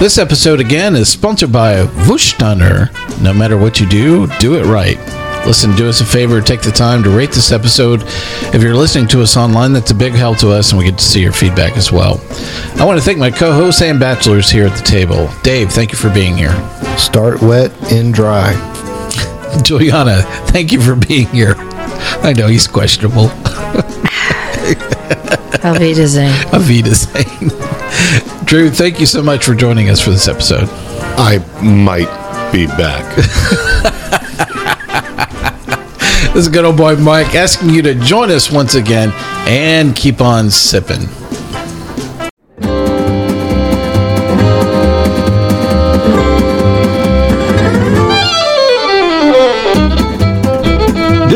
This 0.00 0.16
episode 0.16 0.60
again 0.60 0.96
is 0.96 1.10
sponsored 1.10 1.52
by 1.52 1.84
Warsteiner. 2.06 2.88
No 3.22 3.34
matter 3.34 3.58
what 3.58 3.80
you 3.80 3.86
do, 3.86 4.26
do 4.38 4.54
it 4.54 4.64
right. 4.64 4.96
Listen, 5.44 5.76
do 5.76 5.90
us 5.90 6.00
a 6.00 6.06
favor, 6.06 6.40
take 6.40 6.62
the 6.62 6.70
time 6.70 7.02
to 7.02 7.10
rate 7.10 7.32
this 7.32 7.52
episode. 7.52 8.04
If 8.54 8.62
you're 8.62 8.74
listening 8.74 9.08
to 9.08 9.20
us 9.20 9.36
online, 9.36 9.74
that's 9.74 9.90
a 9.90 9.94
big 9.94 10.14
help 10.14 10.38
to 10.38 10.52
us, 10.52 10.70
and 10.70 10.78
we 10.78 10.86
get 10.86 10.96
to 10.96 11.04
see 11.04 11.20
your 11.20 11.32
feedback 11.32 11.76
as 11.76 11.92
well. 11.92 12.18
I 12.80 12.86
want 12.86 12.98
to 12.98 13.04
thank 13.04 13.18
my 13.18 13.30
co 13.30 13.52
hosts 13.52 13.82
and 13.82 14.00
bachelors 14.00 14.50
here 14.50 14.64
at 14.64 14.74
the 14.74 14.84
table. 14.84 15.28
Dave, 15.42 15.70
thank 15.70 15.92
you 15.92 15.98
for 15.98 16.08
being 16.08 16.34
here. 16.34 16.54
Start 16.96 17.42
wet, 17.42 17.70
end 17.92 18.14
dry. 18.14 18.54
Juliana, 19.62 20.22
thank 20.46 20.72
you 20.72 20.80
for 20.80 20.96
being 20.96 21.26
here. 21.26 21.56
I 22.22 22.32
know 22.34 22.46
he's 22.46 22.66
questionable. 22.66 23.28
Alvida 25.62 26.06
Zane. 26.06 26.32
Avita 26.52 26.94
saying. 26.94 28.29
Drew, 28.50 28.68
thank 28.68 28.98
you 28.98 29.06
so 29.06 29.22
much 29.22 29.44
for 29.44 29.54
joining 29.54 29.90
us 29.90 30.00
for 30.00 30.10
this 30.10 30.26
episode. 30.26 30.68
I 31.16 31.38
might 31.62 32.50
be 32.50 32.66
back. 32.66 33.06
This 36.32 36.46
is 36.46 36.48
good 36.48 36.64
old 36.64 36.76
boy 36.76 36.94
Mike 36.94 37.34
asking 37.34 37.70
you 37.70 37.82
to 37.82 37.94
join 37.96 38.30
us 38.30 38.52
once 38.52 38.76
again 38.76 39.10
and 39.48 39.96
keep 39.96 40.20
on 40.20 40.48
sipping. 40.48 41.08